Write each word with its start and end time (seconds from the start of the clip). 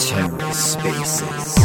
TerraSpaces. 0.00 1.60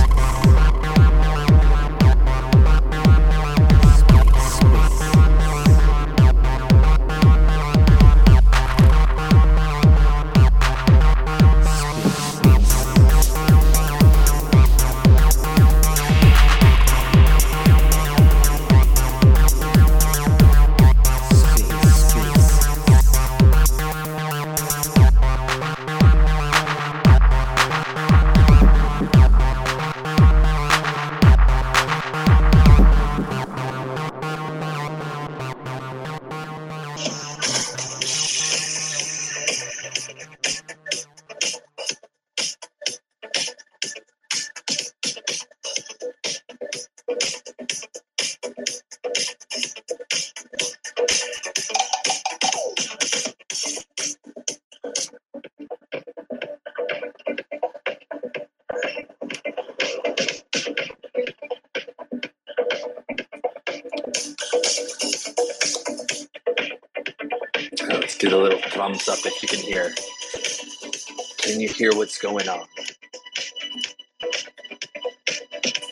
Can 69.76 71.60
you 71.60 71.68
hear 71.68 71.94
what's 71.94 72.18
going 72.18 72.48
on? 72.48 72.66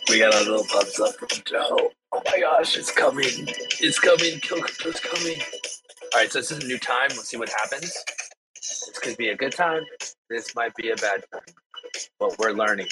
We 0.08 0.20
got 0.20 0.34
a 0.34 0.40
little 0.40 0.64
thumbs 0.64 0.98
up 1.02 1.16
from 1.16 1.28
Joe. 1.46 1.92
Oh 2.14 2.22
my 2.26 2.40
gosh, 2.40 2.78
it's 2.78 2.92
coming. 2.92 3.26
It's 3.28 4.00
coming. 4.00 4.40
Crypto's 4.40 5.02
coming. 5.02 5.38
All 6.14 6.22
right, 6.22 6.32
so 6.32 6.40
this 6.40 6.52
is 6.52 6.64
a 6.64 6.68
new 6.68 6.80
time. 6.80 7.10
Let's 7.10 7.28
see 7.28 7.36
what 7.36 7.50
happens. 7.50 7.94
This 8.56 9.00
could 9.02 9.18
be 9.18 9.30
a 9.30 9.36
good 9.36 9.52
time. 9.52 9.84
This 10.30 10.56
might 10.56 10.74
be 10.76 10.92
a 10.92 10.96
bad 10.96 11.26
time. 11.34 11.42
But 12.20 12.40
we're 12.40 12.54
learning. 12.54 12.88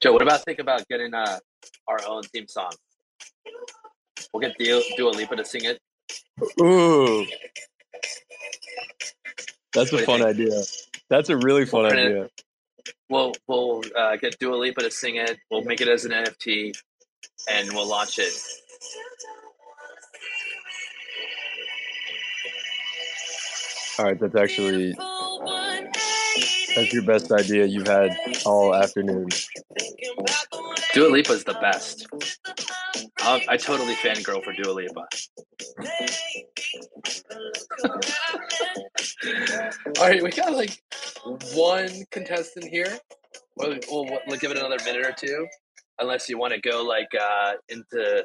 Joe, 0.00 0.12
what 0.12 0.22
about 0.22 0.44
think 0.44 0.58
about 0.60 0.86
getting 0.88 1.12
uh, 1.12 1.38
our 1.86 1.98
own 2.06 2.22
theme 2.22 2.46
song? 2.48 2.70
We'll 4.32 4.40
get 4.40 4.56
Dua, 4.58 4.80
Dua 4.96 5.10
Lipa 5.10 5.36
to 5.36 5.44
sing 5.44 5.64
it. 5.64 5.78
Ooh, 6.60 7.26
that's 9.74 9.92
a 9.92 9.98
fun 9.98 10.22
idea. 10.22 10.62
That's 11.10 11.28
a 11.28 11.36
really 11.36 11.66
fun 11.66 11.82
We'll 11.82 11.92
it. 11.92 11.98
idea. 12.06 12.28
We'll 13.10 13.32
we'll 13.46 13.82
uh, 13.96 14.16
get 14.16 14.38
Dua 14.38 14.54
Lipa 14.54 14.82
to 14.82 14.90
sing 14.90 15.16
it. 15.16 15.38
We'll 15.50 15.64
make 15.64 15.80
it 15.80 15.88
as 15.88 16.04
an 16.04 16.12
NFT, 16.12 16.78
and 17.50 17.68
we'll 17.72 17.88
launch 17.88 18.18
it. 18.18 18.32
All 23.98 24.04
right, 24.04 24.18
that's 24.18 24.36
actually 24.36 24.94
that's 26.78 26.92
your 26.92 27.02
best 27.02 27.32
idea 27.32 27.66
you've 27.66 27.88
had 27.88 28.16
all 28.46 28.72
afternoon. 28.72 29.28
Dua 30.94 31.08
Lipa 31.08 31.32
is 31.32 31.42
the 31.42 31.54
best. 31.54 32.06
I, 33.20 33.44
I 33.48 33.56
totally 33.56 33.94
fangirl 33.94 34.44
for 34.44 34.52
Dua 34.52 34.72
Lipa. 34.72 35.08
All 39.98 40.08
right, 40.08 40.22
we 40.22 40.30
got 40.30 40.52
like 40.52 40.80
one 41.54 42.04
contestant 42.12 42.66
here. 42.66 42.96
We'll, 43.56 43.78
we'll, 43.90 44.18
we'll 44.28 44.38
give 44.38 44.52
it 44.52 44.56
another 44.56 44.78
minute 44.84 45.04
or 45.04 45.12
two, 45.12 45.48
unless 45.98 46.28
you 46.28 46.38
want 46.38 46.54
to 46.54 46.60
go 46.60 46.84
like 46.84 47.08
uh, 47.20 47.54
into. 47.68 48.24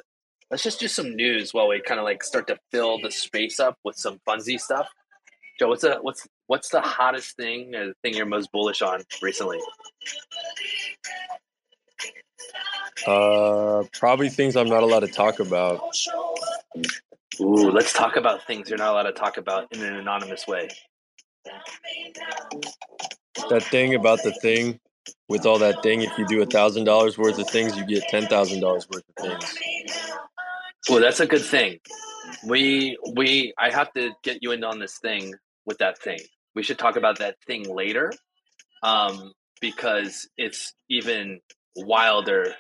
Let's 0.52 0.62
just 0.62 0.80
do 0.80 0.88
some 0.88 1.16
news 1.16 1.56
while 1.56 1.68
we 1.68 1.82
kind 1.82 2.00
of 2.00 2.04
like 2.04 2.24
start 2.24 2.46
to 2.48 2.58
fill 2.72 3.00
the 3.02 3.10
space 3.10 3.60
up 3.60 3.80
with 3.84 3.96
some 3.96 4.20
funsy 4.28 4.60
stuff. 4.60 4.88
Joe, 5.60 5.70
what's 5.70 5.82
the 5.82 5.98
what's 6.02 6.28
what's 6.48 6.70
the 6.70 6.82
hottest 6.82 7.36
thing 7.36 7.76
or 7.76 7.88
the 7.88 7.94
thing 8.04 8.16
you're 8.16 8.26
most 8.26 8.52
bullish 8.52 8.82
on 8.82 9.02
recently? 9.22 9.60
Uh, 13.06 13.84
probably 13.94 14.30
things 14.30 14.56
I'm 14.56 14.70
not 14.70 14.84
allowed 14.84 15.02
to 15.02 15.08
talk 15.08 15.40
about. 15.40 15.82
Ooh, 17.40 17.72
let's 17.72 17.94
talk 17.94 18.16
about 18.16 18.46
things 18.46 18.70
you're 18.70 18.78
not 18.78 18.92
allowed 18.92 19.04
to 19.04 19.12
talk 19.12 19.38
about 19.38 19.68
in 19.72 19.84
an 19.84 19.96
anonymous 19.96 20.48
way. 20.48 20.70
That 23.50 23.64
thing 23.64 23.96
about 23.96 24.24
the 24.24 24.32
thing 24.42 24.80
with 25.28 25.46
all 25.46 25.60
that 25.60 25.84
thing. 25.84 26.02
If 26.02 26.18
you 26.18 26.26
do 26.28 26.42
a 26.42 26.46
thousand 26.46 26.86
dollars 26.86 27.18
worth 27.18 27.38
of 27.38 27.50
things, 27.50 27.76
you 27.76 27.86
get 27.86 28.04
ten 28.10 28.28
thousand 28.28 28.62
dollars 28.62 28.88
worth 28.90 29.04
of 29.18 29.26
things. 29.26 29.58
Well, 30.90 31.02
that's 31.02 31.20
a 31.20 31.28
good 31.28 31.44
thing. 31.44 31.80
We 32.48 32.98
we 33.16 33.54
I 33.58 33.70
have 33.72 33.92
to 33.94 34.12
get 34.24 34.40
you 34.42 34.52
in 34.52 34.64
on 34.64 34.80
this 34.80 34.98
thing 35.00 35.34
with 35.66 35.78
that 35.80 35.98
thing. 36.00 36.20
We 36.56 36.64
should 36.64 36.78
talk 36.78 36.98
about 36.98 37.20
that 37.20 37.36
thing 37.48 37.74
later, 37.74 38.12
um, 38.84 39.32
because 39.62 40.28
it's 40.38 40.74
even 40.90 41.40
wilder 41.76 42.54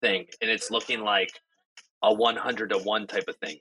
thing, 0.00 0.26
and 0.40 0.50
it's 0.50 0.70
looking 0.70 1.00
like 1.00 1.30
a 2.02 2.12
one 2.12 2.36
hundred 2.36 2.70
to 2.70 2.78
one 2.78 3.06
type 3.06 3.24
of 3.28 3.36
thing. 3.36 3.58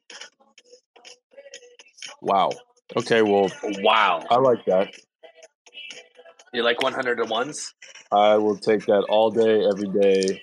Wow. 2.21 2.51
Okay, 2.95 3.21
well, 3.21 3.49
Wow, 3.79 4.25
I 4.29 4.35
like 4.35 4.65
that. 4.65 4.89
you 6.53 6.61
like 6.61 6.81
one 6.83 6.93
hundred 6.93 7.15
to 7.17 7.25
ones? 7.25 7.73
I 8.11 8.35
will 8.35 8.57
take 8.57 8.85
that 8.87 9.05
all 9.09 9.31
day, 9.31 9.63
every 9.65 9.87
day, 9.87 10.41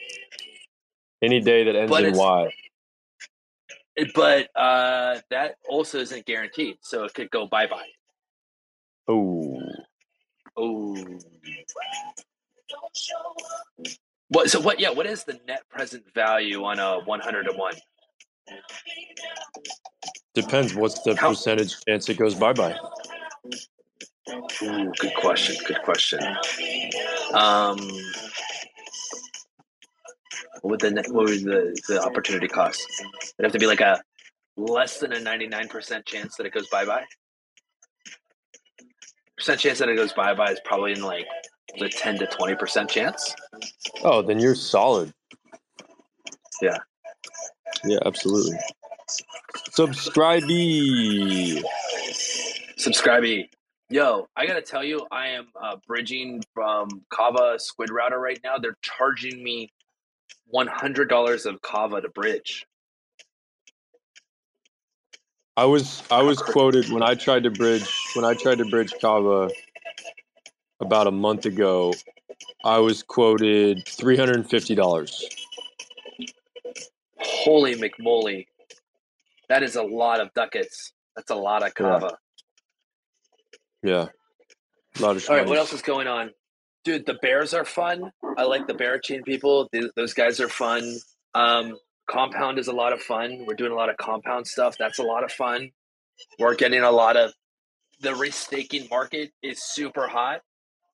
any 1.23 1.41
day 1.41 1.65
that 1.65 1.77
ends 1.77 1.95
in 1.95 2.15
Y. 2.15 2.51
But 4.15 4.49
uh, 4.57 5.19
that 5.31 5.57
also 5.69 5.99
isn't 5.99 6.27
guaranteed, 6.27 6.77
so 6.83 7.05
it 7.05 7.15
could 7.15 7.31
go 7.31 7.47
bye 7.47 7.67
bye. 7.67 7.89
Oh, 9.09 9.59
Oh. 10.57 10.97
What? 14.29 14.51
So 14.51 14.61
what? 14.61 14.79
Yeah. 14.81 14.91
What 14.91 15.07
is 15.07 15.25
the 15.25 15.39
net 15.47 15.63
present 15.71 16.05
value 16.15 16.65
on 16.65 16.79
a 16.79 17.01
one 17.05 17.21
hundred 17.21 17.45
to 17.45 17.53
one? 17.53 17.75
depends. 20.35 20.75
What's 20.75 21.01
the 21.03 21.15
How- 21.17 21.31
percentage 21.31 21.75
chance 21.87 22.09
it 22.09 22.19
goes 22.19 22.35
bye 22.35 22.53
bye? 22.53 22.77
Ooh, 24.63 24.93
good 24.99 25.15
question. 25.17 25.57
Good 25.67 25.83
question. 25.83 26.21
Um, 27.33 27.79
what 30.63 30.71
would 30.71 30.81
the 30.81 31.05
what 31.11 31.27
would 31.27 31.43
the 31.43 31.81
the 31.89 32.03
opportunity 32.03 32.49
cost? 32.49 32.87
It'd 33.39 33.45
have 33.45 33.53
to 33.53 33.59
be 33.59 33.67
like 33.67 33.81
a 33.81 34.01
less 34.57 34.99
than 34.99 35.13
a 35.13 35.21
ninety 35.21 35.47
nine 35.47 35.69
percent 35.69 36.05
chance 36.07 36.37
that 36.37 36.47
it 36.47 36.53
goes 36.53 36.69
bye 36.69 36.85
bye. 36.85 37.05
Percent 39.37 39.61
chance 39.61 39.79
that 39.79 39.89
it 39.89 39.97
goes 39.97 40.13
bye 40.13 40.35
bye 40.35 40.53
is 40.53 40.61
probably 40.65 40.93
in 40.93 41.03
like 41.03 41.27
the 41.79 41.89
ten 41.89 42.19
to 42.19 42.27
twenty 42.27 42.55
percent 42.55 42.91
chance. 42.91 43.35
Oh, 44.03 44.23
then 44.23 44.41
you're 44.41 44.55
solid. 44.55 45.13
Yeah. 46.61 46.79
Yeah, 47.85 47.99
absolutely. 48.05 48.59
Subscribee. 49.71 51.63
Subscribee. 52.79 53.49
Yo, 53.91 54.27
I 54.37 54.47
gotta 54.47 54.61
tell 54.61 54.85
you, 54.85 55.07
I 55.11 55.29
am 55.29 55.47
uh, 55.61 55.77
bridging 55.87 56.43
from 56.53 56.89
Kava 57.11 57.59
Squid 57.59 57.91
Router 57.91 58.19
right 58.19 58.39
now. 58.45 58.59
They're 58.59 58.77
charging 58.83 59.43
me 59.43 59.71
one 60.51 60.67
hundred 60.67 61.09
dollars 61.09 61.47
of 61.47 61.61
Kava 61.63 62.01
to 62.01 62.09
bridge. 62.09 62.67
I 65.57 65.65
was 65.65 66.03
I 66.11 66.23
was 66.23 66.39
quoted 66.39 66.89
when 66.91 67.03
I 67.03 67.15
tried 67.15 67.43
to 67.45 67.51
bridge 67.51 67.89
when 68.15 68.25
I 68.25 68.35
tried 68.35 68.59
to 68.59 68.65
bridge 68.65 68.95
Kava 69.01 69.51
about 70.81 71.07
a 71.07 71.11
month 71.11 71.47
ago. 71.47 71.95
I 72.65 72.79
was 72.79 73.03
quoted 73.03 73.85
three 73.87 74.17
hundred 74.17 74.37
and 74.37 74.49
fifty 74.49 74.75
dollars. 74.75 75.29
Holy 77.19 77.75
McMoly, 77.75 78.47
that 79.49 79.63
is 79.63 79.77
a 79.77 79.83
lot 79.83 80.21
of 80.21 80.33
ducats. 80.35 80.93
That's 81.17 81.31
a 81.31 81.37
lot 81.37 81.63
of 81.63 81.69
Yeah. 81.69 81.73
kava. 81.73 82.19
Yeah. 83.83 84.07
A 84.99 85.03
lot 85.03 85.17
of 85.17 85.29
All 85.29 85.37
right, 85.37 85.47
what 85.47 85.59
else 85.59 85.73
is 85.73 85.83
going 85.83 86.07
on? 86.07 86.33
Dude, 86.89 87.05
the 87.05 87.19
Bears 87.21 87.53
are 87.53 87.67
fun. 87.67 88.11
I 88.39 88.45
like 88.45 88.67
the 88.67 88.73
Berachain 88.73 89.23
people. 89.23 89.69
Th- 89.69 89.91
Those 89.95 90.15
guys 90.15 90.41
are 90.41 90.49
fun. 90.49 90.97
Um, 91.35 91.77
compound 92.09 92.59
is 92.59 92.69
a 92.69 92.73
lot 92.73 92.95
of 92.95 93.03
fun. 93.03 93.45
We're 93.47 93.57
doing 93.57 93.73
a 93.73 93.75
lot 93.75 93.91
of 93.91 93.99
compound 93.99 94.47
stuff. 94.47 94.79
That's 94.79 94.99
a 94.99 95.03
lot 95.03 95.23
of 95.23 95.31
fun. 95.31 95.71
We're 96.39 96.55
getting 96.55 96.81
a 96.81 96.91
lot 96.91 97.19
of 97.19 97.35
the 98.01 98.13
restaking 98.13 98.89
market 98.89 99.33
is 99.43 99.63
super 99.63 100.09
hot. 100.09 100.41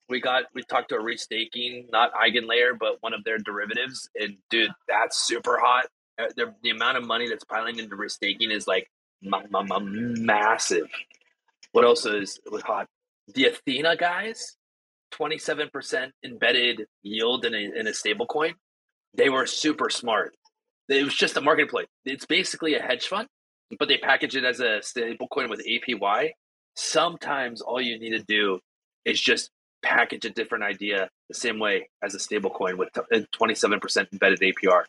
We 0.08 0.20
got 0.20 0.46
we 0.52 0.64
talked 0.64 0.88
to 0.88 0.96
a 0.96 1.00
restaking, 1.00 1.92
not 1.92 2.10
Eigenlayer, 2.14 2.76
but 2.76 2.96
one 3.00 3.14
of 3.14 3.22
their 3.22 3.38
derivatives, 3.38 4.08
and 4.18 4.36
dude, 4.50 4.72
that's 4.88 5.16
super 5.24 5.58
hot. 5.62 5.86
Uh, 6.18 6.26
The, 6.36 6.54
the 6.64 6.70
amount 6.70 6.96
of 6.96 7.06
money 7.06 7.28
that's 7.28 7.44
piling 7.44 7.78
into 7.78 7.94
restaking 7.94 8.50
is 8.50 8.66
like 8.66 8.90
ma- 9.22 9.44
ma- 9.48 9.62
ma- 9.62 9.78
massive. 9.78 10.88
What 11.70 11.84
else 11.84 12.04
is 12.04 12.40
hot? 12.64 12.88
The 13.32 13.44
Ethena 13.44 13.96
guys, 13.96 14.56
twenty 15.14 15.38
seven 15.38 15.68
percent 15.72 16.12
embedded 16.24 16.86
yield 17.02 17.44
in 17.44 17.54
a 17.54 17.70
in 17.80 17.86
a 17.86 17.94
stable 17.94 18.26
coin. 18.26 18.54
They 19.16 19.30
were 19.30 19.46
super 19.46 19.90
smart. 19.90 20.34
It 20.88 21.04
was 21.04 21.14
just 21.14 21.36
a 21.36 21.40
marketplace. 21.40 21.86
It's 22.04 22.26
basically 22.26 22.74
a 22.74 22.82
hedge 22.82 23.06
fund, 23.06 23.28
but 23.78 23.88
they 23.88 23.96
package 23.98 24.36
it 24.36 24.44
as 24.44 24.60
a 24.60 24.82
stable 24.82 25.28
coin 25.28 25.48
with 25.48 25.64
APY. 25.66 26.30
Sometimes 26.76 27.60
all 27.62 27.80
you 27.80 27.98
need 27.98 28.10
to 28.10 28.24
do 28.26 28.58
is 29.04 29.20
just 29.20 29.50
package 29.82 30.24
a 30.24 30.30
different 30.30 30.64
idea 30.64 31.08
the 31.28 31.34
same 31.34 31.58
way 31.58 31.88
as 32.02 32.14
a 32.14 32.18
stable 32.18 32.50
coin 32.50 32.76
with 32.76 32.88
uh, 32.98 33.20
twenty 33.32 33.54
seven 33.54 33.78
percent 33.80 34.08
embedded 34.12 34.40
APR. 34.40 34.82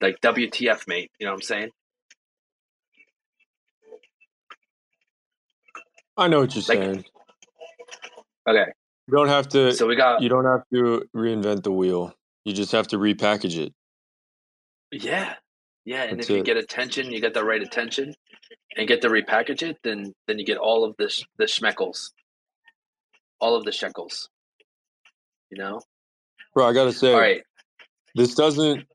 Like 0.00 0.20
WTF, 0.20 0.86
mate. 0.88 1.10
You 1.18 1.26
know 1.26 1.32
what 1.32 1.38
I'm 1.38 1.42
saying? 1.42 1.70
I 6.16 6.28
know 6.28 6.40
what 6.40 6.54
you're 6.54 6.62
Like- 6.68 6.78
saying. 6.84 7.04
Okay, 8.48 8.72
You 9.08 9.16
don't 9.16 9.28
have 9.28 9.48
to. 9.50 9.72
so 9.74 9.86
we 9.86 9.96
got 9.96 10.22
you 10.22 10.28
don't 10.28 10.46
have 10.46 10.62
to 10.74 11.04
reinvent 11.16 11.64
the 11.64 11.72
wheel. 11.72 12.14
You 12.44 12.54
just 12.54 12.72
have 12.72 12.88
to 12.88 12.98
repackage 12.98 13.58
it. 13.58 13.74
Yeah, 14.92 15.34
yeah, 15.84 16.04
and 16.04 16.18
That's 16.18 16.28
if 16.28 16.34
you 16.36 16.42
it. 16.42 16.44
get 16.44 16.56
attention, 16.56 17.12
you 17.12 17.20
get 17.20 17.34
the 17.34 17.44
right 17.44 17.62
attention, 17.62 18.14
and 18.76 18.88
get 18.88 19.02
to 19.02 19.08
repackage 19.10 19.62
it, 19.62 19.78
then 19.84 20.14
then 20.28 20.38
you 20.38 20.46
get 20.46 20.58
all 20.58 20.84
of 20.84 20.96
the 20.98 21.08
sh- 21.10 21.24
the 21.38 21.46
schmeckles, 21.46 22.10
all 23.40 23.56
of 23.56 23.64
the 23.64 23.72
shekels. 23.72 24.28
You 25.50 25.58
know. 25.58 25.82
Bro, 26.54 26.68
I 26.68 26.72
gotta 26.74 26.92
say, 26.92 27.14
All 27.14 27.20
right. 27.20 27.42
this 28.14 28.34
doesn't 28.34 28.86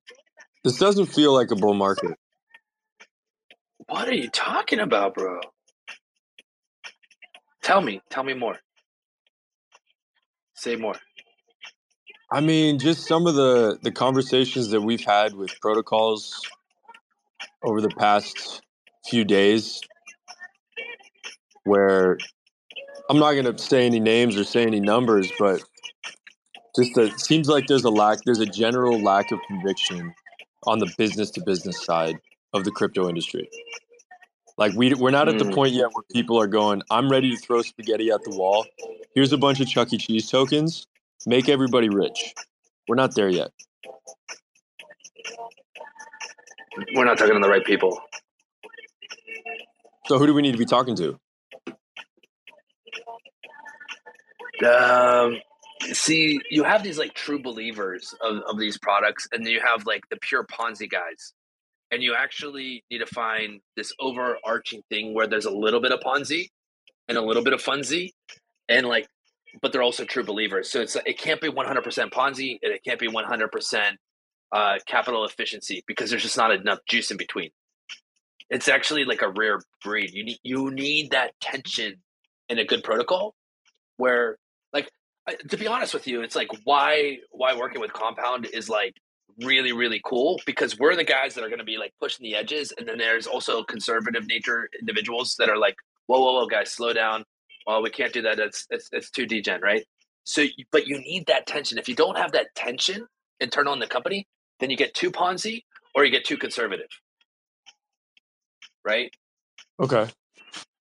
this 0.63 0.77
doesn't 0.79 1.07
feel 1.07 1.33
like 1.33 1.51
a 1.51 1.55
bull 1.57 1.75
market. 1.75 2.17
What 3.87 4.07
are 4.09 4.15
you 4.15 4.29
talking 4.29 4.79
about, 4.79 5.15
bro? 5.15 5.39
Tell 7.63 7.81
me. 7.81 8.01
Tell 8.09 8.23
me 8.23 8.33
more. 8.35 8.57
Say 10.55 10.75
more. 10.77 10.95
I 12.31 12.41
mean, 12.41 12.79
just 12.79 13.07
some 13.07 13.27
of 13.27 13.35
the 13.35 13.79
the 13.83 13.91
conversations 13.91 14.69
that 14.69 14.81
we've 14.81 15.05
had 15.05 15.35
with 15.35 15.59
protocols 15.61 16.41
over 17.63 17.81
the 17.81 17.89
past 17.89 18.61
few 19.05 19.25
days 19.25 19.81
where 21.63 22.17
I'm 23.09 23.19
not 23.19 23.33
going 23.33 23.45
to 23.45 23.57
say 23.57 23.85
any 23.85 23.99
names 23.99 24.37
or 24.37 24.43
say 24.43 24.63
any 24.63 24.79
numbers, 24.79 25.31
but 25.39 25.61
just 26.75 26.97
it 26.97 27.19
seems 27.19 27.47
like 27.49 27.67
there's 27.67 27.85
a 27.85 27.89
lack 27.89 28.19
there's 28.25 28.39
a 28.39 28.45
general 28.45 29.01
lack 29.01 29.31
of 29.31 29.39
conviction 29.47 30.13
on 30.65 30.79
the 30.79 30.91
business 30.97 31.31
to 31.31 31.41
business 31.41 31.83
side 31.85 32.17
of 32.53 32.63
the 32.65 32.71
crypto 32.71 33.09
industry. 33.09 33.49
Like 34.57 34.73
we 34.73 34.93
we're 34.93 35.11
not 35.11 35.27
at 35.27 35.37
the 35.37 35.45
Mm. 35.45 35.53
point 35.53 35.73
yet 35.73 35.87
where 35.93 36.03
people 36.13 36.39
are 36.39 36.47
going, 36.47 36.81
I'm 36.89 37.09
ready 37.09 37.31
to 37.31 37.37
throw 37.37 37.61
spaghetti 37.61 38.09
at 38.11 38.23
the 38.23 38.31
wall. 38.35 38.65
Here's 39.13 39.33
a 39.33 39.37
bunch 39.37 39.59
of 39.59 39.67
Chuck 39.67 39.91
E. 39.91 39.97
Cheese 39.97 40.29
tokens. 40.29 40.87
Make 41.25 41.49
everybody 41.49 41.89
rich. 41.89 42.33
We're 42.87 42.95
not 42.95 43.15
there 43.15 43.29
yet. 43.29 43.51
We're 46.93 47.05
not 47.05 47.17
talking 47.17 47.33
to 47.33 47.39
the 47.39 47.49
right 47.49 47.65
people. 47.65 47.99
So 50.07 50.19
who 50.19 50.27
do 50.27 50.33
we 50.33 50.41
need 50.41 50.51
to 50.51 50.57
be 50.57 50.65
talking 50.65 50.95
to? 50.97 51.19
Um, 54.65 55.39
see, 55.91 56.39
you 56.49 56.63
have 56.63 56.83
these 56.83 56.97
like 56.97 57.13
true 57.13 57.41
believers 57.41 58.13
of, 58.21 58.37
of 58.47 58.57
these 58.59 58.77
products, 58.77 59.27
and 59.31 59.45
then 59.45 59.51
you 59.51 59.59
have 59.61 59.85
like 59.85 60.03
the 60.09 60.17
pure 60.21 60.45
Ponzi 60.45 60.89
guys. 60.89 61.33
And 61.91 62.03
you 62.03 62.15
actually 62.15 62.83
need 62.91 62.99
to 62.99 63.05
find 63.05 63.61
this 63.77 63.93
overarching 63.99 64.81
thing 64.89 65.13
where 65.13 65.27
there's 65.27 65.45
a 65.45 65.51
little 65.51 65.81
bit 65.81 65.91
of 65.91 65.99
Ponzi 66.01 66.49
and 67.07 67.17
a 67.17 67.21
little 67.21 67.43
bit 67.43 67.53
of 67.53 67.63
Funzi, 67.63 68.11
and 68.69 68.87
like, 68.87 69.07
but 69.61 69.71
they're 69.71 69.83
also 69.83 70.05
true 70.05 70.23
believers. 70.23 70.69
So 70.69 70.81
it's 70.81 70.97
it 71.05 71.17
can't 71.19 71.41
be 71.41 71.49
100% 71.49 72.11
Ponzi 72.11 72.59
and 72.63 72.73
it 72.73 72.83
can't 72.83 72.99
be 72.99 73.07
100% 73.07 73.91
uh, 74.51 74.79
capital 74.87 75.25
efficiency 75.25 75.83
because 75.87 76.09
there's 76.09 76.23
just 76.23 76.37
not 76.37 76.51
enough 76.51 76.79
juice 76.89 77.11
in 77.11 77.17
between. 77.17 77.51
It's 78.49 78.67
actually 78.67 79.05
like 79.05 79.21
a 79.21 79.29
rare 79.29 79.61
breed. 79.83 80.11
You 80.13 80.25
need 80.25 80.39
you 80.43 80.71
need 80.71 81.11
that 81.11 81.33
tension 81.41 81.95
in 82.49 82.59
a 82.59 82.65
good 82.65 82.83
protocol 82.83 83.35
where 83.97 84.37
like 84.73 84.89
I- 85.27 85.35
to 85.35 85.57
be 85.57 85.67
honest 85.67 85.93
with 85.93 86.07
you 86.07 86.21
it's 86.21 86.35
like 86.35 86.49
why 86.63 87.17
why 87.31 87.55
working 87.55 87.81
with 87.81 87.93
compound 87.93 88.45
is 88.53 88.69
like 88.69 88.95
really 89.43 89.73
really 89.73 90.01
cool 90.05 90.39
because 90.45 90.79
we're 90.79 90.95
the 90.95 91.03
guys 91.03 91.33
that 91.33 91.43
are 91.43 91.49
going 91.49 91.59
to 91.59 91.65
be 91.65 91.77
like 91.77 91.93
pushing 91.99 92.23
the 92.23 92.35
edges 92.35 92.73
and 92.77 92.87
then 92.87 92.97
there's 92.97 93.27
also 93.27 93.63
conservative 93.63 94.25
nature 94.27 94.69
individuals 94.79 95.35
that 95.37 95.49
are 95.49 95.57
like 95.57 95.75
whoa 96.07 96.19
whoa 96.19 96.33
whoa 96.33 96.47
guys 96.47 96.71
slow 96.71 96.93
down 96.93 97.23
well 97.67 97.83
we 97.83 97.89
can't 97.89 98.13
do 98.13 98.21
that 98.21 98.39
it's 98.39 98.65
it's, 98.69 98.89
it's 98.93 99.09
too 99.09 99.25
degen 99.25 99.59
right 99.61 99.85
so 100.23 100.45
but 100.71 100.87
you 100.87 100.97
need 100.99 101.25
that 101.27 101.45
tension 101.45 101.77
if 101.77 101.89
you 101.89 101.95
don't 101.95 102.17
have 102.17 102.31
that 102.31 102.47
tension 102.55 103.05
internal 103.41 103.73
in 103.73 103.79
the 103.79 103.87
company 103.87 104.25
then 104.59 104.69
you 104.69 104.77
get 104.77 104.93
too 104.93 105.11
ponzi 105.11 105.63
or 105.93 106.05
you 106.05 106.11
get 106.11 106.23
too 106.23 106.37
conservative 106.37 106.87
right 108.85 109.11
Okay. 109.79 110.07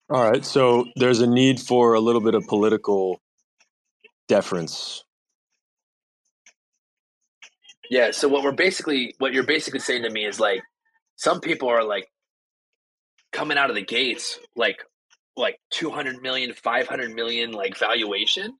All 0.09 0.29
right. 0.29 0.45
So 0.45 0.85
there's 0.95 1.19
a 1.19 1.27
need 1.27 1.59
for 1.59 1.95
a 1.95 1.99
little 1.99 2.21
bit 2.21 2.35
of 2.35 2.45
political 2.47 3.19
deference. 4.27 5.03
Yeah. 7.89 8.11
So 8.11 8.27
what 8.27 8.43
we're 8.43 8.51
basically, 8.51 9.15
what 9.19 9.33
you're 9.33 9.45
basically 9.45 9.79
saying 9.79 10.03
to 10.03 10.09
me 10.09 10.25
is 10.25 10.39
like, 10.39 10.61
some 11.15 11.39
people 11.39 11.69
are 11.69 11.83
like 11.83 12.07
coming 13.31 13.57
out 13.57 13.69
of 13.69 13.75
the 13.75 13.83
gates, 13.83 14.39
like, 14.55 14.83
like 15.37 15.59
200 15.71 16.21
million, 16.21 16.53
500 16.53 17.13
million, 17.13 17.51
like 17.51 17.77
valuation. 17.77 18.57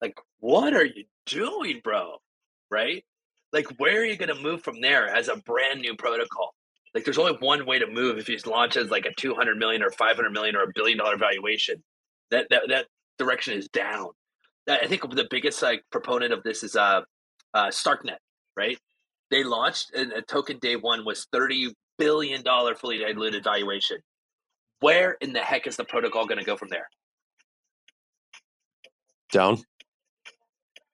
Like, 0.00 0.18
what 0.40 0.74
are 0.74 0.84
you 0.84 1.04
doing, 1.26 1.80
bro? 1.82 2.16
Right? 2.70 3.04
Like, 3.52 3.66
where 3.78 4.00
are 4.00 4.04
you 4.04 4.16
going 4.16 4.34
to 4.34 4.42
move 4.42 4.62
from 4.62 4.80
there 4.80 5.08
as 5.08 5.28
a 5.28 5.36
brand 5.36 5.80
new 5.80 5.94
protocol? 5.94 6.54
Like, 6.94 7.04
there's 7.04 7.18
only 7.18 7.36
one 7.40 7.66
way 7.66 7.78
to 7.78 7.86
move 7.86 8.18
if 8.18 8.28
you 8.28 8.38
launch 8.46 8.76
as 8.76 8.90
like 8.90 9.06
a 9.06 9.14
200 9.14 9.56
million 9.56 9.82
or 9.82 9.90
500 9.90 10.30
million 10.30 10.56
or 10.56 10.64
a 10.64 10.72
billion 10.74 10.98
dollar 10.98 11.16
valuation. 11.16 11.82
That, 12.30 12.48
that, 12.50 12.62
that 12.68 12.86
direction 13.18 13.54
is 13.54 13.68
down. 13.68 14.08
I 14.68 14.86
think 14.86 15.02
the 15.14 15.26
biggest 15.30 15.62
like 15.62 15.84
proponent 15.90 16.32
of 16.32 16.42
this 16.42 16.62
is 16.62 16.74
uh, 16.74 17.02
uh, 17.52 17.66
Starknet 17.68 18.16
right? 18.56 18.78
They 19.30 19.42
launched 19.44 19.92
and 19.94 20.12
a 20.12 20.22
token 20.22 20.58
day 20.58 20.76
one 20.76 21.04
was 21.04 21.26
thirty 21.32 21.72
billion 21.98 22.42
dollar 22.42 22.74
fully 22.74 22.98
diluted 22.98 23.44
valuation. 23.44 23.98
Where 24.80 25.12
in 25.20 25.32
the 25.32 25.40
heck 25.40 25.66
is 25.66 25.76
the 25.76 25.84
protocol 25.84 26.26
going 26.26 26.38
to 26.38 26.44
go 26.44 26.56
from 26.56 26.68
there? 26.68 26.88
Down. 29.32 29.58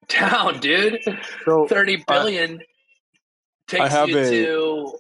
Down, 0.08 0.58
dude. 0.60 0.98
So 1.44 1.66
Thirty 1.68 2.02
billion 2.08 2.60
takes 3.68 3.90
have 3.90 4.08
you 4.08 4.18
a- 4.18 4.30
to 4.30 4.98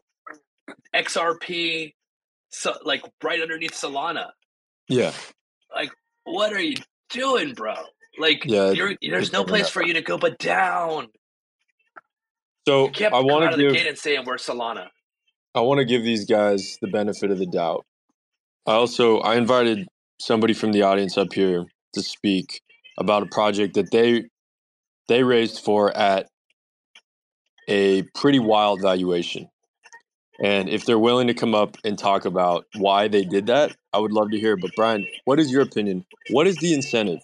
XRP, 0.94 1.92
so, 2.50 2.74
like 2.84 3.02
right 3.22 3.40
underneath 3.40 3.72
Solana. 3.72 4.30
yeah, 4.88 5.12
Like, 5.74 5.90
What 6.24 6.52
are 6.52 6.60
you 6.60 6.76
doing, 7.10 7.54
bro? 7.54 7.74
Like, 8.18 8.44
Yeah, 8.44 8.70
you're, 8.70 8.94
there's 9.00 9.32
no 9.32 9.44
place 9.44 9.68
for 9.68 9.84
you 9.84 9.94
to 9.94 10.02
go 10.02 10.18
but 10.18 10.38
down. 10.38 11.08
So 12.66 12.86
You 12.86 12.90
can't 12.90 13.14
I 13.14 13.20
want 13.20 13.44
to 13.44 13.50
of 13.50 13.56
the 13.56 13.62
give 13.64 13.72
gate 13.72 13.86
and 13.86 13.98
saying 13.98 14.24
we're 14.26 14.36
Solana. 14.36 14.88
I 15.54 15.60
want 15.60 15.78
to 15.78 15.84
give 15.84 16.04
these 16.04 16.24
guys 16.26 16.78
the 16.80 16.88
benefit 16.88 17.30
of 17.30 17.38
the 17.38 17.46
doubt. 17.46 17.84
I 18.66 18.72
also 18.72 19.18
I 19.18 19.36
invited 19.36 19.86
somebody 20.20 20.52
from 20.52 20.72
the 20.72 20.82
audience 20.82 21.18
up 21.18 21.32
here 21.32 21.64
to 21.94 22.02
speak 22.02 22.60
about 22.98 23.22
a 23.22 23.26
project 23.26 23.74
that 23.74 23.90
they 23.90 24.24
they 25.08 25.24
raised 25.24 25.64
for 25.64 25.96
at 25.96 26.28
a 27.68 28.02
pretty 28.14 28.38
wild 28.38 28.80
valuation. 28.82 29.48
And 30.42 30.68
if 30.68 30.86
they're 30.86 30.98
willing 30.98 31.26
to 31.26 31.34
come 31.34 31.54
up 31.54 31.76
and 31.84 31.98
talk 31.98 32.24
about 32.24 32.64
why 32.76 33.08
they 33.08 33.24
did 33.24 33.46
that, 33.46 33.76
I 33.92 33.98
would 33.98 34.12
love 34.12 34.30
to 34.30 34.38
hear. 34.38 34.56
But 34.56 34.70
Brian, 34.76 35.06
what 35.24 35.38
is 35.38 35.50
your 35.50 35.62
opinion? 35.62 36.04
What 36.30 36.46
is 36.46 36.56
the 36.56 36.72
incentive 36.74 37.20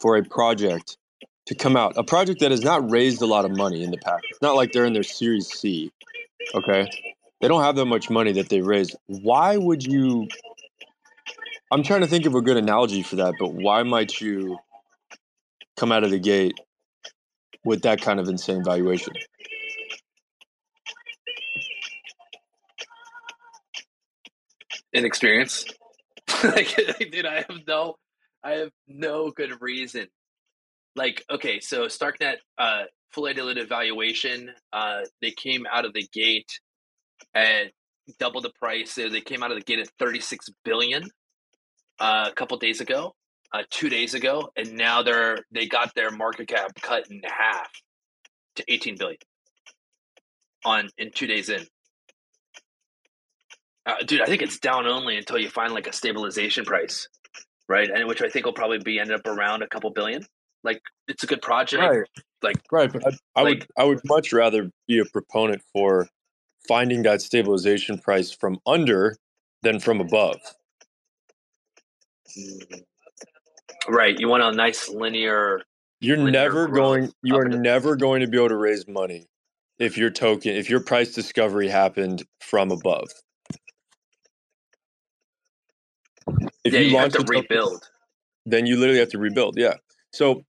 for 0.00 0.16
a 0.16 0.22
project 0.22 0.96
to 1.46 1.54
come 1.54 1.76
out? 1.76 1.96
A 1.96 2.04
project 2.04 2.40
that 2.40 2.50
has 2.50 2.62
not 2.62 2.90
raised 2.90 3.22
a 3.22 3.26
lot 3.26 3.44
of 3.44 3.50
money 3.50 3.82
in 3.82 3.90
the 3.90 3.98
past. 3.98 4.24
It's 4.30 4.42
not 4.42 4.56
like 4.56 4.72
they're 4.72 4.84
in 4.84 4.92
their 4.92 5.02
Series 5.02 5.48
C. 5.48 5.92
Okay 6.54 6.88
they 7.42 7.48
don't 7.48 7.62
have 7.62 7.74
that 7.76 7.86
much 7.86 8.08
money 8.08 8.32
that 8.32 8.48
they 8.48 8.62
raised. 8.62 8.96
Why 9.06 9.56
would 9.56 9.84
you? 9.84 10.28
I'm 11.72 11.82
trying 11.82 12.02
to 12.02 12.06
think 12.06 12.24
of 12.24 12.36
a 12.36 12.40
good 12.40 12.56
analogy 12.56 13.02
for 13.02 13.16
that, 13.16 13.34
but 13.38 13.52
why 13.52 13.82
might 13.82 14.20
you 14.20 14.58
come 15.76 15.90
out 15.90 16.04
of 16.04 16.10
the 16.10 16.20
gate 16.20 16.54
with 17.64 17.82
that 17.82 18.00
kind 18.00 18.20
of 18.20 18.28
insane 18.28 18.62
valuation? 18.64 19.12
Inexperience. 24.92 25.64
like, 26.44 26.76
dude, 27.10 27.26
I 27.26 27.44
have 27.48 27.66
no, 27.66 27.96
I 28.44 28.52
have 28.52 28.70
no 28.86 29.32
good 29.32 29.60
reason. 29.60 30.06
Like, 30.94 31.24
okay, 31.30 31.60
so 31.60 31.86
Starknet, 31.86 32.36
uh, 32.58 32.82
fully 33.12 33.34
diluted 33.34 33.68
valuation, 33.68 34.50
uh, 34.72 35.00
they 35.20 35.30
came 35.30 35.66
out 35.70 35.84
of 35.84 35.92
the 35.92 36.06
gate 36.12 36.60
at 37.34 37.72
double 38.18 38.40
the 38.40 38.52
price. 38.58 38.94
They 38.94 39.20
came 39.20 39.42
out 39.42 39.50
of 39.50 39.58
the 39.58 39.64
gate 39.64 39.78
at 39.78 39.88
36 39.98 40.50
billion 40.64 41.04
uh, 41.98 42.28
a 42.30 42.34
couple 42.34 42.56
days 42.58 42.80
ago, 42.80 43.14
uh, 43.52 43.62
two 43.70 43.88
days 43.88 44.14
ago, 44.14 44.50
and 44.56 44.74
now 44.74 45.02
they're 45.02 45.38
they 45.50 45.66
got 45.66 45.94
their 45.94 46.10
market 46.10 46.48
cap 46.48 46.70
cut 46.80 47.10
in 47.10 47.22
half 47.24 47.70
to 48.56 48.64
18 48.68 48.96
billion 48.98 49.18
on 50.64 50.88
in 50.98 51.10
two 51.12 51.26
days 51.26 51.48
in. 51.48 51.64
Uh, 53.84 53.94
dude, 54.06 54.20
I 54.20 54.26
think 54.26 54.42
it's 54.42 54.58
down 54.58 54.86
only 54.86 55.16
until 55.16 55.38
you 55.38 55.48
find 55.48 55.72
like 55.72 55.88
a 55.88 55.92
stabilization 55.92 56.64
price, 56.64 57.08
right? 57.68 57.90
And 57.90 58.06
which 58.06 58.22
I 58.22 58.28
think 58.28 58.46
will 58.46 58.52
probably 58.52 58.78
be 58.78 59.00
ended 59.00 59.16
up 59.16 59.26
around 59.26 59.62
a 59.62 59.68
couple 59.68 59.90
billion. 59.90 60.24
Like 60.64 60.82
it's 61.08 61.24
a 61.24 61.26
good 61.26 61.42
project. 61.42 61.82
Right. 61.82 62.08
Like 62.42 62.56
Right, 62.70 62.92
but 62.92 63.06
I, 63.06 63.40
I 63.40 63.42
would 63.44 63.66
I 63.78 63.84
would 63.84 64.00
much 64.04 64.32
rather 64.32 64.70
be 64.88 64.98
a 64.98 65.04
proponent 65.04 65.62
for 65.72 66.08
finding 66.68 67.02
that 67.02 67.22
stabilization 67.22 67.98
price 67.98 68.32
from 68.32 68.58
under 68.66 69.16
than 69.62 69.80
from 69.80 70.00
above. 70.00 70.38
right, 73.88 74.18
you 74.18 74.28
want 74.28 74.42
a 74.42 74.52
nice 74.52 74.88
linear. 74.88 75.62
You're 76.00 76.16
Linear 76.16 76.32
never 76.32 76.68
going 76.68 77.12
You 77.22 77.36
are 77.36 77.44
never 77.48 77.96
going 77.96 78.20
to 78.22 78.26
be 78.26 78.36
able 78.38 78.48
to 78.50 78.56
raise 78.56 78.88
money 78.88 79.26
if 79.78 79.96
your 79.98 80.10
token 80.10 80.54
if 80.56 80.68
your 80.70 80.80
price 80.80 81.14
discovery 81.14 81.68
happened 81.68 82.24
from 82.40 82.70
above. 82.72 83.10
If 86.64 86.74
yeah, 86.74 86.80
you, 86.80 86.96
have 86.98 87.12
launch 87.12 87.12
to 87.12 87.18
a 87.20 87.24
token- 87.24 87.40
rebuild. 87.42 87.90
then 88.46 88.66
you 88.66 88.76
literally 88.78 89.00
have 89.00 89.10
to 89.10 89.18
rebuild. 89.18 89.56
Yeah. 89.58 89.74
So, 90.12 90.42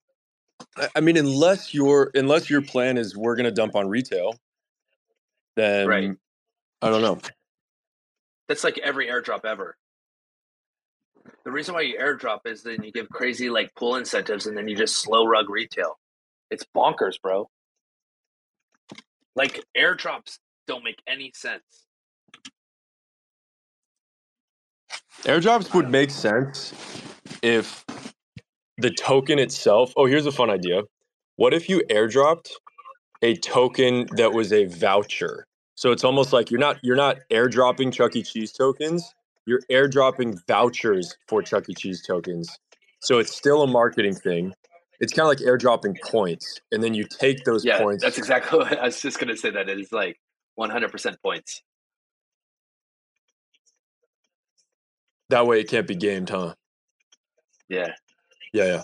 I- 0.77 0.89
I 0.96 1.00
mean, 1.01 1.17
unless 1.17 1.74
your 1.74 2.12
unless 2.15 2.50
your 2.50 2.62
plan 2.62 2.98
is 2.98 3.15
we're 3.15 3.36
going 3.36 3.46
to 3.46 3.51
dump 3.51 3.75
on 3.75 3.88
retail, 3.89 4.36
then 5.55 5.88
Right. 5.88 6.12
I 6.82 6.89
don't 6.89 7.01
know. 7.01 7.20
That's 8.48 8.63
like 8.63 8.77
every 8.79 9.08
airdrop 9.08 9.46
ever. 9.46 9.77
The 11.46 11.51
reason 11.51 11.74
why 11.75 11.82
you 11.82 11.98
airdrop 11.98 12.39
is 12.46 12.63
then 12.63 12.84
you 12.84 12.91
give 12.91 13.08
crazy 13.10 13.50
like 13.50 13.74
pool 13.75 13.96
incentives 13.96 14.46
and 14.48 14.58
then 14.58 14.67
you 14.67 14.75
just 14.75 14.98
slow 14.98 15.25
rug 15.25 15.50
retail. 15.50 16.00
It's 16.51 16.65
bonkers, 16.75 17.20
bro. 17.22 17.50
Like 19.36 19.63
airdrops 19.77 20.39
don't 20.67 20.84
make 20.84 21.01
any 21.08 21.32
sense. 21.36 21.63
Airdrops 25.24 25.74
would 25.74 25.89
make 25.89 26.12
sense 26.12 26.74
if 27.41 27.86
the 28.84 28.92
token 28.92 29.40
itself. 29.40 29.94
Oh, 29.96 30.06
here's 30.06 30.25
a 30.25 30.32
fun 30.32 30.50
idea. 30.52 30.84
What 31.38 31.54
if 31.54 31.70
you 31.70 31.82
airdropped 31.90 32.50
a 33.22 33.36
token 33.38 34.06
that 34.18 34.34
was 34.34 34.52
a 34.52 34.66
voucher? 34.66 35.48
So 35.75 35.92
it's 35.92 36.04
almost 36.04 36.34
like 36.34 36.52
you're 36.52 36.60
not 36.60 36.78
you're 36.84 36.98
not 36.98 37.18
airdropping 37.32 37.92
Chuck 37.92 38.16
E. 38.16 38.22
Cheese 38.22 38.52
tokens. 38.52 39.16
You're 39.46 39.62
airdropping 39.72 40.38
vouchers 40.48 41.18
for 41.28 41.42
Chuck 41.42 41.70
E. 41.70 41.74
Cheese 41.74 42.04
tokens. 42.06 42.60
So 43.00 43.18
it's 43.20 43.36
still 43.36 43.63
a 43.63 43.68
marketing 43.68 44.16
thing. 44.16 44.54
It's 45.00 45.13
kind 45.13 45.24
of 45.24 45.30
like 45.30 45.40
airdropping 45.40 46.00
points, 46.02 46.62
and 46.72 46.84
then 46.84 46.94
you 46.94 47.06
take 47.06 47.44
those 47.46 47.66
Yeah, 47.66 47.80
points. 47.80 48.04
that's 48.04 48.18
exactly 48.18 48.60
what 48.60 48.78
I 48.78 48.86
was 48.86 49.02
just 49.02 49.18
gonna 49.18 49.36
say. 49.38 49.50
That 49.50 49.70
it 49.70 49.80
is 49.80 49.92
like 49.92 50.20
100% 50.60 51.16
points. 51.24 51.63
that 55.30 55.48
way, 55.48 55.62
it 55.62 55.70
can't 55.70 55.88
be 55.88 55.96
gamed, 55.96 56.30
huh? 56.30 56.54
Yeah, 57.70 57.94
Yeah, 58.53 58.65
yeah. 58.65 58.83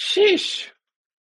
sheesh. 0.00 0.68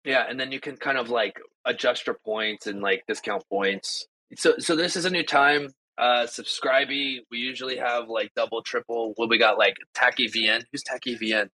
Yeah, 0.05 0.25
and 0.29 0.39
then 0.39 0.51
you 0.51 0.59
can 0.59 0.77
kind 0.77 0.97
of 0.97 1.09
like 1.09 1.39
adjust 1.65 2.07
your 2.07 2.17
points 2.25 2.67
and 2.67 2.81
like 2.81 3.03
discount 3.07 3.43
points. 3.49 4.07
So, 4.37 4.55
so 4.59 4.75
this 4.75 4.95
is 4.95 5.05
a 5.05 5.09
new 5.09 5.23
time. 5.23 5.69
Uh, 5.97 6.25
subscribee. 6.25 7.17
We 7.29 7.39
usually 7.39 7.77
have 7.77 8.07
like 8.07 8.31
double, 8.35 8.61
triple. 8.61 9.13
What 9.15 9.29
we 9.29 9.37
got? 9.37 9.57
Like 9.57 9.75
Tacky 9.93 10.27
VN. 10.27 10.63
Who's 10.71 10.83
Tacky 10.83 11.17
VN? 11.17 11.49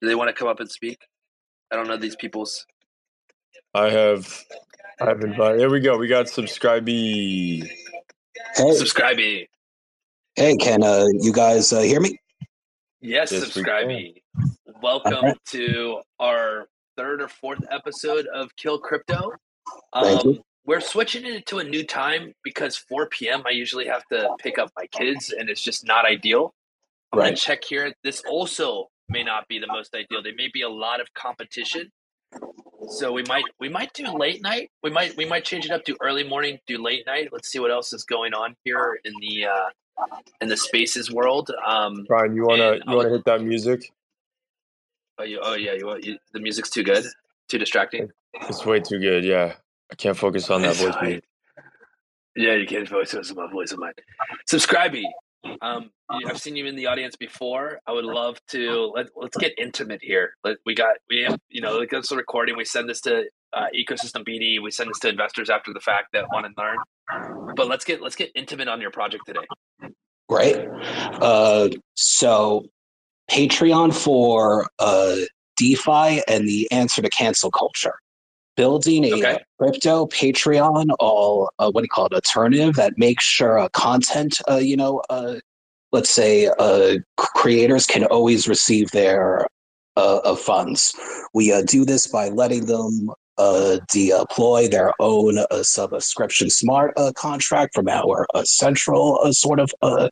Do 0.00 0.08
they 0.08 0.14
want 0.14 0.28
to 0.28 0.34
come 0.34 0.48
up 0.48 0.60
and 0.60 0.70
speak? 0.70 0.98
I 1.70 1.76
don't 1.76 1.88
know 1.88 1.96
these 1.96 2.16
people's. 2.16 2.66
I 3.74 3.90
have. 3.90 4.44
I 5.00 5.06
have 5.06 5.20
invited. 5.22 5.60
There 5.60 5.70
we 5.70 5.80
go. 5.80 5.96
We 5.96 6.08
got 6.08 6.26
subscribee. 6.26 7.62
Hey, 8.56 8.62
Subscribee. 8.62 9.46
Hey, 10.38 10.56
can 10.56 10.84
uh, 10.84 11.06
you 11.20 11.32
guys 11.32 11.72
uh, 11.72 11.80
hear 11.80 12.00
me? 12.00 12.16
Yes, 13.00 13.32
Yes, 13.32 13.56
we. 13.56 14.22
Welcome 14.80 15.14
Alright. 15.14 15.36
to 15.46 16.00
our 16.20 16.68
third 16.96 17.20
or 17.20 17.26
fourth 17.28 17.64
episode 17.70 18.26
of 18.28 18.54
Kill 18.56 18.78
Crypto. 18.78 19.32
Thank 19.92 20.24
you. 20.24 20.30
Um, 20.30 20.40
we're 20.64 20.80
switching 20.80 21.26
it 21.26 21.44
to 21.46 21.58
a 21.58 21.64
new 21.64 21.82
time 21.82 22.32
because 22.44 22.76
4 22.76 23.08
p.m. 23.08 23.42
I 23.46 23.50
usually 23.50 23.86
have 23.86 24.04
to 24.12 24.28
pick 24.38 24.58
up 24.58 24.70
my 24.76 24.86
kids, 24.86 25.32
and 25.36 25.50
it's 25.50 25.62
just 25.62 25.84
not 25.84 26.04
ideal. 26.04 26.54
I'm 27.12 27.18
gonna 27.18 27.30
Right. 27.30 27.38
check 27.38 27.64
here. 27.64 27.92
This 28.04 28.22
also 28.28 28.88
may 29.08 29.24
not 29.24 29.48
be 29.48 29.58
the 29.58 29.66
most 29.66 29.92
ideal. 29.94 30.22
There 30.22 30.34
may 30.36 30.50
be 30.52 30.62
a 30.62 30.68
lot 30.68 31.00
of 31.00 31.12
competition, 31.14 31.90
so 32.90 33.12
we 33.12 33.24
might 33.24 33.44
we 33.58 33.68
might 33.68 33.92
do 33.94 34.06
late 34.12 34.42
night. 34.42 34.70
We 34.82 34.90
might 34.90 35.16
we 35.16 35.24
might 35.24 35.44
change 35.44 35.64
it 35.64 35.72
up 35.72 35.84
to 35.86 35.96
early 36.00 36.22
morning, 36.22 36.58
do 36.66 36.80
late 36.80 37.06
night. 37.06 37.30
Let's 37.32 37.48
see 37.48 37.58
what 37.58 37.70
else 37.72 37.92
is 37.92 38.04
going 38.04 38.34
on 38.34 38.54
here 38.64 39.00
in 39.04 39.12
the 39.20 39.46
uh, 39.46 39.68
in 40.40 40.48
the 40.48 40.56
spaces 40.56 41.10
world. 41.10 41.50
Um, 41.66 42.04
Brian, 42.06 42.34
you 42.34 42.44
wanna 42.46 42.76
you 42.86 42.96
wanna 42.96 43.10
hit 43.10 43.24
that 43.24 43.42
music? 43.42 43.92
Oh, 45.18 45.24
you, 45.24 45.40
oh 45.42 45.54
yeah, 45.54 45.72
you, 45.72 45.86
want- 45.86 46.04
you 46.04 46.16
the 46.32 46.40
music's 46.40 46.70
too 46.70 46.82
good, 46.84 47.04
too 47.48 47.58
distracting. 47.58 48.10
It's 48.42 48.64
way 48.64 48.80
too 48.80 49.00
good. 49.00 49.24
Yeah, 49.24 49.54
I 49.90 49.94
can't 49.96 50.16
focus 50.16 50.50
on 50.50 50.62
that 50.62 50.76
voice. 50.76 51.20
Yeah, 52.36 52.54
you 52.54 52.68
can't 52.68 52.88
focus 52.88 53.14
on 53.14 53.34
my 53.34 53.50
voice 53.50 53.72
of 53.72 53.80
mine. 53.80 53.94
Subscribee. 54.48 55.02
Um, 55.60 55.90
I've 56.08 56.38
seen 56.38 56.54
you 56.54 56.66
in 56.66 56.76
the 56.76 56.86
audience 56.86 57.16
before. 57.16 57.80
I 57.84 57.90
would 57.90 58.04
love 58.04 58.38
to 58.50 58.92
let, 58.94 59.06
let's 59.16 59.36
get 59.36 59.54
intimate 59.58 60.00
here. 60.02 60.34
Let, 60.44 60.58
we 60.64 60.76
got 60.76 60.98
we 61.10 61.24
have 61.28 61.38
you 61.48 61.60
know 61.60 61.78
like 61.78 61.90
this 61.90 62.12
recording. 62.12 62.56
We 62.56 62.64
send 62.64 62.88
this 62.88 63.00
to 63.02 63.24
uh, 63.52 63.66
ecosystem 63.74 64.24
BD. 64.24 64.62
We 64.62 64.70
send 64.70 64.90
this 64.90 65.00
to 65.00 65.08
investors 65.08 65.50
after 65.50 65.72
the 65.72 65.80
fact 65.80 66.08
that 66.12 66.26
want 66.32 66.46
to 66.46 66.52
learn. 66.62 67.54
But 67.56 67.66
let's 67.66 67.84
get 67.84 68.00
let's 68.00 68.14
get 68.16 68.30
intimate 68.36 68.68
on 68.68 68.80
your 68.80 68.92
project 68.92 69.24
today. 69.26 69.46
Great. 70.28 70.56
Uh, 71.20 71.68
so, 71.94 72.66
Patreon 73.30 73.94
for 73.94 74.68
uh, 74.78 75.16
DeFi 75.56 76.22
and 76.28 76.48
the 76.48 76.70
answer 76.70 77.02
to 77.02 77.08
cancel 77.08 77.50
culture. 77.50 77.94
Building 78.56 79.04
a 79.04 79.12
Okay. 79.12 79.38
crypto 79.58 80.06
Patreon, 80.06 80.88
all 80.98 81.50
uh, 81.58 81.70
what 81.70 81.82
do 81.82 81.84
you 81.84 81.88
call 81.88 82.06
it, 82.06 82.12
alternative 82.12 82.74
that 82.74 82.98
makes 82.98 83.24
sure 83.24 83.58
uh, 83.58 83.68
content, 83.70 84.40
uh, 84.50 84.56
you 84.56 84.76
know, 84.76 85.00
uh, 85.10 85.36
let's 85.92 86.10
say 86.10 86.50
uh, 86.58 86.96
creators 87.16 87.86
can 87.86 88.04
always 88.06 88.48
receive 88.48 88.90
their 88.90 89.46
uh, 89.96 90.34
funds. 90.36 90.94
We 91.34 91.52
uh, 91.52 91.62
do 91.62 91.84
this 91.84 92.06
by 92.06 92.28
letting 92.28 92.66
them 92.66 93.10
deploy 93.88 94.68
their 94.68 94.92
own 95.00 95.38
uh, 95.38 95.62
subscription 95.62 96.50
smart 96.50 96.92
uh, 96.96 97.12
contract 97.16 97.74
from 97.74 97.88
our 97.88 98.26
uh, 98.34 98.44
central 98.44 99.20
uh, 99.22 99.32
sort 99.32 99.60
of, 99.60 99.70
uh, 99.82 100.08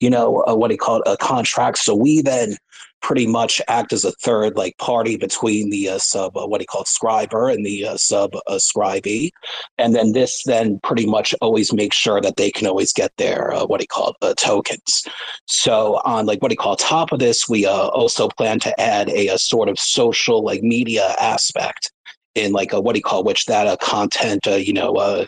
you 0.00 0.10
know, 0.10 0.42
uh, 0.46 0.54
what 0.54 0.68
do 0.68 0.74
you 0.74 0.78
call 0.78 1.02
it, 1.02 1.02
a 1.06 1.16
contract. 1.16 1.78
So 1.78 1.94
we 1.94 2.22
then 2.22 2.56
pretty 3.02 3.26
much 3.26 3.62
act 3.68 3.92
as 3.94 4.04
a 4.04 4.12
third 4.12 4.56
like 4.56 4.76
party 4.76 5.16
between 5.16 5.70
the 5.70 5.88
uh, 5.88 5.98
sub, 5.98 6.36
uh, 6.36 6.46
what 6.46 6.58
do 6.58 6.62
you 6.62 6.66
call 6.66 6.84
scriber 6.84 7.52
and 7.52 7.64
the 7.64 7.86
uh, 7.86 7.96
sub 7.96 8.34
uh, 8.34 8.58
scribee. 8.58 9.30
And 9.78 9.94
then 9.94 10.12
this 10.12 10.42
then 10.44 10.78
pretty 10.82 11.06
much 11.06 11.34
always 11.40 11.72
makes 11.72 11.96
sure 11.96 12.20
that 12.20 12.36
they 12.36 12.50
can 12.50 12.66
always 12.66 12.92
get 12.92 13.10
their, 13.16 13.54
uh, 13.54 13.64
what 13.64 13.80
do 13.80 13.84
you 13.84 13.88
call 13.88 14.10
it, 14.10 14.16
uh, 14.20 14.34
tokens. 14.36 15.06
So 15.46 16.00
on 16.04 16.26
like 16.26 16.42
what 16.42 16.50
do 16.50 16.54
you 16.54 16.58
call 16.58 16.74
it, 16.74 16.78
top 16.78 17.12
of 17.12 17.20
this, 17.20 17.48
we 17.48 17.66
uh, 17.66 17.88
also 17.88 18.28
plan 18.28 18.58
to 18.60 18.80
add 18.80 19.08
a, 19.08 19.28
a 19.28 19.38
sort 19.38 19.68
of 19.68 19.78
social 19.78 20.44
like 20.44 20.62
media 20.62 21.14
aspect 21.18 21.92
in 22.34 22.52
like 22.52 22.72
a 22.72 22.80
what 22.80 22.94
do 22.94 22.98
you 22.98 23.02
call 23.02 23.24
which 23.24 23.46
that 23.46 23.66
a 23.66 23.76
content 23.78 24.46
uh, 24.46 24.52
you 24.52 24.72
know 24.72 24.94
uh, 24.94 25.26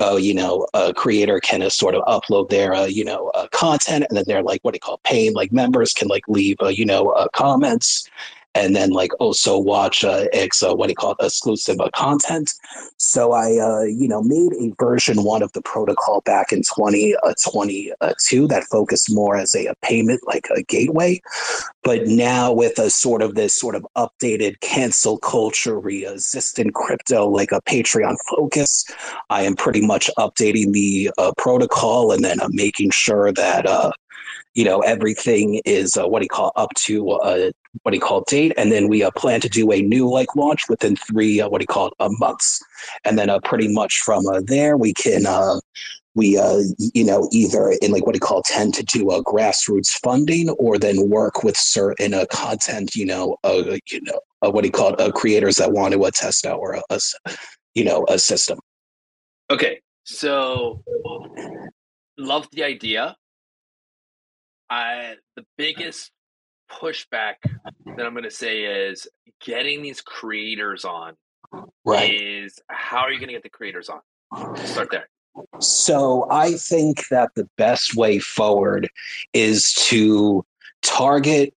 uh 0.00 0.16
you 0.16 0.34
know 0.34 0.66
a 0.74 0.92
creator 0.92 1.40
can 1.40 1.62
uh, 1.62 1.68
sort 1.68 1.94
of 1.94 2.02
upload 2.04 2.48
their 2.48 2.74
uh, 2.74 2.84
you 2.84 3.04
know 3.04 3.28
uh, 3.30 3.46
content 3.48 4.04
and 4.08 4.16
then 4.16 4.24
they're 4.26 4.42
like 4.42 4.60
what 4.62 4.72
do 4.72 4.76
you 4.76 4.80
call 4.80 5.00
paying 5.04 5.34
like 5.34 5.52
members 5.52 5.92
can 5.92 6.08
like 6.08 6.24
leave 6.28 6.56
uh, 6.62 6.68
you 6.68 6.84
know 6.84 7.08
uh, 7.10 7.28
comments 7.34 8.08
and 8.54 8.74
then 8.74 8.90
like 8.90 9.10
also 9.18 9.58
watch 9.58 10.04
uh, 10.04 10.26
ex 10.32 10.62
uh, 10.62 10.74
what 10.74 10.86
do 10.86 10.92
you 10.92 10.96
call 10.96 11.12
it 11.12 11.24
exclusive 11.24 11.80
uh, 11.80 11.90
content. 11.94 12.50
So 12.96 13.32
I 13.32 13.58
uh, 13.58 13.82
you 13.82 14.08
know 14.08 14.22
made 14.22 14.52
a 14.54 14.72
version 14.82 15.24
one 15.24 15.42
of 15.42 15.52
the 15.52 15.62
protocol 15.62 16.20
back 16.22 16.52
in 16.52 16.58
2022 16.58 17.94
uh, 18.00 18.46
that 18.48 18.64
focused 18.70 19.12
more 19.12 19.36
as 19.36 19.54
a, 19.54 19.66
a 19.66 19.74
payment 19.82 20.20
like 20.26 20.48
a 20.54 20.62
gateway, 20.62 21.20
but 21.82 22.06
now 22.06 22.52
with 22.52 22.78
a 22.78 22.90
sort 22.90 23.22
of 23.22 23.34
this 23.34 23.56
sort 23.56 23.74
of 23.74 23.86
updated 23.96 24.60
cancel 24.60 25.18
culture 25.18 25.78
resistant 25.78 26.74
crypto 26.74 27.28
like 27.28 27.52
a 27.52 27.60
Patreon 27.62 28.16
focus, 28.30 28.84
I 29.30 29.42
am 29.42 29.56
pretty 29.56 29.84
much 29.84 30.10
updating 30.18 30.72
the 30.72 31.10
uh, 31.18 31.32
protocol 31.36 32.12
and 32.12 32.24
then 32.24 32.38
making 32.50 32.90
sure 32.90 33.32
that 33.32 33.94
you 34.54 34.64
know 34.64 34.80
everything 34.80 35.60
is 35.64 35.96
uh, 35.96 36.06
what 36.06 36.20
do 36.20 36.24
you 36.24 36.28
call 36.28 36.52
up 36.56 36.72
to 36.74 37.10
uh, 37.10 37.50
what 37.82 37.90
do 37.90 37.96
you 37.96 38.00
call 38.00 38.22
date 38.22 38.52
and 38.56 38.70
then 38.72 38.88
we 38.88 39.02
uh, 39.02 39.10
plan 39.12 39.40
to 39.40 39.48
do 39.48 39.70
a 39.72 39.82
new 39.82 40.08
like 40.08 40.34
launch 40.36 40.68
within 40.68 40.96
three 40.96 41.40
uh, 41.40 41.48
what 41.48 41.58
do 41.58 41.62
you 41.62 41.66
call 41.66 41.88
it 41.88 41.94
uh, 42.00 42.08
months 42.18 42.62
and 43.04 43.18
then 43.18 43.28
uh, 43.28 43.40
pretty 43.40 43.68
much 43.68 43.98
from 43.98 44.26
uh, 44.28 44.40
there 44.44 44.76
we 44.76 44.92
can 44.94 45.26
uh, 45.26 45.58
we 46.14 46.38
uh, 46.38 46.60
you 46.94 47.04
know 47.04 47.28
either 47.32 47.74
in 47.82 47.90
like 47.90 48.06
what 48.06 48.12
do 48.12 48.16
you 48.16 48.20
call 48.20 48.38
it, 48.38 48.44
tend 48.44 48.72
to 48.74 48.84
do 48.84 49.10
a 49.10 49.22
grassroots 49.24 49.90
funding 49.90 50.50
or 50.50 50.78
then 50.78 51.08
work 51.08 51.42
with 51.42 51.56
certain 51.56 52.14
uh, 52.14 52.24
content 52.30 52.94
you 52.94 53.04
know 53.04 53.36
uh, 53.44 53.76
you 53.90 54.00
know 54.02 54.20
uh, 54.42 54.50
what 54.50 54.62
do 54.62 54.68
you 54.68 54.72
call 54.72 54.92
it 54.94 55.00
uh, 55.00 55.10
creators 55.10 55.56
that 55.56 55.72
want 55.72 55.92
to 55.92 56.04
uh, 56.04 56.10
test 56.12 56.46
out 56.46 56.58
or 56.58 56.80
a 56.90 57.00
you 57.74 57.84
know 57.84 58.06
a 58.08 58.18
system 58.18 58.58
Okay, 59.50 59.82
so 60.04 60.82
love 62.16 62.48
the 62.52 62.64
idea. 62.64 63.14
I 64.70 65.16
the 65.36 65.44
biggest 65.58 66.10
pushback 66.70 67.34
that 67.42 68.06
I'm 68.06 68.12
going 68.12 68.24
to 68.24 68.30
say 68.30 68.62
is 68.62 69.06
getting 69.44 69.82
these 69.82 70.00
creators 70.00 70.84
on. 70.84 71.14
right 71.84 72.12
Is 72.12 72.60
how 72.68 73.00
are 73.00 73.12
you 73.12 73.18
going 73.18 73.28
to 73.28 73.34
get 73.34 73.42
the 73.42 73.50
creators 73.50 73.88
on? 73.88 74.00
Let's 74.32 74.70
start 74.70 74.88
there. 74.90 75.08
So 75.60 76.28
I 76.30 76.52
think 76.52 77.08
that 77.08 77.30
the 77.34 77.48
best 77.56 77.96
way 77.96 78.18
forward 78.18 78.88
is 79.32 79.72
to 79.88 80.44
target, 80.82 81.52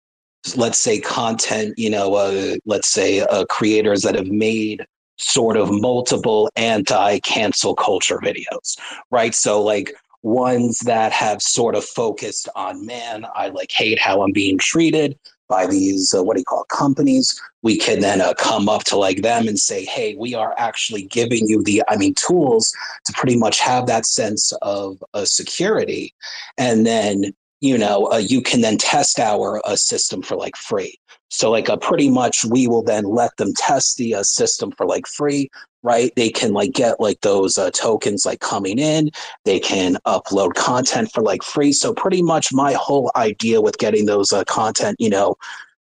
let's 0.57 0.79
say, 0.79 1.01
content, 1.01 1.75
you 1.77 1.91
know, 1.91 2.15
uh, 2.15 2.57
let's 2.65 2.89
say 2.89 3.21
uh, 3.21 3.45
creators 3.47 4.03
that 4.03 4.15
have 4.15 4.29
made 4.29 4.87
sort 5.19 5.57
of 5.57 5.71
multiple 5.71 6.51
anti 6.57 7.19
cancel 7.21 7.75
culture 7.75 8.19
videos, 8.19 8.79
right? 9.11 9.35
So, 9.35 9.63
like, 9.63 9.95
ones 10.27 10.81
that 10.81 11.13
have 11.13 11.41
sort 11.41 11.77
of 11.77 11.85
focused 11.85 12.49
on 12.57 12.85
man, 12.85 13.25
I 13.35 13.49
like 13.49 13.71
hate 13.71 14.01
how 14.01 14.23
I'm 14.23 14.33
being 14.33 14.59
treated 14.59 15.17
by 15.49 15.69
these, 15.69 16.13
uh, 16.13 16.25
what 16.25 16.35
do 16.35 16.41
you 16.41 16.45
call 16.45 16.63
it, 16.63 16.69
companies. 16.69 17.41
We 17.63 17.79
can 17.79 18.01
then 18.01 18.21
uh, 18.21 18.35
come 18.35 18.69
up 18.69 18.83
to 18.85 18.97
like 18.97 19.23
them 19.23 19.47
and 19.47 19.57
say, 19.57 19.85
hey, 19.85 20.17
we 20.17 20.35
are 20.35 20.53
actually 20.59 21.05
giving 21.05 21.47
you 21.47 21.63
the, 21.63 21.81
I 21.89 21.97
mean, 21.97 22.15
tools 22.15 22.73
to 23.05 23.13
pretty 23.13 23.37
much 23.37 23.61
have 23.61 23.87
that 23.87 24.05
sense 24.05 24.53
of 24.63 25.03
uh, 25.15 25.25
security. 25.25 26.13
And 26.59 26.85
then, 26.85 27.33
you 27.61 27.79
know, 27.79 28.11
uh, 28.13 28.19
you 28.19 28.43
can 28.43 28.61
then 28.61 28.77
test 28.77 29.19
our 29.19 29.67
uh, 29.67 29.77
system 29.77 30.23
for 30.23 30.37
like 30.37 30.57
free. 30.57 30.99
So, 31.29 31.51
like, 31.51 31.69
uh, 31.69 31.77
pretty 31.77 32.09
much 32.09 32.45
we 32.45 32.69
will 32.69 32.83
then 32.83 33.05
let 33.05 33.37
them 33.37 33.53
test 33.55 33.97
the 33.97 34.15
uh, 34.15 34.23
system 34.23 34.71
for 34.73 34.87
like 34.87 35.07
free, 35.07 35.51
right? 35.83 36.13
They 36.15 36.31
can 36.31 36.53
like 36.53 36.73
get 36.73 37.01
like 37.01 37.21
those 37.23 37.59
uh, 37.59 37.71
tokens 37.73 38.25
like 38.25 38.41
coming 38.41 38.79
in. 38.79 39.11
They 39.45 39.59
can 39.59 39.97
upload 40.07 40.55
content 40.55 41.11
for 41.13 41.23
like 41.23 41.43
free. 41.43 41.73
So, 41.73 41.93
pretty 41.93 42.23
much 42.23 42.53
my 42.53 42.75
whole 42.75 43.11
idea 43.17 43.61
with 43.61 43.79
getting 43.79 44.07
those 44.07 44.33
uh, 44.33 44.45
content, 44.45 44.97
you 45.01 45.11
know, 45.11 45.35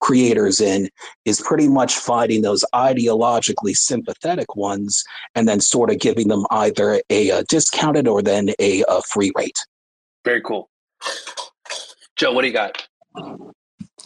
creators 0.00 0.61
in 0.61 0.90
is 1.25 1.40
pretty 1.40 1.69
much 1.69 1.95
finding 1.95 2.42
those 2.42 2.64
ideologically 2.75 3.75
sympathetic 3.75 4.57
ones 4.57 5.04
and 5.37 5.49
then 5.49 5.61
sort 5.61 5.90
of 5.90 6.00
giving 6.00 6.26
them 6.26 6.45
either 6.50 7.00
a, 7.09 7.31
uh 7.31 7.45
discounted 7.49 8.09
or 8.09 8.21
then 8.21 8.50
a, 8.59 8.83
a 8.88 9.00
free 9.02 9.31
rate. 9.37 9.64
Very 10.25 10.42
cool. 10.42 10.69
Joe, 12.23 12.31
what 12.31 12.43
do 12.43 12.47
you 12.47 12.55
got? 12.55 12.87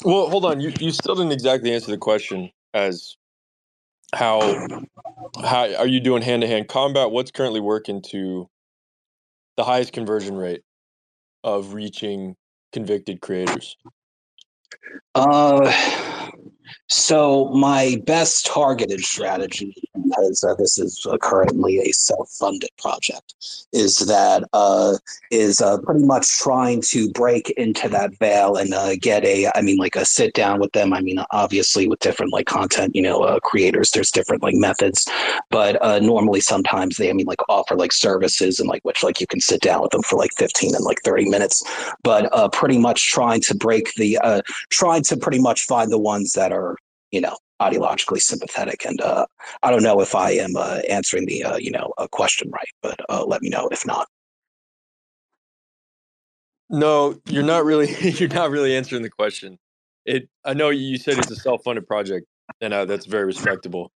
Well, 0.03 0.31
hold 0.31 0.47
on. 0.47 0.59
You 0.59 0.73
you 0.81 0.91
still 0.91 1.17
didn't 1.17 1.33
exactly 1.33 1.75
answer 1.75 1.91
the 1.91 1.99
question 1.99 2.51
as 2.73 3.15
how 4.15 4.41
how 5.43 5.75
are 5.75 5.87
you 5.87 6.01
doing 6.01 6.23
hand 6.23 6.41
to 6.41 6.49
hand 6.49 6.67
combat? 6.67 7.11
What's 7.11 7.31
currently 7.31 7.61
working 7.61 8.01
to 8.13 8.49
the 9.59 9.65
highest 9.65 9.93
conversion 9.93 10.35
rate 10.35 10.63
of 11.45 11.75
reaching 11.75 12.37
convicted 12.73 13.21
creators? 13.21 13.77
Uh, 15.15 16.31
so 16.89 17.47
my 17.51 18.01
best 18.07 18.47
targeted 18.47 19.01
strategy, 19.01 19.75
because 19.95 20.45
uh, 20.45 20.55
this 20.55 20.79
is 20.79 21.07
uh, 21.11 21.17
currently 21.19 21.79
a 21.79 21.93
self-funded 21.93 22.71
project, 22.79 23.35
is 23.73 23.99
that 23.99 24.45
uh, 24.53 24.95
is 25.31 25.61
uh, 25.61 25.79
pretty 25.79 26.05
much 26.05 26.27
trying 26.39 26.81
to 26.81 27.11
break 27.11 27.51
into 27.51 27.89
that 27.89 28.17
veil 28.19 28.57
and 28.57 28.73
uh, 28.73 28.95
get 29.01 29.25
a, 29.25 29.51
I 29.55 29.63
mean, 29.63 29.77
like 29.77 29.97
a 29.97 30.05
sit 30.05 30.35
down 30.35 30.61
with 30.61 30.73
them. 30.73 30.93
I 30.93 31.01
mean, 31.01 31.19
obviously 31.31 31.89
with 31.89 32.01
different 32.01 32.33
like 32.33 32.47
content, 32.47 32.95
you 32.95 33.03
know, 33.03 33.23
uh, 33.23 33.41
creators, 33.41 33.91
there's 33.91 34.11
different 34.11 34.43
like 34.43 34.55
methods, 34.55 35.09
but 35.51 35.81
normally 36.03 36.41
sometimes 36.41 36.97
they, 36.97 37.11
I 37.11 37.13
mean, 37.13 37.27
like 37.27 37.41
offer 37.49 37.75
like 37.75 37.93
services 37.93 38.61
and 38.61 38.69
like 38.69 38.85
which 38.85 39.03
like 39.03 39.21
you 39.21 39.27
can 39.27 39.41
sit 39.41 39.61
down 39.61 39.83
with 39.83 39.91
them 39.91 40.03
for 40.03 40.17
like 40.17 40.31
15 40.37 40.75
and 40.75 40.85
like 40.85 41.01
30 41.05 41.29
minutes, 41.29 41.63
but 42.03 42.31
pretty 42.53 42.79
much 42.79 43.11
trying 43.11 43.41
to 43.43 43.55
break 43.55 43.93
the, 43.95 44.19
trying 44.71 45.03
to 45.05 45.17
pretty 45.17 45.41
much 45.41 45.63
find 45.63 45.91
the 45.91 45.99
ones 45.99 46.33
that 46.33 46.53
are, 46.53 46.56
you 47.11 47.21
know, 47.21 47.37
ideologically 47.61 48.21
sympathetic. 48.21 48.85
And 48.85 49.01
uh, 49.01 49.27
I 49.63 49.71
don't 49.71 49.83
know 49.83 50.01
if 50.01 50.15
I 50.15 50.31
am 50.33 50.57
uh, 50.57 50.81
answering 50.89 51.27
the, 51.27 51.45
uh, 51.45 51.57
you 51.57 51.71
know, 51.71 51.93
question 52.11 52.51
right, 52.51 52.69
but 52.83 53.01
uh, 53.09 53.25
let 53.25 53.43
me 53.43 53.49
know 53.49 53.69
if 53.69 53.87
not. 53.87 54.09
No, 56.69 57.21
you're 57.27 57.45
not 57.45 57.65
really 57.65 57.95
you're 58.19 58.29
not 58.29 58.51
really 58.51 58.77
answering 58.77 59.03
the 59.03 59.11
question. 59.11 59.59
It 60.05 60.29
I 60.45 60.55
know 60.55 60.71
you 60.71 60.99
said 60.99 61.19
it's 61.19 61.31
a 61.31 61.37
self-funded 61.37 61.87
project 61.87 62.27
and 62.61 62.73
uh, 62.73 62.85
that's 62.85 63.07
very 63.07 63.25
respectable. 63.25 63.93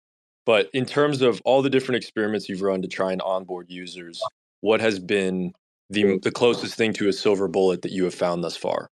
But 0.45 0.69
in 0.73 0.85
terms 0.85 1.21
of 1.21 1.41
all 1.45 1.61
the 1.61 1.69
different 1.69 1.97
experiments 1.97 2.49
you've 2.49 2.61
run 2.61 2.81
to 2.81 2.87
try 2.87 3.11
and 3.11 3.21
onboard 3.21 3.67
users, 3.69 4.21
what 4.61 4.81
has 4.81 4.99
been 4.99 5.53
the 5.89 6.19
the 6.19 6.31
closest 6.31 6.75
thing 6.75 6.93
to 6.93 7.09
a 7.09 7.13
silver 7.13 7.47
bullet 7.47 7.81
that 7.81 7.91
you 7.91 8.03
have 8.03 8.15
found 8.15 8.43
thus 8.43 8.55
far? 8.55 8.89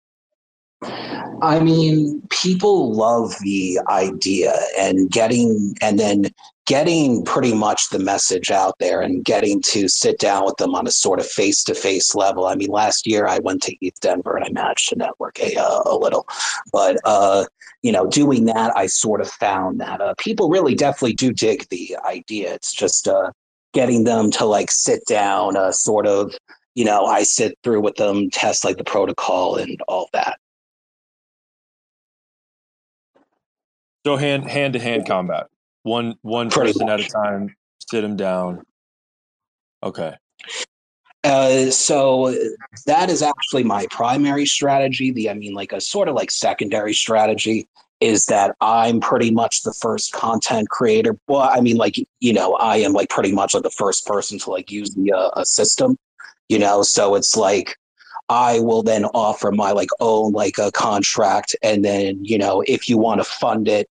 I 0.83 1.59
mean, 1.59 2.21
people 2.29 2.93
love 2.93 3.33
the 3.41 3.79
idea 3.89 4.53
and 4.77 5.09
getting, 5.09 5.75
and 5.81 5.97
then 5.97 6.27
getting 6.65 7.23
pretty 7.25 7.53
much 7.53 7.89
the 7.89 7.99
message 7.99 8.51
out 8.51 8.75
there 8.79 9.01
and 9.01 9.23
getting 9.23 9.61
to 9.61 9.87
sit 9.87 10.19
down 10.19 10.45
with 10.45 10.57
them 10.57 10.75
on 10.75 10.85
a 10.85 10.91
sort 10.91 11.19
of 11.19 11.25
face 11.25 11.63
to 11.63 11.73
face 11.73 12.13
level. 12.13 12.45
I 12.45 12.55
mean, 12.55 12.69
last 12.69 13.07
year 13.07 13.27
I 13.27 13.39
went 13.39 13.63
to 13.63 13.77
ETHDenver 13.77 14.35
and 14.35 14.45
I 14.45 14.49
managed 14.49 14.89
to 14.89 14.95
network 14.97 15.39
a, 15.39 15.55
uh, 15.55 15.81
a 15.85 15.95
little, 15.97 16.27
but, 16.71 16.97
uh, 17.05 17.45
you 17.81 17.91
know, 17.91 18.07
doing 18.07 18.45
that, 18.45 18.75
I 18.75 18.87
sort 18.87 19.21
of 19.21 19.29
found 19.29 19.79
that 19.79 20.01
uh, 20.01 20.13
people 20.17 20.49
really 20.49 20.75
definitely 20.75 21.13
do 21.13 21.31
dig 21.31 21.67
the 21.69 21.97
idea. 22.05 22.53
It's 22.53 22.73
just 22.73 23.07
uh, 23.07 23.31
getting 23.73 24.03
them 24.03 24.29
to 24.31 24.45
like 24.45 24.71
sit 24.71 25.05
down, 25.07 25.55
uh, 25.55 25.71
sort 25.71 26.05
of, 26.05 26.35
you 26.75 26.85
know, 26.85 27.05
I 27.05 27.23
sit 27.23 27.57
through 27.63 27.81
with 27.81 27.95
them, 27.95 28.29
test 28.29 28.65
like 28.65 28.77
the 28.77 28.83
protocol 28.83 29.55
and 29.55 29.79
all 29.87 30.09
that. 30.13 30.37
So 34.07 34.15
hand 34.15 34.49
hand 34.49 34.71
to 34.71 34.79
hand 34.79 35.05
combat. 35.05 35.47
One 35.83 36.15
one 36.21 36.49
Pretty 36.49 36.71
person 36.71 36.87
at 36.87 37.01
a 37.01 37.09
time, 37.09 37.53
sit 37.91 37.99
them 37.99 38.15
down. 38.15 38.63
Okay. 39.83 40.15
Uh, 41.25 41.69
so 41.71 42.33
that 42.85 43.09
is 43.09 43.21
actually 43.21 43.65
my 43.65 43.85
primary 43.91 44.45
strategy. 44.45 45.11
The, 45.11 45.29
I 45.29 45.33
mean, 45.33 45.53
like 45.53 45.73
a 45.73 45.81
sort 45.81 46.07
of 46.07 46.15
like 46.15 46.31
secondary 46.31 46.93
strategy 46.93 47.67
is 47.99 48.27
that 48.27 48.55
I'm 48.61 49.01
pretty 49.01 49.29
much 49.29 49.63
the 49.63 49.73
first 49.73 50.13
content 50.13 50.69
creator. 50.69 51.19
Well, 51.27 51.41
I 51.41 51.59
mean, 51.59 51.75
like, 51.75 51.97
you 52.21 52.31
know, 52.31 52.53
I 52.53 52.77
am 52.77 52.93
like 52.93 53.09
pretty 53.09 53.33
much 53.33 53.53
like 53.53 53.63
the 53.63 53.69
first 53.71 54.05
person 54.05 54.39
to 54.39 54.51
like 54.51 54.71
use 54.71 54.91
the 54.91 55.11
uh, 55.11 55.31
a 55.35 55.45
system, 55.45 55.97
you 56.47 56.59
know, 56.59 56.81
so 56.81 57.15
it's 57.15 57.35
like, 57.35 57.75
I 58.29 58.61
will 58.61 58.83
then 58.83 59.03
offer 59.03 59.51
my 59.51 59.71
like 59.71 59.89
own 59.99 60.31
like 60.31 60.57
a 60.59 60.71
contract, 60.71 61.57
and 61.61 61.83
then 61.83 62.23
you 62.23 62.37
know 62.37 62.63
if 62.67 62.87
you 62.87 62.97
want 62.97 63.19
to 63.19 63.25
fund 63.25 63.67
it, 63.67 63.89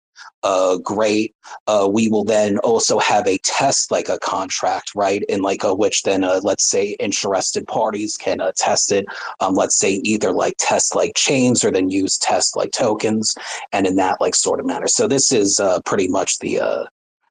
uh, 0.43 0.79
great. 0.79 1.35
Uh, 1.67 1.89
we 1.91 2.09
will 2.09 2.25
then 2.25 2.59
also 2.59 2.99
have 2.99 3.27
a 3.27 3.39
test 3.39 3.91
like 3.91 4.09
a 4.09 4.19
contract, 4.19 4.93
right? 4.95 5.23
And 5.29 5.43
like 5.43 5.65
a 5.65 5.75
which 5.75 6.03
then 6.03 6.25
uh, 6.25 6.41
let's 6.43 6.65
say 6.65 6.97
interested 7.01 7.67
parties 7.67 8.17
can 8.17 8.41
uh, 8.41 8.53
test 8.57 8.93
it. 8.93 9.07
Um, 9.41 9.55
let's 9.55 9.77
say 9.77 9.95
either 10.05 10.33
like 10.33 10.55
test 10.59 10.95
like 10.95 11.13
chains 11.17 11.65
or 11.65 11.71
then 11.71 11.91
use 11.91 12.19
test 12.19 12.57
like 12.57 12.73
tokens, 12.73 13.35
and 13.73 13.87
in 13.87 13.97
that 13.97 14.21
like 14.21 14.35
sort 14.35 14.61
of 14.61 14.67
manner. 14.67 14.89
So 14.89 15.07
this 15.07 15.33
is 15.33 15.61
uh, 15.61 15.81
pretty 15.85 16.09
much 16.09 16.39
the 16.39 16.61
uh, 16.61 16.85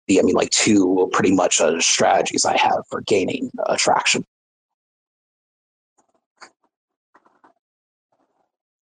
the 0.07 0.19
I 0.19 0.23
mean 0.23 0.35
like 0.35 0.49
two 0.51 1.09
pretty 1.11 1.33
much 1.33 1.61
uh, 1.61 1.79
strategies 1.79 2.45
I 2.45 2.57
have 2.57 2.83
for 2.89 3.01
gaining 3.01 3.51
uh, 3.65 3.75
traction. 3.77 4.25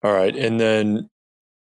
All 0.04 0.12
right. 0.12 0.36
And 0.36 0.60
then 0.60 1.10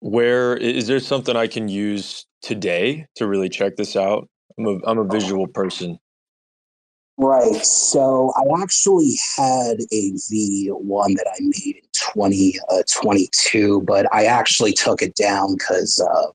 where 0.02 0.58
is 0.58 0.88
there 0.88 1.00
something 1.00 1.36
I 1.36 1.48
can 1.48 1.70
use 1.70 2.26
today 2.42 3.08
to 3.16 3.28
really 3.28 3.50
check 3.50 3.78
this 3.78 3.96
out? 3.96 4.28
I'm 4.58 4.66
a 4.66 4.80
I'm 4.86 4.98
a 5.00 5.06
visual 5.06 5.48
person. 5.48 5.98
Right. 7.18 7.64
So 7.64 8.34
I 8.36 8.62
actually 8.62 9.16
had 9.38 9.78
a 9.92 10.12
V1 10.12 11.16
that 11.18 11.28
I 11.28 11.40
made 11.40 11.76
in 11.76 11.90
2022, 11.94 13.78
uh, 13.78 13.80
but 13.82 14.12
I 14.12 14.26
actually 14.26 14.74
took 14.74 15.04
it 15.04 15.14
down 15.14 15.56
because 15.56 16.00
uh, 16.00 16.32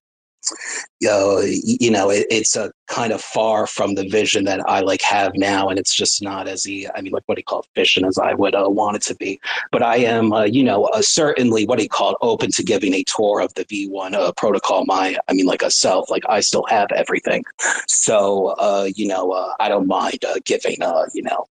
uh, 1.08 1.42
you 1.44 1.90
know, 1.90 2.10
it, 2.10 2.26
it's 2.30 2.56
a 2.56 2.72
kind 2.88 3.12
of 3.12 3.20
far 3.20 3.66
from 3.66 3.94
the 3.94 4.08
vision 4.08 4.44
that 4.44 4.60
I 4.68 4.80
like 4.80 5.02
have 5.02 5.32
now, 5.34 5.68
and 5.68 5.78
it's 5.78 5.94
just 5.94 6.22
not 6.22 6.48
as 6.48 6.62
the, 6.62 6.88
I 6.94 7.00
mean, 7.00 7.12
like 7.12 7.24
what 7.26 7.38
he 7.38 7.42
called 7.42 7.66
efficient 7.74 8.06
as 8.06 8.18
I 8.18 8.34
would 8.34 8.54
uh, 8.54 8.68
want 8.68 8.96
it 8.96 9.02
to 9.02 9.14
be. 9.16 9.40
But 9.72 9.82
I 9.82 9.96
am, 9.96 10.32
uh, 10.32 10.44
you 10.44 10.64
know, 10.64 10.84
uh, 10.86 11.02
certainly 11.02 11.66
what 11.66 11.78
he 11.78 11.88
called 11.88 12.16
open 12.22 12.50
to 12.52 12.62
giving 12.62 12.94
a 12.94 13.04
tour 13.04 13.40
of 13.40 13.52
the 13.54 13.64
V1 13.64 14.14
uh, 14.14 14.32
protocol. 14.32 14.84
My, 14.86 15.16
I 15.28 15.32
mean, 15.32 15.46
like 15.46 15.62
a 15.62 15.70
self, 15.70 16.10
like 16.10 16.24
I 16.28 16.40
still 16.40 16.64
have 16.68 16.90
everything, 16.92 17.44
so 17.86 18.48
uh, 18.58 18.88
you 18.94 19.06
know, 19.06 19.54
I 19.60 19.68
don't 19.68 19.86
mind 19.86 20.24
giving, 20.44 20.78
you 21.14 21.22
know. 21.22 21.46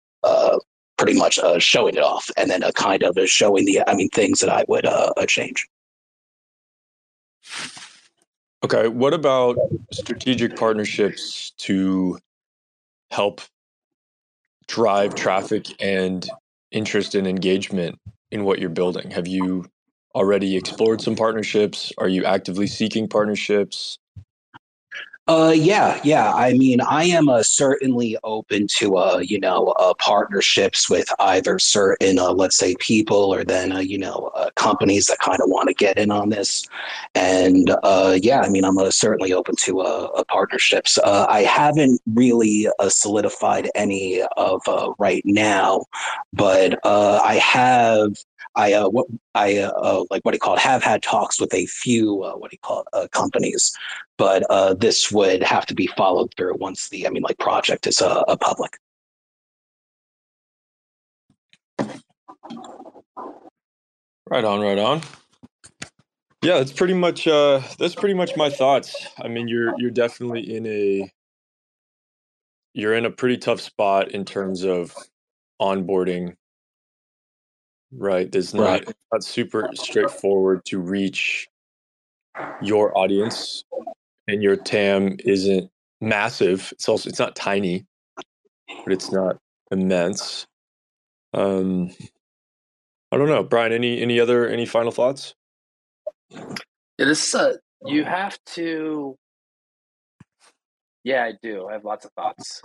Pretty 0.99 1.19
much 1.19 1.41
showing 1.59 1.97
it 1.97 2.03
off 2.03 2.31
and 2.37 2.49
then 2.49 2.63
uh, 2.63 2.71
kind 2.73 3.03
of 3.03 3.19
showing 3.29 3.65
the 3.65 3.83
i 3.89 3.95
mean 3.95 4.09
things 4.11 4.39
that 4.39 4.49
i 4.49 4.65
would 4.69 4.87
change 5.27 5.67
Okay. 8.65 8.89
What 8.89 9.13
about 9.15 9.59
strategic 9.93 10.57
partnerships 10.57 11.53
to 11.59 12.19
help 13.11 13.41
drive 14.69 15.15
traffic 15.15 15.67
and 15.81 16.29
interest 16.71 17.15
and 17.15 17.27
engagement 17.27 17.99
in 18.31 18.45
what 18.45 18.59
you're 18.61 18.71
building? 18.71 19.11
Have 19.11 19.27
you 19.27 19.67
already 20.15 20.57
explored 20.57 21.01
some 21.01 21.17
partnerships? 21.17 21.93
Are 21.99 22.09
you 22.09 22.25
actively 22.25 22.67
seeking 22.67 23.09
partnerships? 23.09 23.99
Uh, 25.33 25.51
yeah, 25.51 25.99
yeah. 26.05 26.31
I 26.35 26.53
mean, 26.53 26.83
I 26.83 27.05
am 27.05 27.31
uh, 27.31 27.43
certainly 27.43 28.19
open 28.23 28.67
to, 28.77 28.99
uh, 28.99 29.23
you 29.25 29.41
know, 29.41 29.69
uh, 29.79 29.95
partnerships 29.95 30.91
with 30.91 31.09
either 31.21 31.59
certain, 31.59 32.19
uh, 32.19 32.33
let's 32.33 32.59
say, 32.59 32.75
people 32.81 33.33
or 33.33 33.43
then, 33.43 33.73
uh, 33.73 33.79
you 33.79 33.97
know, 33.97 34.31
uh, 34.35 34.51
companies 34.57 35.07
that 35.07 35.21
kind 35.21 35.41
of 35.41 35.49
want 35.49 35.69
to 35.69 35.75
get 35.75 35.97
in 35.97 36.11
on 36.11 36.29
this. 36.29 36.67
And 37.15 37.75
uh, 37.83 38.19
yeah, 38.21 38.43
I 38.43 38.51
mean, 38.51 38.63
I'm 38.63 38.77
uh, 38.77 38.91
certainly 38.91 39.33
open 39.33 39.57
to 39.61 39.81
uh, 39.81 40.11
uh, 40.15 40.25
partnerships. 40.25 40.99
Uh, 40.99 41.25
I 41.27 41.45
haven't 41.45 41.99
really 42.13 42.69
uh, 42.79 42.91
solidified 42.91 43.71
any 43.75 44.21
of 44.37 44.61
uh, 44.69 44.93
right 44.99 45.23
now, 45.25 45.87
but 46.35 46.79
uh, 46.85 47.23
I 47.25 47.37
have 47.37 48.17
I 48.55 48.73
uh, 48.75 48.89
what 48.89 49.07
I 49.35 49.59
uh, 49.59 49.71
uh, 49.71 50.05
like 50.11 50.25
what 50.25 50.35
he 50.35 50.39
called 50.39 50.59
have 50.59 50.83
had 50.83 51.03
talks 51.03 51.41
with 51.41 51.55
a 51.55 51.67
few 51.67 52.23
uh, 52.23 52.35
what 52.35 52.51
he 52.51 52.59
called 52.59 52.87
uh, 52.93 53.09
companies, 53.11 53.73
but 54.19 54.45
uh, 54.51 54.75
this 54.75 55.11
would 55.11 55.43
have 55.43 55.67
to 55.67 55.75
be 55.75 55.87
followed 55.89 56.35
through 56.37 56.57
once 56.57 56.89
the 56.91 57.07
I 57.07 57.11
mean 57.11 57.23
like 57.23 57.39
project 57.39 57.87
is 57.87 58.03
uh, 58.03 58.23
a 58.29 58.37
public. 58.37 58.79
Right 64.29 64.45
on, 64.45 64.61
right 64.61 64.79
on. 64.79 65.03
Yeah, 66.43 66.59
that's 66.59 66.73
pretty 66.73 66.95
much 66.95 67.29
uh 67.29 67.61
that's 67.79 67.95
pretty 67.95 68.15
much 68.15 68.37
my 68.37 68.51
thoughts. 68.51 69.07
I 69.23 69.29
mean, 69.29 69.47
you're 69.49 69.75
you're 69.79 69.91
definitely 69.91 70.57
in 70.57 70.67
a 70.67 71.11
you're 72.75 72.95
in 72.95 73.05
a 73.05 73.11
pretty 73.11 73.37
tough 73.37 73.61
spot 73.61 74.11
in 74.11 74.25
terms 74.25 74.65
of 74.65 74.95
onboarding 75.61 76.35
Right. 77.93 78.31
There's 78.31 78.55
not 78.55 78.87
Right. 78.87 78.97
not 79.13 79.23
super 79.25 79.69
straightforward 79.75 80.65
to 80.67 80.81
reach 80.81 81.49
your 82.63 82.97
audience 82.97 83.65
and 84.27 84.43
your 84.43 84.57
TAM 84.57 85.19
isn't 85.25 85.71
massive. 86.01 86.73
It's 86.73 86.89
also 86.89 87.09
it's 87.11 87.19
not 87.19 87.37
tiny, 87.37 87.85
but 88.67 88.93
it's 88.93 89.13
not 89.13 89.39
immense. 89.71 90.47
Um 91.35 91.91
I 93.11 93.19
don't 93.19 93.29
know. 93.29 93.43
Brian, 93.43 93.73
any 93.73 94.01
any 94.01 94.19
other 94.19 94.49
any 94.49 94.65
final 94.65 94.91
thoughts? 94.91 95.35
Yeah, 96.31 96.45
this 96.97 97.35
is 97.35 97.59
you 97.85 98.05
have 98.05 98.39
to. 98.55 99.17
Yeah, 101.05 101.25
I 101.25 101.33
do. 101.43 101.67
I 101.69 101.73
have 101.73 101.85
lots 101.85 102.05
of 102.07 102.13
thoughts. 102.13 102.63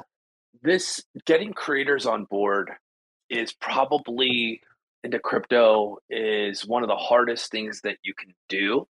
This 0.62 1.04
getting 1.26 1.54
creators 1.54 2.06
on 2.06 2.26
board 2.26 2.72
is 3.30 3.52
probably 3.52 4.62
into 5.08 5.20
crypto 5.20 5.98
is 6.10 6.66
one 6.66 6.84
of 6.84 6.90
the 6.90 6.96
hardest 6.96 7.50
things 7.52 7.82
that 7.82 7.98
you 8.04 8.14
can 8.14 8.34
do, 8.50 8.88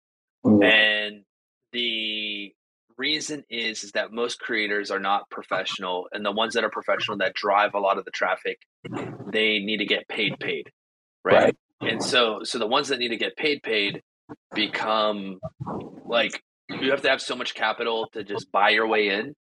Mm. 0.45 0.63
and 0.65 1.25
the 1.73 2.53
reason 2.97 3.45
is 3.49 3.83
is 3.83 3.93
that 3.93 4.13
most 4.13 4.39
creators 4.39 4.91
are 4.91 5.01
not 5.01 5.29
professional, 5.31 6.07
and 6.13 6.25
the 6.25 6.31
ones 6.33 6.55
that 6.55 6.65
are 6.65 6.71
professional 6.71 7.17
that 7.19 7.35
drive 7.35 7.75
a 7.75 7.81
lot 7.81 7.99
of 7.99 8.05
the 8.05 8.11
traffic, 8.11 8.59
they 9.27 9.59
need 9.59 9.79
to 9.79 9.87
get 9.87 10.07
paid 10.09 10.39
paid, 10.39 10.71
right? 11.25 11.45
Right. 11.45 11.93
And 11.93 12.03
so 12.03 12.45
so 12.45 12.59
the 12.59 12.67
ones 12.67 12.89
that 12.89 12.99
need 12.99 13.09
to 13.09 13.17
get 13.17 13.37
paid 13.37 13.63
paid 13.63 14.03
become 14.55 15.41
like 16.07 16.43
you 16.69 16.91
have 16.91 17.03
to 17.03 17.09
have 17.11 17.21
so 17.21 17.35
much 17.37 17.55
capital 17.55 18.09
to 18.13 18.23
just 18.23 18.51
buy 18.53 18.71
your 18.71 18.87
way 18.87 19.09
in. 19.09 19.35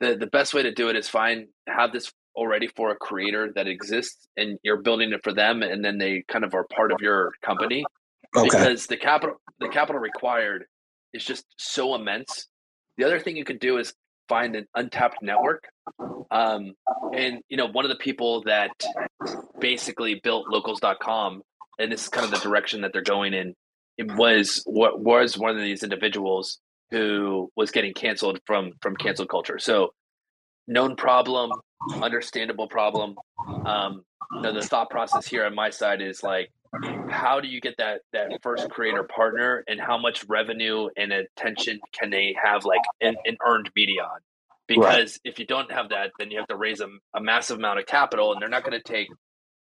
The 0.00 0.16
the 0.16 0.26
best 0.26 0.54
way 0.54 0.62
to 0.62 0.72
do 0.72 0.88
it 0.90 0.96
is 0.96 1.08
find 1.08 1.48
have 1.66 1.92
this 1.92 2.12
already 2.36 2.68
for 2.76 2.90
a 2.90 2.96
creator 2.96 3.52
that 3.54 3.66
exists 3.66 4.26
and 4.36 4.58
you're 4.62 4.82
building 4.82 5.12
it 5.12 5.20
for 5.22 5.32
them 5.32 5.62
and 5.62 5.84
then 5.84 5.98
they 5.98 6.24
kind 6.28 6.44
of 6.44 6.54
are 6.54 6.64
part 6.64 6.90
of 6.92 7.00
your 7.00 7.32
company 7.42 7.84
Okay. 8.36 8.48
because 8.48 8.86
the 8.86 8.96
capital 8.96 9.36
the 9.60 9.68
capital 9.68 10.00
required 10.00 10.64
is 11.12 11.24
just 11.24 11.44
so 11.56 11.94
immense. 11.94 12.48
The 12.98 13.04
other 13.04 13.20
thing 13.20 13.36
you 13.36 13.44
could 13.44 13.60
do 13.60 13.78
is 13.78 13.94
find 14.28 14.56
an 14.56 14.66
untapped 14.74 15.18
network. 15.22 15.68
Um, 16.30 16.72
and 17.14 17.40
you 17.48 17.56
know, 17.56 17.66
one 17.66 17.84
of 17.84 17.90
the 17.90 17.96
people 17.96 18.42
that 18.44 18.70
basically 19.60 20.20
built 20.22 20.48
locals.com 20.48 21.42
and 21.78 21.92
this 21.92 22.02
is 22.04 22.08
kind 22.08 22.24
of 22.24 22.30
the 22.30 22.38
direction 22.48 22.80
that 22.82 22.92
they're 22.92 23.02
going 23.02 23.34
in, 23.34 23.54
it 23.98 24.10
was 24.16 24.62
what 24.66 25.00
was 25.00 25.38
one 25.38 25.50
of 25.50 25.58
these 25.62 25.82
individuals 25.82 26.58
who 26.90 27.50
was 27.56 27.70
getting 27.70 27.94
canceled 27.94 28.40
from 28.46 28.72
from 28.80 28.96
cancel 28.96 29.26
culture. 29.26 29.58
So 29.58 29.92
known 30.66 30.96
problem, 30.96 31.50
understandable 32.00 32.68
problem. 32.68 33.16
Um, 33.64 34.04
you 34.32 34.42
know, 34.42 34.52
the 34.52 34.62
thought 34.62 34.90
process 34.90 35.26
here 35.26 35.44
on 35.44 35.54
my 35.54 35.70
side 35.70 36.00
is 36.00 36.22
like 36.22 36.50
how 37.08 37.40
do 37.40 37.48
you 37.48 37.60
get 37.60 37.76
that 37.78 38.00
that 38.12 38.30
first 38.42 38.68
creator 38.70 39.04
partner 39.04 39.64
and 39.68 39.80
how 39.80 39.98
much 39.98 40.24
revenue 40.28 40.88
and 40.96 41.12
attention 41.12 41.78
can 41.92 42.10
they 42.10 42.34
have 42.42 42.64
like 42.64 42.80
in, 43.00 43.14
in 43.24 43.36
earned 43.46 43.70
media 43.76 44.02
on? 44.02 44.20
Because 44.66 45.20
if 45.24 45.38
you 45.38 45.46
don't 45.46 45.70
have 45.70 45.90
that 45.90 46.10
then 46.18 46.30
you 46.30 46.38
have 46.38 46.48
to 46.48 46.56
raise 46.56 46.80
a, 46.80 46.88
a 47.14 47.20
massive 47.20 47.58
amount 47.58 47.78
of 47.78 47.86
capital 47.86 48.32
and 48.32 48.42
they're 48.42 48.48
not 48.48 48.64
going 48.64 48.78
to 48.78 48.82
take 48.82 49.08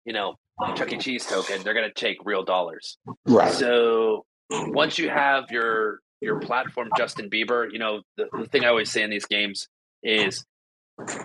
you 0.06 0.14
know 0.14 0.36
chuck 0.76 0.94
e. 0.94 0.98
Cheese 0.98 1.26
token. 1.26 1.62
They're 1.64 1.74
going 1.74 1.90
to 1.90 1.94
take 1.94 2.18
real 2.24 2.44
dollars. 2.44 2.98
Right. 3.26 3.52
so 3.52 4.26
once 4.50 4.98
you 4.98 5.10
have 5.10 5.46
your 5.50 6.00
your 6.22 6.40
platform 6.40 6.90
justin 6.98 7.30
bieber 7.30 7.72
you 7.72 7.80
know 7.80 8.02
the, 8.18 8.28
the 8.38 8.46
thing 8.46 8.64
i 8.64 8.68
always 8.68 8.92
say 8.92 9.02
in 9.02 9.10
these 9.10 9.26
games 9.26 9.68
is 10.04 10.46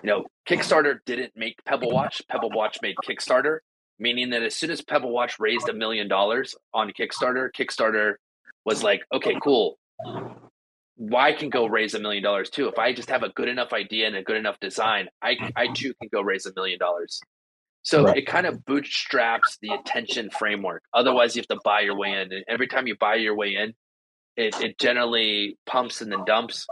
you 0.02 0.08
know 0.10 0.24
kickstarter 0.48 0.98
didn't 1.04 1.32
make 1.36 1.62
pebble 1.64 1.90
watch 1.90 2.22
pebble 2.28 2.50
watch 2.50 2.78
made 2.82 2.96
kickstarter 3.04 3.58
meaning 3.98 4.30
that 4.30 4.42
as 4.42 4.54
soon 4.54 4.70
as 4.70 4.82
Pebble 4.82 5.10
Watch 5.12 5.38
raised 5.38 5.68
a 5.68 5.72
million 5.72 6.08
dollars 6.08 6.54
on 6.74 6.90
Kickstarter, 6.90 7.48
Kickstarter 7.56 8.14
was 8.64 8.82
like, 8.82 9.02
okay, 9.12 9.36
cool. 9.42 9.78
Why 10.96 11.32
can 11.32 11.50
go 11.50 11.66
raise 11.66 11.94
a 11.94 12.00
million 12.00 12.22
dollars 12.22 12.50
too. 12.50 12.68
If 12.68 12.78
I 12.78 12.92
just 12.92 13.10
have 13.10 13.22
a 13.22 13.28
good 13.30 13.48
enough 13.48 13.72
idea 13.72 14.06
and 14.06 14.16
a 14.16 14.22
good 14.22 14.36
enough 14.36 14.58
design, 14.60 15.08
I, 15.22 15.36
I 15.54 15.68
too 15.68 15.92
can 16.00 16.08
go 16.12 16.20
raise 16.22 16.46
a 16.46 16.52
million 16.54 16.78
dollars. 16.78 17.20
So 17.82 18.04
Right. 18.04 18.16
it 18.18 18.26
kind 18.26 18.46
of 18.46 18.64
bootstraps 18.64 19.58
the 19.62 19.70
attention 19.72 20.30
framework. 20.30 20.82
Otherwise, 20.92 21.36
you 21.36 21.40
have 21.40 21.48
to 21.48 21.60
buy 21.64 21.80
your 21.80 21.96
way 21.96 22.12
in. 22.12 22.32
And 22.32 22.44
every 22.48 22.66
time 22.66 22.86
you 22.86 22.96
buy 22.98 23.14
your 23.16 23.36
way 23.36 23.54
in, 23.54 23.74
it, 24.36 24.54
it 24.60 24.78
generally 24.78 25.56
pumps 25.66 26.02
and 26.02 26.12
then 26.12 26.24
dumps. 26.26 26.66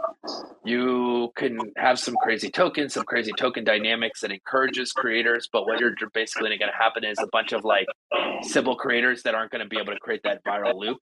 You 0.63 1.31
can 1.35 1.59
have 1.77 1.99
some 1.99 2.15
crazy 2.21 2.49
tokens, 2.49 2.93
some 2.93 3.05
crazy 3.05 3.31
token 3.37 3.63
dynamics 3.63 4.21
that 4.21 4.31
encourages 4.31 4.91
creators. 4.91 5.49
But 5.51 5.65
what 5.65 5.79
you're 5.79 5.95
basically 6.13 6.49
going 6.49 6.59
to 6.59 6.77
happen 6.77 7.03
is 7.03 7.17
a 7.19 7.27
bunch 7.31 7.53
of 7.53 7.65
like 7.65 7.87
simple 8.43 8.75
creators 8.75 9.23
that 9.23 9.33
aren't 9.33 9.51
going 9.51 9.63
to 9.63 9.69
be 9.69 9.77
able 9.77 9.93
to 9.93 9.99
create 9.99 10.21
that 10.23 10.43
viral 10.43 10.75
loop. 10.75 10.99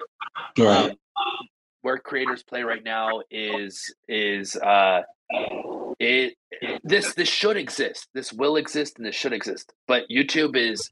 Right. 0.58 0.92
Um, 0.92 1.48
where 1.82 1.98
creators 1.98 2.44
play 2.44 2.64
right 2.64 2.84
now 2.84 3.22
is 3.30 3.94
is 4.08 4.56
uh, 4.56 5.02
it, 6.00 6.36
it 6.50 6.82
this 6.84 7.14
this 7.14 7.28
should 7.28 7.58
exist. 7.58 8.08
This 8.14 8.32
will 8.32 8.56
exist 8.56 8.98
and 8.98 9.06
this 9.06 9.16
should 9.16 9.34
exist. 9.34 9.74
But 9.86 10.04
YouTube 10.10 10.56
is 10.56 10.90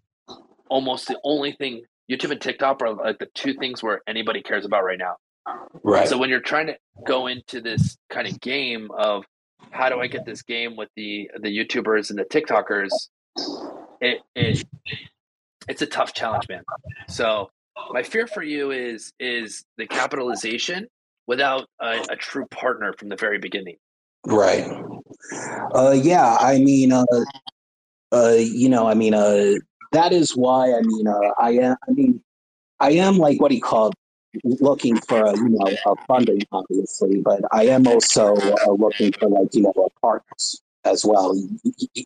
almost 0.69 1.07
the 1.07 1.19
only 1.23 1.53
thing. 1.53 1.83
YouTube 2.11 2.31
and 2.31 2.41
TikTok 2.41 2.81
are 2.81 2.93
like 2.93 3.19
the 3.19 3.27
two 3.33 3.53
things 3.53 3.81
where 3.81 4.01
anybody 4.05 4.41
cares 4.41 4.65
about 4.65 4.83
right 4.83 4.99
now. 4.99 5.15
Right. 5.83 6.07
So 6.07 6.17
when 6.17 6.29
you're 6.29 6.39
trying 6.39 6.67
to 6.67 6.77
go 7.05 7.27
into 7.27 7.61
this 7.61 7.97
kind 8.09 8.27
of 8.27 8.39
game 8.39 8.89
of 8.97 9.25
how 9.71 9.89
do 9.89 9.99
I 9.99 10.07
get 10.07 10.25
this 10.25 10.41
game 10.41 10.75
with 10.75 10.89
the 10.95 11.29
the 11.39 11.49
YouTubers 11.49 12.09
and 12.09 12.19
the 12.19 12.25
TikTokers, 12.25 12.89
it, 14.01 14.21
it 14.35 14.65
it's 15.67 15.81
a 15.81 15.85
tough 15.85 16.13
challenge, 16.13 16.47
man. 16.49 16.63
So 17.07 17.49
my 17.91 18.03
fear 18.03 18.27
for 18.27 18.43
you 18.43 18.71
is 18.71 19.11
is 19.19 19.63
the 19.77 19.87
capitalization 19.87 20.87
without 21.27 21.67
a, 21.79 22.05
a 22.09 22.15
true 22.15 22.45
partner 22.47 22.93
from 22.97 23.09
the 23.09 23.15
very 23.15 23.39
beginning. 23.39 23.77
Right. 24.25 24.69
Uh, 25.73 25.97
yeah, 26.01 26.37
I 26.39 26.59
mean, 26.59 26.91
uh, 26.91 27.05
uh, 28.11 28.35
you 28.37 28.69
know, 28.69 28.87
I 28.87 28.93
mean, 28.93 29.13
uh, 29.13 29.53
that 29.91 30.13
is 30.13 30.35
why 30.35 30.73
I 30.73 30.81
mean, 30.81 31.07
uh, 31.07 31.19
I 31.39 31.51
am. 31.51 31.75
I 31.87 31.91
mean, 31.91 32.21
I 32.79 32.91
am 32.91 33.17
like 33.17 33.39
what 33.39 33.51
he 33.51 33.59
called 33.59 33.93
looking 34.43 34.97
for 34.97 35.21
a, 35.21 35.35
you 35.35 35.49
know 35.49 35.67
a 35.85 35.95
funding, 36.07 36.41
obviously, 36.51 37.21
but 37.21 37.41
I 37.51 37.65
am 37.65 37.87
also 37.87 38.35
uh, 38.35 38.71
looking 38.71 39.11
for 39.13 39.29
like 39.29 39.53
you 39.53 39.63
know 39.63 39.73
a 39.75 39.99
partners 39.99 40.61
as 40.85 41.05
well. 41.05 41.35
You, 41.35 42.05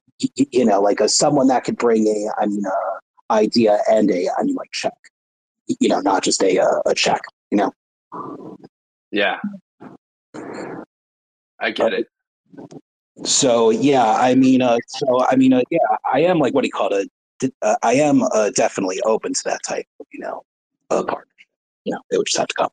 you 0.51 0.65
know, 0.65 0.81
like 0.81 0.99
a 0.99 1.09
someone 1.09 1.47
that 1.47 1.63
could 1.63 1.77
bring 1.77 2.07
a, 2.07 2.41
I 2.41 2.45
mean, 2.45 2.63
a 2.65 3.33
idea 3.33 3.79
and 3.89 4.09
a, 4.11 4.29
I 4.37 4.43
mean, 4.43 4.55
like 4.55 4.71
check. 4.71 4.93
You 5.79 5.89
know, 5.89 5.99
not 5.99 6.23
just 6.23 6.43
a 6.43 6.57
a 6.85 6.93
check. 6.93 7.21
You 7.51 7.57
know. 7.57 7.71
Yeah. 9.11 9.39
I 11.59 11.71
get 11.71 11.93
it. 11.93 12.07
So 13.23 13.69
yeah, 13.69 14.05
I 14.05 14.35
mean, 14.35 14.61
uh, 14.61 14.77
so 14.87 15.25
I 15.25 15.35
mean, 15.35 15.53
uh, 15.53 15.61
yeah, 15.71 15.79
I 16.13 16.21
am 16.21 16.39
like 16.39 16.53
what 16.53 16.61
do 16.61 16.67
you 16.67 16.71
call 16.71 16.93
it? 16.93 17.09
Uh, 17.61 17.75
I 17.81 17.93
am 17.93 18.23
uh, 18.23 18.51
definitely 18.51 19.01
open 19.01 19.33
to 19.33 19.41
that 19.45 19.61
type 19.67 19.85
of 19.99 20.05
you 20.11 20.19
know, 20.19 20.43
uh, 20.89 21.03
partnership. 21.03 21.34
You 21.85 21.93
know, 21.93 22.01
it 22.11 22.17
would 22.17 22.27
just 22.27 22.37
have 22.37 22.47
to 22.47 22.53
come. 22.53 22.69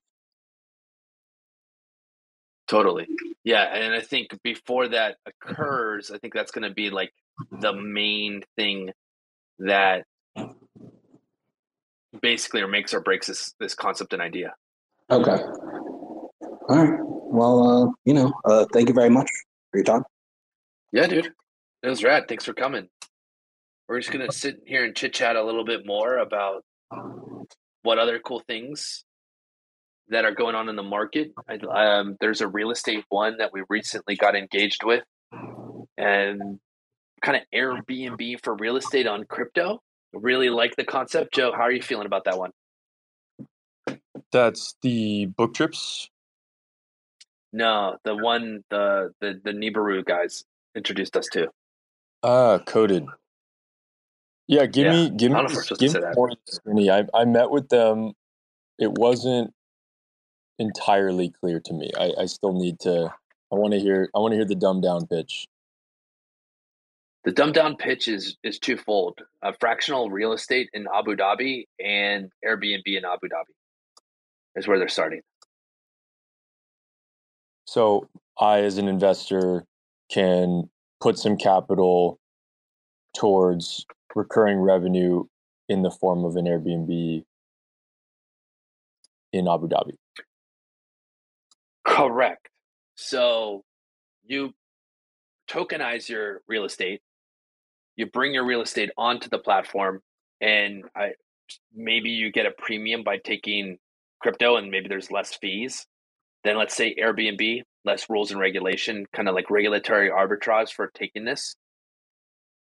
Totally. 2.67 3.07
Yeah, 3.45 3.65
and 3.65 3.95
I 3.95 4.01
think 4.01 4.39
before 4.43 4.89
that 4.89 5.17
occurs, 5.27 6.11
I 6.11 6.19
think 6.19 6.33
that's 6.33 6.51
going 6.51 6.69
to 6.69 6.75
be 6.75 6.91
like 6.91 7.13
the 7.51 7.75
main 7.75 8.43
thing 8.57 8.93
that 9.59 10.05
basically 12.21 12.63
or 12.63 12.69
makes 12.69 12.95
or 12.95 13.01
breaks 13.01 13.27
this 13.27 13.55
this 13.61 13.75
concept 13.75 14.13
and 14.13 14.23
idea. 14.23 14.55
Okay. 15.11 15.43
All 15.43 16.67
right. 16.69 16.99
Well, 17.03 17.69
uh, 17.69 17.91
you 18.05 18.15
know, 18.15 18.33
uh, 18.45 18.65
thank 18.73 18.89
you 18.89 18.95
very 18.95 19.11
much 19.11 19.29
for 19.71 19.79
your 19.79 19.85
time. 19.85 20.05
Yeah, 20.93 21.07
dude. 21.07 21.33
It 21.83 21.89
was 21.89 22.05
rad. 22.05 22.29
Thanks 22.29 22.45
for 22.45 22.55
coming. 22.55 22.89
We're 23.89 24.01
just 24.01 24.13
gonna 24.13 24.33
sit 24.33 24.61
here 24.67 24.85
and 24.85 24.95
chit 24.95 25.13
chat 25.13 25.37
a 25.37 25.43
little 25.43 25.65
bit 25.65 25.85
more 25.85 26.19
about 26.19 26.65
what 27.83 27.99
other 27.99 28.19
cool 28.19 28.41
things 28.41 29.05
that 30.09 30.25
are 30.25 30.35
going 30.35 30.55
on 30.55 30.69
in 30.69 30.77
the 30.77 30.83
market. 30.83 31.33
Um, 31.71 32.17
there's 32.21 32.41
a 32.41 32.49
real 32.49 32.71
estate 32.71 33.05
one 33.09 33.39
that 33.39 33.53
we 33.53 33.63
recently 33.69 34.17
got 34.17 34.37
engaged 34.37 34.85
with, 34.85 35.05
and 35.97 36.61
kind 37.23 37.37
of 37.37 37.43
Airbnb 37.55 38.43
for 38.43 38.55
real 38.55 38.77
estate 38.77 39.07
on 39.07 39.25
crypto. 39.25 39.81
Really 40.13 40.51
like 40.51 40.77
the 40.77 40.85
concept, 40.85 41.35
Joe. 41.35 41.53
How 41.53 41.63
are 41.63 41.73
you 41.73 41.83
feeling 41.83 42.07
about 42.07 42.25
that 42.25 42.39
one? 42.39 42.51
That's 44.31 44.75
the 44.83 45.27
book 45.27 45.55
trips. 45.55 46.09
No, 47.53 47.97
the 48.05 48.17
one 48.17 48.65
the 48.71 49.11
the 49.21 49.41
the 49.43 49.53
Nibiru 49.53 50.05
guys 50.05 50.45
introduced 50.75 51.17
us 51.17 51.27
to. 51.33 51.49
Ah, 52.23 52.59
coded. 52.59 53.05
Yeah, 54.53 54.67
give 54.67 54.87
Yeah, 54.87 54.93
me 54.93 55.11
give 55.11 55.33
me 55.33 55.39
don't 55.39 55.45
know 55.45 55.51
if 55.51 55.55
we're 55.57 55.63
supposed 55.65 55.87
to 55.87 55.89
give 55.89 55.95
me 55.95 56.01
that. 56.01 56.17
more 56.17 56.33
skinny. 56.49 56.91
I 56.91 57.05
I 57.15 57.27
met 57.27 57.51
with 57.51 57.71
them. 57.71 58.15
It 58.79 58.93
wasn't 58.99 59.53
entirely 60.59 61.31
clear 61.31 61.61
to 61.61 61.75
me. 61.75 61.91
I, 61.99 62.13
I 62.23 62.27
still 62.27 62.55
need 62.55 62.81
to. 62.81 63.15
I 63.53 63.57
want 63.57 63.75
to 63.75 63.81
hear. 63.81 64.11
I 64.15 64.21
want 64.21 64.33
to 64.33 64.37
hear 64.37 64.47
the 64.47 64.57
dumbed 64.57 64.85
down 64.85 65.07
pitch. 65.09 65.49
The 67.25 67.33
dumbed 67.33 67.55
down 67.55 67.77
pitch 67.77 68.09
is 68.09 68.37
is 68.45 68.59
twofold: 68.59 69.21
uh, 69.43 69.53
fractional 69.61 70.11
real 70.11 70.33
estate 70.33 70.71
in 70.75 70.87
Abu 70.95 71.17
Dhabi 71.17 71.67
and 71.85 72.31
Airbnb 72.45 72.83
in 72.87 73.05
Abu 73.05 73.29
Dhabi 73.29 73.55
is 74.57 74.69
where 74.69 74.79
they're 74.79 74.89
starting. 74.89 75.23
So 77.67 78.09
I, 78.41 78.61
as 78.61 78.79
an 78.79 78.89
investor, 78.89 79.65
can 80.11 80.71
put 81.01 81.19
some 81.19 81.37
capital 81.37 82.19
towards 83.17 83.87
recurring 84.15 84.59
revenue 84.59 85.25
in 85.69 85.83
the 85.83 85.91
form 85.91 86.25
of 86.25 86.37
an 86.37 86.45
Airbnb 86.47 87.25
in 89.33 89.49
Abu 89.49 89.69
Dhabi. 89.69 89.97
Correct. 91.85 92.49
So 92.95 93.65
you 94.25 94.53
tokenize 95.51 96.09
your 96.09 96.43
real 96.47 96.65
estate, 96.65 97.01
you 97.97 98.07
bring 98.07 98.33
your 98.33 98.45
real 98.45 98.63
estate 98.63 98.91
onto 98.97 99.29
the 99.29 99.39
platform, 99.39 100.01
and 100.41 100.85
I, 100.97 101.13
maybe 101.75 102.11
you 102.11 102.31
get 102.31 102.47
a 102.47 102.51
premium 102.51 103.03
by 103.03 103.19
taking 103.19 103.79
crypto, 104.21 104.57
and 104.57 104.71
maybe 104.71 104.89
there's 104.89 105.11
less 105.11 105.35
fees. 105.35 105.87
Then 106.45 106.59
let's 106.59 106.77
say 106.77 106.95
Airbnb, 106.95 107.63
less 107.85 108.09
rules 108.09 108.31
and 108.31 108.41
regulation, 108.41 109.07
kind 109.13 109.29
of 109.29 109.35
like 109.35 109.51
regulatory 109.51 110.11
arbitrage 110.11 110.73
for 110.73 110.91
taking 110.95 111.25
this 111.25 111.57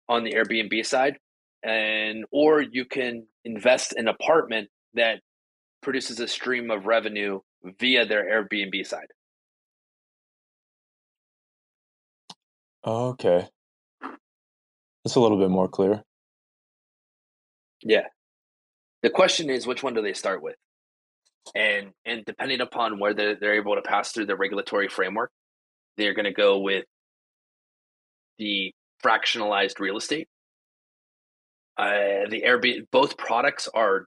on 0.09 0.25
the 0.25 0.33
Airbnb 0.33 0.85
side, 0.87 1.19
and 1.67 2.25
or 2.31 2.63
you 2.63 2.85
can 2.85 3.27
invest 3.45 3.93
in 3.93 4.09
an 4.09 4.15
apartment 4.15 4.69
that 4.95 5.21
produces 5.83 6.21
a 6.21 6.29
stream 6.29 6.71
of 6.71 6.87
revenue 6.87 7.41
via 7.81 8.07
their 8.07 8.25
Airbnb 8.25 8.87
side. 8.87 9.09
Okay. 12.87 13.49
That's 15.05 15.17
a 15.17 15.21
little 15.21 15.39
bit 15.39 15.51
more 15.51 15.69
clear. 15.69 16.05
Yeah. 17.83 18.07
The 19.03 19.11
question 19.11 19.51
is, 19.51 19.67
which 19.67 19.83
one 19.83 19.95
do 19.95 20.03
they 20.03 20.15
start 20.15 20.43
with? 20.43 20.55
And 21.55 21.91
and 22.05 22.25
depending 22.25 22.61
upon 22.61 22.99
where 22.99 23.15
they're, 23.15 23.37
they're 23.37 23.57
able 23.57 23.75
to 23.75 23.83
pass 23.83 24.13
through 24.13 24.27
the 24.27 24.37
regulatory 24.37 24.89
framework, 24.89 25.31
they're 25.97 26.15
going 26.15 26.25
to 26.25 26.33
go 26.33 26.59
with 26.61 26.85
the 28.39 28.73
fractionalized 29.05 29.81
real 29.81 29.97
estate. 29.97 30.29
Uh, 31.79 32.29
the 32.31 32.43
Airbnb, 32.47 32.87
both 32.91 33.19
products 33.19 33.69
are 33.75 34.07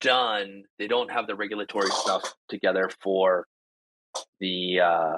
done. 0.00 0.64
They 0.78 0.88
don't 0.88 1.10
have 1.10 1.26
the 1.26 1.34
regulatory 1.34 1.90
stuff 1.90 2.34
together 2.48 2.90
for 3.00 3.46
the 4.40 4.80
uh, 4.80 5.16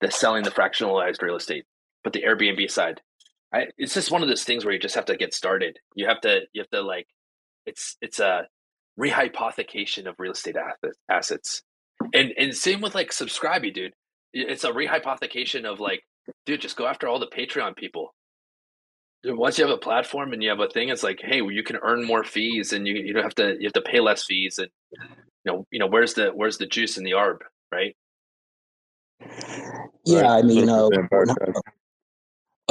the 0.00 0.10
selling 0.10 0.44
the 0.44 0.50
fractionalized 0.50 1.22
real 1.22 1.36
estate, 1.36 1.64
but 2.02 2.12
the 2.12 2.22
Airbnb 2.22 2.70
side, 2.70 3.00
I, 3.54 3.66
it's 3.78 3.94
just 3.94 4.10
one 4.10 4.22
of 4.22 4.28
those 4.28 4.44
things 4.44 4.64
where 4.64 4.74
you 4.74 4.80
just 4.80 4.94
have 4.94 5.04
to 5.06 5.16
get 5.16 5.34
started. 5.34 5.78
You 5.94 6.06
have 6.08 6.20
to 6.22 6.40
you 6.52 6.62
have 6.62 6.70
to 6.70 6.82
like 6.82 7.06
it's 7.66 7.96
it's 8.00 8.20
a 8.20 8.46
rehypothecation 8.98 10.06
of 10.06 10.14
real 10.18 10.32
estate 10.32 10.56
assets 11.08 11.62
and 12.12 12.32
and 12.36 12.54
same 12.54 12.80
with 12.80 12.94
like 12.94 13.10
subscribee 13.10 13.72
dude 13.72 13.94
it's 14.34 14.64
a 14.64 14.70
rehypothecation 14.70 15.64
of 15.64 15.80
like 15.80 16.02
dude 16.44 16.60
just 16.60 16.76
go 16.76 16.86
after 16.86 17.08
all 17.08 17.18
the 17.18 17.26
patreon 17.26 17.74
people 17.74 18.14
once 19.24 19.58
you 19.58 19.64
have 19.64 19.74
a 19.74 19.78
platform 19.78 20.32
and 20.32 20.42
you 20.42 20.48
have 20.48 20.60
a 20.60 20.68
thing 20.68 20.88
it's 20.88 21.02
like 21.02 21.20
hey 21.22 21.42
well, 21.42 21.50
you 21.50 21.62
can 21.62 21.76
earn 21.82 22.04
more 22.04 22.24
fees 22.24 22.72
and 22.72 22.86
you, 22.86 22.94
you 22.94 23.12
don't 23.12 23.22
have 23.22 23.34
to 23.34 23.56
you 23.58 23.64
have 23.64 23.72
to 23.72 23.82
pay 23.82 24.00
less 24.00 24.24
fees 24.24 24.58
and 24.58 24.68
you 25.44 25.52
know 25.52 25.66
you 25.70 25.78
know 25.78 25.86
where's 25.86 26.14
the 26.14 26.30
where's 26.30 26.58
the 26.58 26.66
juice 26.66 26.98
in 26.98 27.04
the 27.04 27.12
arb 27.12 27.38
right? 27.72 27.96
Yeah, 30.04 30.32
I 30.32 30.42
mean, 30.42 30.68
uh, 30.68 30.84
Little 30.84 30.90
bit 30.90 31.00
vampire 31.00 31.26
tag. 31.26 31.54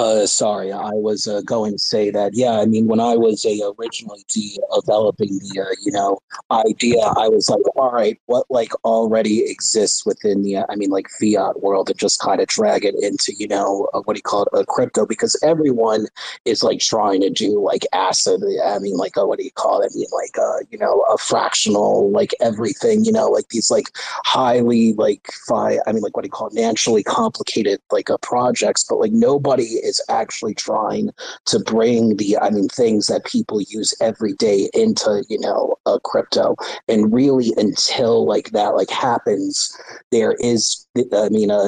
Uh, 0.01 0.25
sorry, 0.25 0.71
I 0.71 0.93
was 0.93 1.27
uh, 1.27 1.41
going 1.41 1.73
to 1.73 1.77
say 1.77 2.09
that. 2.09 2.31
Yeah, 2.33 2.59
I 2.59 2.65
mean, 2.65 2.87
when 2.87 2.99
I 2.99 3.15
was 3.15 3.45
a 3.45 3.61
originally 3.77 4.25
developing 4.73 5.37
the 5.37 5.61
uh, 5.61 5.75
you 5.85 5.91
know 5.91 6.17
idea, 6.49 7.01
I 7.01 7.27
was 7.27 7.47
like, 7.51 7.61
all 7.75 7.91
right, 7.91 8.19
what 8.25 8.47
like 8.49 8.73
already 8.83 9.47
exists 9.47 10.03
within 10.03 10.41
the 10.41 10.57
uh, 10.57 10.65
I 10.69 10.75
mean 10.75 10.89
like 10.89 11.05
fiat 11.19 11.61
world, 11.61 11.91
and 11.91 11.99
just 11.99 12.19
kind 12.19 12.41
of 12.41 12.47
drag 12.47 12.83
it 12.83 12.95
into 12.99 13.35
you 13.37 13.47
know 13.47 13.87
uh, 13.93 14.01
what 14.05 14.15
do 14.15 14.17
you 14.17 14.23
call 14.23 14.41
it, 14.41 14.59
a 14.59 14.65
crypto, 14.65 15.05
because 15.05 15.39
everyone 15.43 16.07
is 16.45 16.63
like 16.63 16.79
trying 16.79 17.21
to 17.21 17.29
do 17.29 17.59
like 17.61 17.85
acid. 17.93 18.41
I 18.65 18.79
mean, 18.79 18.97
like 18.97 19.15
uh, 19.19 19.27
what 19.27 19.37
do 19.37 19.45
you 19.45 19.51
call 19.51 19.81
it? 19.81 19.91
I 19.93 19.95
mean, 19.95 20.07
like 20.11 20.35
uh, 20.39 20.65
you 20.71 20.79
know, 20.79 21.05
a 21.13 21.17
fractional 21.19 22.09
like 22.09 22.33
everything. 22.41 23.05
You 23.05 23.11
know, 23.11 23.27
like 23.27 23.49
these 23.49 23.69
like 23.69 23.91
highly 24.25 24.93
like 24.93 25.27
fi- 25.47 25.77
I 25.85 25.91
mean, 25.91 26.01
like 26.01 26.15
what 26.15 26.23
do 26.23 26.27
you 26.27 26.31
call 26.31 26.47
it, 26.47 26.55
financially 26.55 27.03
complicated 27.03 27.79
like 27.91 28.09
uh, 28.09 28.17
projects, 28.23 28.83
but 28.89 28.97
like 28.97 29.11
nobody 29.11 29.63
is 29.63 29.90
actually 30.09 30.53
trying 30.53 31.09
to 31.45 31.59
bring 31.59 32.17
the 32.17 32.37
I 32.37 32.49
mean 32.49 32.67
things 32.69 33.07
that 33.07 33.25
people 33.25 33.61
use 33.61 33.93
every 34.01 34.33
day 34.33 34.69
into 34.73 35.23
you 35.29 35.39
know 35.39 35.75
a 35.85 35.99
crypto, 35.99 36.55
and 36.87 37.13
really 37.13 37.53
until 37.57 38.25
like 38.25 38.51
that 38.51 38.75
like 38.75 38.89
happens, 38.89 39.75
there 40.11 40.33
is 40.39 40.87
I 41.13 41.29
mean 41.29 41.51
uh 41.51 41.67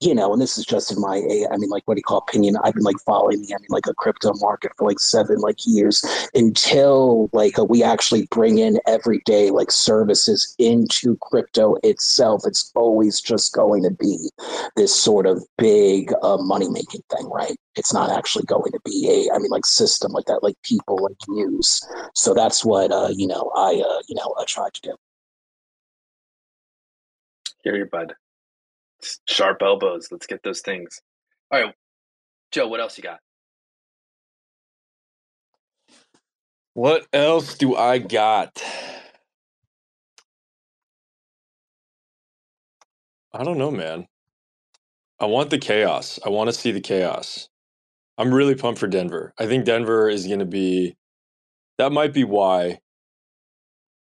you 0.00 0.14
know, 0.14 0.32
and 0.32 0.40
this 0.40 0.58
is 0.58 0.64
just 0.64 0.92
in 0.92 1.00
my 1.00 1.16
I 1.50 1.56
mean 1.56 1.70
like 1.70 1.82
what 1.86 1.94
do 1.94 1.98
you 2.00 2.04
call 2.04 2.18
opinion? 2.18 2.56
I've 2.62 2.74
been 2.74 2.82
like 2.82 2.96
following 3.06 3.42
the 3.42 3.54
I 3.54 3.58
mean 3.58 3.68
like 3.68 3.86
a 3.86 3.94
crypto 3.94 4.32
market 4.36 4.72
for 4.76 4.88
like 4.88 5.00
seven 5.00 5.38
like 5.38 5.58
years 5.66 6.02
until 6.34 7.28
like 7.32 7.58
uh, 7.58 7.64
we 7.64 7.82
actually 7.82 8.26
bring 8.30 8.58
in 8.58 8.78
everyday 8.86 9.50
like 9.50 9.70
services 9.70 10.54
into 10.58 11.16
crypto 11.20 11.76
itself. 11.82 12.42
It's 12.44 12.70
always 12.74 13.20
just 13.20 13.52
going 13.52 13.82
to 13.82 13.90
be 13.90 14.30
this 14.76 14.94
sort 14.94 15.26
of 15.26 15.44
big 15.58 16.12
uh, 16.22 16.38
money 16.38 16.68
making 16.68 17.02
thing, 17.14 17.28
right? 17.30 17.43
Right? 17.44 17.56
It's 17.76 17.92
not 17.92 18.10
actually 18.10 18.44
going 18.44 18.72
to 18.72 18.80
be 18.84 19.08
a, 19.08 19.34
I 19.34 19.38
mean, 19.38 19.50
like 19.50 19.66
system 19.66 20.12
like 20.12 20.26
that, 20.26 20.42
like 20.42 20.56
people 20.62 20.98
like 21.02 21.16
use. 21.28 21.80
So 22.14 22.34
that's 22.34 22.64
what 22.64 22.92
uh, 22.92 23.10
you 23.14 23.26
know 23.26 23.50
I 23.54 23.82
uh, 23.86 24.02
you 24.08 24.14
know 24.14 24.34
I 24.38 24.44
tried 24.46 24.74
to 24.74 24.80
do. 24.82 24.94
Here, 27.62 27.76
your 27.76 27.86
bud. 27.86 28.14
Sharp 29.28 29.62
elbows. 29.62 30.08
Let's 30.10 30.26
get 30.26 30.42
those 30.42 30.60
things. 30.60 31.00
All 31.50 31.60
right, 31.60 31.74
Joe. 32.52 32.68
What 32.68 32.80
else 32.80 32.96
you 32.96 33.02
got? 33.02 33.20
What 36.74 37.06
else 37.12 37.56
do 37.56 37.76
I 37.76 37.98
got? 37.98 38.62
I 43.32 43.42
don't 43.42 43.58
know, 43.58 43.70
man. 43.70 44.06
I 45.20 45.26
want 45.26 45.50
the 45.50 45.58
chaos. 45.58 46.18
I 46.24 46.28
want 46.28 46.48
to 46.48 46.52
see 46.52 46.72
the 46.72 46.80
chaos. 46.80 47.48
I'm 48.18 48.32
really 48.32 48.54
pumped 48.54 48.80
for 48.80 48.86
Denver. 48.86 49.32
I 49.38 49.46
think 49.46 49.64
Denver 49.64 50.08
is 50.08 50.26
going 50.26 50.40
to 50.40 50.44
be 50.44 50.96
that 51.78 51.92
might 51.92 52.12
be 52.12 52.24
why 52.24 52.78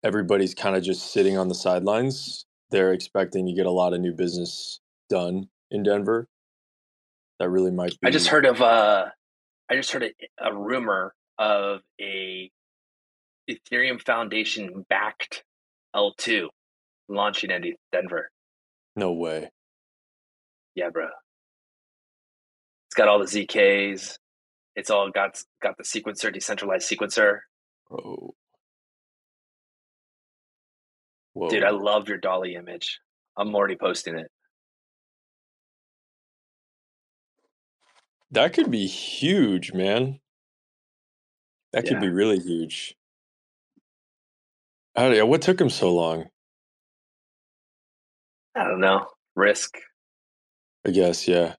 everybody's 0.04 0.54
kind 0.54 0.76
of 0.76 0.84
just 0.84 1.12
sitting 1.12 1.38
on 1.38 1.48
the 1.48 1.56
sidelines. 1.56 2.46
They're 2.70 2.94
expecting 2.94 3.48
to 3.48 3.54
get 3.54 3.66
a 3.66 3.72
lot 3.72 3.94
of 3.94 4.02
new 4.02 4.14
business 4.14 4.80
done 5.10 5.50
in 5.72 5.84
Denver. 5.84 6.28
That 7.40 7.50
really 7.50 7.72
might 7.72 7.92
be 8.00 8.08
I 8.08 8.12
just 8.12 8.28
heard 8.28 8.46
of 8.46 8.62
uh 8.62 9.06
I 9.70 9.76
just 9.76 9.92
heard 9.92 10.04
a, 10.04 10.12
a 10.40 10.56
rumor 10.56 11.14
of 11.40 11.82
a 12.00 12.52
Ethereum 13.50 14.02
Foundation 14.02 14.86
backed 14.90 15.44
L2 15.96 16.48
launching 17.10 17.52
in 17.52 17.76
Denver. 17.92 18.30
no 18.96 19.12
way. 19.12 19.50
Yeah, 20.76 20.90
bro. 20.90 21.08
It's 22.88 22.96
got 22.96 23.08
all 23.08 23.20
the 23.20 23.26
ZKs. 23.26 24.18
It's 24.76 24.90
all 24.90 25.10
got 25.12 25.42
got 25.62 25.78
the 25.78 25.84
sequencer, 25.84 26.34
decentralized 26.34 26.90
sequencer. 26.90 27.40
Bro. 27.90 28.34
Whoa. 31.34 31.50
Dude, 31.50 31.64
I 31.64 31.72
love 31.72 32.08
your 32.08 32.20
DALL-E 32.20 32.56
image. 32.56 33.00
I'm 33.36 33.56
already 33.56 33.76
posting 33.76 34.16
it. 34.16 34.28
that 38.34 38.54
could 38.54 38.72
be 38.72 38.88
huge, 38.88 39.74
man. 39.74 40.20
That 41.72 41.86
could 41.86 42.00
be 42.00 42.10
really 42.10 42.40
huge. 42.40 42.96
How, 44.96 45.08
yeah, 45.10 45.24
what 45.24 45.42
took 45.42 45.60
him 45.60 45.70
so 45.70 45.94
long? 45.94 46.26
I 48.56 48.64
don't 48.64 48.80
know. 48.80 49.08
Risk. 49.36 49.78
I 50.86 50.92
guess, 50.92 51.28
yeah. 51.28 51.56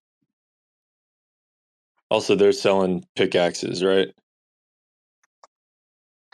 Also, 2.10 2.34
they're 2.36 2.52
selling 2.52 3.04
pickaxes, 3.16 3.82
right? 3.82 4.08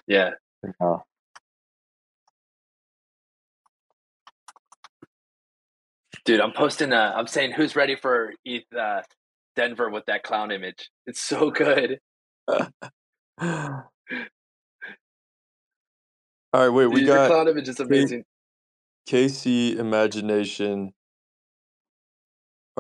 Yeah. 0.06 0.30
Yeah. 0.80 0.96
Dude, 6.24 6.40
I'm 6.40 6.52
posting 6.52 6.92
uh 6.92 7.14
I'm 7.16 7.26
saying 7.26 7.52
who's 7.52 7.74
ready 7.76 7.96
for 7.96 8.32
ETH 8.44 8.64
uh, 8.78 9.02
Denver 9.56 9.88
with 9.88 10.06
that 10.06 10.22
clown 10.22 10.50
image. 10.50 10.90
It's 11.06 11.20
so 11.20 11.50
good. 11.50 11.98
All 12.48 12.68
right, 16.52 16.68
wait, 16.68 16.86
we 16.86 17.00
Dude, 17.00 17.08
got 17.08 17.28
clown 17.28 17.48
image 17.48 17.68
is 17.68 17.80
amazing. 17.80 18.24
KC 19.08 19.76
Imagination. 19.76 20.92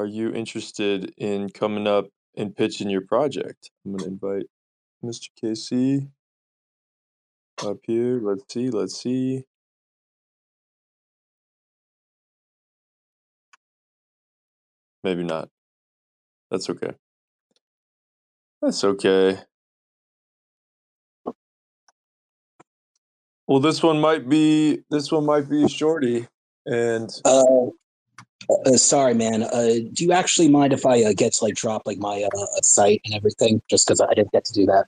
Are 0.00 0.06
you 0.06 0.32
interested 0.32 1.12
in 1.18 1.50
coming 1.50 1.86
up 1.86 2.06
and 2.34 2.56
pitching 2.56 2.88
your 2.88 3.02
project? 3.02 3.70
I'm 3.84 3.92
going 3.92 4.04
to 4.04 4.06
invite 4.06 4.46
Mr. 5.04 5.28
KC 5.44 6.08
up 7.66 7.76
here. 7.82 8.18
Let's 8.22 8.44
see, 8.50 8.70
let's 8.70 8.98
see. 8.98 9.44
Maybe 15.04 15.22
not. 15.22 15.50
That's 16.50 16.70
okay. 16.70 16.92
That's 18.62 18.82
okay. 18.84 19.38
Well, 23.46 23.60
this 23.60 23.82
one 23.82 24.00
might 24.00 24.30
be 24.30 24.80
this 24.90 25.12
one 25.12 25.26
might 25.26 25.50
be 25.50 25.68
shorty, 25.68 26.26
and 26.64 27.10
Uh, 27.26 27.44
uh, 28.66 28.76
sorry, 28.76 29.14
man. 29.14 29.42
Uh, 29.42 29.74
do 29.92 30.04
you 30.04 30.12
actually 30.12 30.48
mind 30.48 30.72
if 30.72 30.86
I 30.86 31.02
uh, 31.02 31.12
get 31.16 31.32
to 31.34 31.44
like 31.44 31.54
drop 31.54 31.82
like 31.86 31.98
my 31.98 32.22
uh, 32.22 32.46
site 32.62 33.00
and 33.04 33.14
everything? 33.14 33.62
Just 33.68 33.86
because 33.86 34.00
I 34.00 34.12
didn't 34.14 34.32
get 34.32 34.44
to 34.46 34.52
do 34.52 34.66
that. 34.66 34.86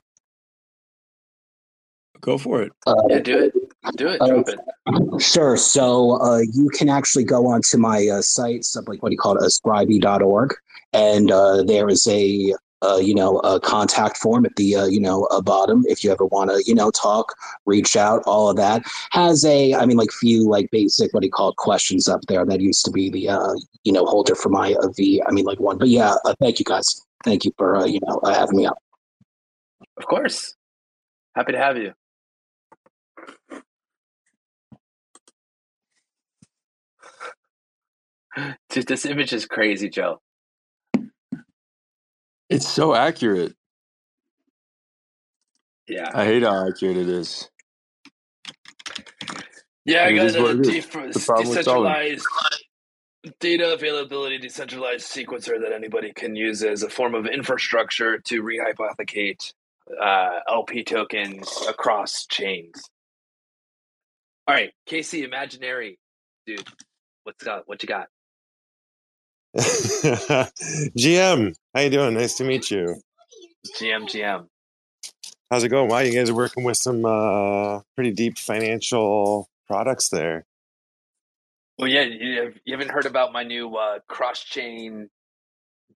go 2.21 2.37
for 2.37 2.61
it. 2.61 2.71
Uh, 2.87 2.95
Yeah, 3.09 3.19
do 3.19 3.37
it. 3.37 3.53
Do 3.97 4.07
it. 4.07 4.21
Uh, 4.21 4.27
Drop 4.27 4.49
it. 4.49 5.21
Sure. 5.21 5.57
So 5.57 6.21
uh, 6.21 6.39
you 6.39 6.69
can 6.69 6.89
actually 6.89 7.25
go 7.25 7.47
onto 7.47 7.77
my 7.77 8.07
uh, 8.07 8.21
site, 8.21 8.63
some, 8.63 8.85
like 8.87 9.03
what 9.03 9.09
do 9.09 9.13
you 9.13 9.19
call 9.19 9.37
it, 9.37 9.43
ascribe.org, 9.43 10.55
and 10.93 11.31
uh, 11.31 11.63
there 11.63 11.89
is 11.89 12.07
a 12.07 12.53
uh, 12.83 12.97
you 12.97 13.15
know 13.15 13.39
a 13.39 13.59
contact 13.59 14.17
form 14.17 14.45
at 14.45 14.55
the 14.55 14.75
uh, 14.75 14.85
you 14.85 14.99
know 14.99 15.25
uh, 15.31 15.41
bottom 15.41 15.83
if 15.87 16.03
you 16.03 16.11
ever 16.11 16.25
want 16.25 16.49
to 16.49 16.61
you 16.65 16.75
know 16.75 16.91
talk, 16.91 17.33
reach 17.65 17.95
out, 17.95 18.21
all 18.25 18.49
of 18.49 18.57
that 18.57 18.83
has 19.11 19.45
a 19.45 19.73
I 19.73 19.85
mean 19.85 19.97
like 19.97 20.11
few 20.11 20.47
like 20.47 20.69
basic 20.71 21.13
what 21.13 21.21
do 21.21 21.27
you 21.27 21.31
call 21.31 21.49
it 21.49 21.55
questions 21.57 22.07
up 22.07 22.21
there 22.27 22.45
that 22.45 22.61
used 22.61 22.85
to 22.85 22.91
be 22.91 23.09
the 23.09 23.29
uh, 23.29 23.53
you 23.83 23.93
know 23.93 24.05
holder 24.05 24.35
for 24.35 24.49
my 24.49 24.73
uh, 24.73 24.89
V 24.89 25.21
I 25.25 25.31
mean 25.31 25.45
like 25.45 25.59
one. 25.59 25.77
But 25.77 25.89
yeah, 25.89 26.15
uh, 26.25 26.35
thank 26.39 26.59
you 26.59 26.65
guys. 26.65 27.05
Thank 27.23 27.45
you 27.45 27.53
for 27.57 27.75
uh, 27.75 27.85
you 27.85 27.99
know 28.05 28.19
having 28.25 28.57
me 28.57 28.65
up. 28.65 28.77
Of 29.97 30.05
course. 30.05 30.55
Happy 31.35 31.51
to 31.53 31.57
have 31.57 31.77
you. 31.77 31.93
Dude, 38.69 38.87
this 38.87 39.05
image 39.05 39.33
is 39.33 39.45
crazy, 39.45 39.89
Joe. 39.89 40.19
It's 42.53 42.67
so 42.69 42.95
accurate. 42.95 43.55
Yeah. 45.87 46.11
I 46.13 46.25
hate 46.25 46.43
how 46.43 46.67
accurate 46.67 46.97
it 46.97 47.09
is. 47.09 47.49
Yeah, 49.85 50.05
I 50.05 50.09
It 50.09 50.13
got 50.13 50.27
is 50.27 50.37
what 50.37 50.51
a 50.51 50.53
it 50.53 50.61
is. 50.61 50.67
de- 50.67 50.81
The 51.13 51.19
problem 51.21 51.49
with 51.49 51.61
solving. 51.61 51.95
decentralized 51.95 52.25
data 53.39 53.73
availability, 53.73 54.37
decentralized 54.39 55.05
sequencer 55.07 55.61
that 55.61 55.73
anybody 55.73 56.13
can 56.13 56.35
use 56.35 56.63
as 56.63 56.83
a 56.83 56.89
form 56.89 57.15
of 57.15 57.27
infrastructure 57.27 58.19
to 58.19 58.43
rehypothecate 58.43 59.53
uh, 60.01 60.39
LP 60.49 60.83
tokens 60.83 61.65
across 61.69 62.25
chains. 62.27 62.83
All 64.47 64.55
right, 64.55 64.71
Casey, 64.87 65.23
imaginary 65.23 65.99
dude, 66.47 66.67
what's 67.23 67.43
got? 67.43 67.67
What 67.67 67.83
you 67.83 67.87
got? 67.87 68.07
GM, 70.97 71.53
how 71.75 71.81
you 71.81 71.89
doing? 71.91 72.15
Nice 72.15 72.35
to 72.37 72.43
meet 72.43 72.71
you. 72.71 72.95
GM, 73.77 74.03
GM. 74.05 74.47
How's 75.51 75.63
it 75.63 75.69
going? 75.69 75.89
Wow, 75.89 75.99
you 75.99 76.11
guys 76.11 76.29
are 76.31 76.35
working 76.35 76.63
with 76.63 76.77
some 76.77 77.05
uh, 77.05 77.81
pretty 77.95 78.11
deep 78.11 78.39
financial 78.39 79.47
products 79.67 80.09
there. 80.09 80.45
Well, 81.77 81.87
yeah, 81.87 82.01
you, 82.01 82.41
have, 82.41 82.53
you 82.65 82.73
haven't 82.75 82.89
heard 82.89 83.05
about 83.05 83.31
my 83.31 83.43
new 83.43 83.75
uh, 83.75 83.99
cross-chain, 84.07 85.09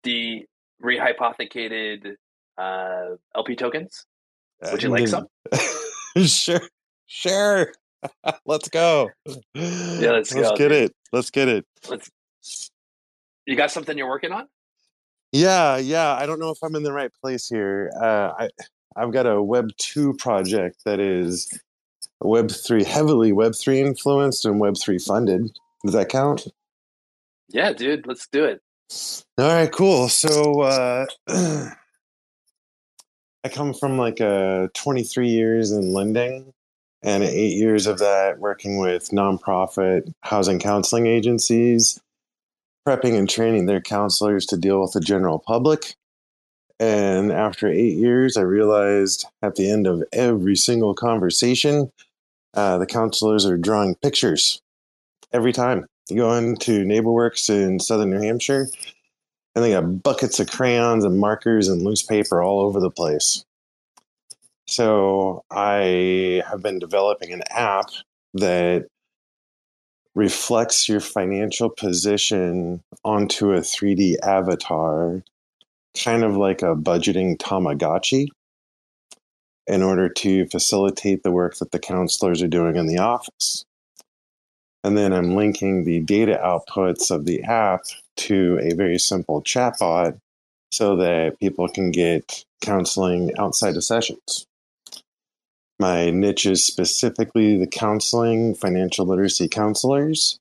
de 0.03 0.47
rehypothecated 0.83 2.17
uh, 2.59 3.17
LP 3.35 3.57
tokens? 3.57 4.05
Would 4.71 4.83
you 4.83 4.91
like 4.91 5.09
some? 5.09 5.29
sure, 6.25 6.61
sure. 7.07 7.73
let's 8.47 8.69
go. 8.69 9.11
Yeah, 9.55 10.11
let's 10.13 10.33
go, 10.33 10.55
get 10.57 10.73
it. 10.73 10.93
Let's 11.13 11.31
get 11.31 11.49
it. 11.49 11.65
Let's. 11.89 12.11
You 13.47 13.57
got 13.57 13.71
something 13.71 13.97
you're 13.97 14.09
working 14.09 14.33
on? 14.33 14.49
Yeah, 15.33 15.77
yeah. 15.77 16.15
I 16.15 16.27
don't 16.27 16.39
know 16.39 16.51
if 16.51 16.59
I'm 16.63 16.75
in 16.75 16.83
the 16.83 16.93
right 16.93 17.11
place 17.23 17.49
here. 17.49 17.91
Uh, 18.01 18.33
I 18.39 18.49
I've 18.97 19.13
got 19.13 19.27
a 19.27 19.43
Web 19.43 19.71
two 19.79 20.15
project 20.15 20.83
that 20.85 21.01
is 21.01 21.49
Web 22.21 22.51
three, 22.51 22.85
heavily 22.85 23.33
Web 23.33 23.55
three 23.55 23.81
influenced 23.81 24.45
and 24.45 24.59
Web 24.59 24.77
three 24.77 24.99
funded. 24.99 25.51
Does 25.85 25.95
that 25.95 26.09
count? 26.09 26.49
Yeah, 27.49 27.73
dude, 27.73 28.07
let's 28.07 28.27
do 28.27 28.45
it. 28.45 28.61
All 29.39 29.49
right, 29.49 29.71
cool. 29.71 30.09
So 30.09 30.63
uh, 30.63 31.07
I 31.29 31.73
come 33.51 33.75
from 33.75 33.99
like 33.99 34.21
uh, 34.21 34.69
23 34.75 35.29
years 35.29 35.71
in 35.71 35.93
lending 35.93 36.53
and 37.03 37.23
eight 37.23 37.57
years 37.57 37.87
of 37.87 37.99
that 37.99 38.39
working 38.39 38.79
with 38.79 39.11
nonprofit 39.11 40.13
housing 40.23 40.59
counseling 40.59 41.07
agencies, 41.07 42.01
prepping 42.87 43.19
and 43.19 43.29
training 43.29 43.67
their 43.67 43.81
counselors 43.81 44.47
to 44.47 44.57
deal 44.57 44.81
with 44.81 44.93
the 44.93 45.01
general 45.01 45.39
public. 45.39 45.97
And 46.79 47.33
after 47.33 47.69
eight 47.69 47.97
years, 47.97 48.37
I 48.37 48.43
realized 48.43 49.27
at 49.43 49.57
the 49.57 49.71
end 49.71 49.87
of 49.87 50.05
every 50.13 50.57
single 50.57 50.95
conversation, 50.95 51.91
uh, 52.55 52.79
the 52.79 52.87
counselors 52.87 53.47
are 53.47 53.57
drawing 53.57 53.95
pictures 53.97 54.61
every 55.33 55.53
time. 55.53 55.87
You 56.09 56.17
go 56.17 56.33
into 56.35 56.85
NeighborWorks 56.85 57.51
in 57.51 57.81
southern 57.81 58.11
New 58.11 58.21
Hampshire, 58.21 58.69
and 59.55 59.65
they 59.65 59.73
got 59.73 60.03
buckets 60.03 60.39
of 60.39 60.51
crayons 60.51 61.05
and 61.05 61.19
markers 61.19 61.69
and 61.69 61.83
loose 61.83 62.03
paper 62.03 62.43
all 62.43 62.61
over 62.61 62.79
the 62.79 62.91
place. 62.91 63.45
So 64.69 65.45
I 65.51 66.43
have 66.49 66.63
been 66.63 66.79
developing 66.79 67.33
an 67.33 67.43
app 67.51 67.87
that 68.35 68.87
reflects 70.17 70.89
your 70.89 70.99
financial 70.99 71.69
position 71.69 72.83
onto 73.05 73.53
a 73.53 73.61
3D 73.61 74.17
avatar, 74.23 75.23
kind 76.03 76.25
of 76.25 76.37
like 76.37 76.63
a 76.63 76.75
budgeting 76.75 77.37
Tamagotchi, 77.37 78.29
in 79.67 79.83
order 79.83 80.09
to 80.09 80.47
facilitate 80.47 81.23
the 81.23 81.31
work 81.31 81.59
that 81.59 81.71
the 81.71 81.79
counselors 81.79 82.43
are 82.43 82.49
doing 82.49 82.77
in 82.77 82.87
the 82.87 82.99
office. 82.99 83.67
And 84.83 84.97
then 84.97 85.13
I'm 85.13 85.37
linking 85.37 85.85
the 85.85 86.01
data 86.01 86.41
outputs 86.43 87.11
of 87.11 87.27
the 87.27 87.43
app 87.43 87.83
to 88.17 88.59
a 88.63 88.75
very 88.75 88.99
simple 88.99 89.43
chatbot 89.43 90.19
so 90.73 90.97
that 90.97 91.39
people 91.41 91.69
can 91.69 91.91
get 91.91 92.43
counseling 92.63 93.33
outside 93.39 93.77
of 93.77 93.85
sessions. 93.85 94.47
My 95.79 96.11
niche 96.11 96.47
is 96.47 96.65
specifically 96.65 97.59
the 97.59 97.67
counseling, 97.67 98.55
financial 98.55 99.05
literacy 99.07 99.49
counselors, 99.49 100.39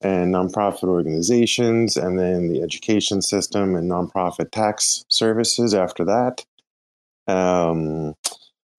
and 0.00 0.34
nonprofit 0.34 0.88
organizations, 0.88 1.96
and 1.96 2.18
then 2.18 2.48
the 2.48 2.62
education 2.62 3.22
system 3.22 3.76
and 3.76 3.90
nonprofit 3.90 4.50
tax 4.50 5.04
services 5.08 5.74
after 5.74 6.04
that. 6.04 6.44
Um, 7.28 8.14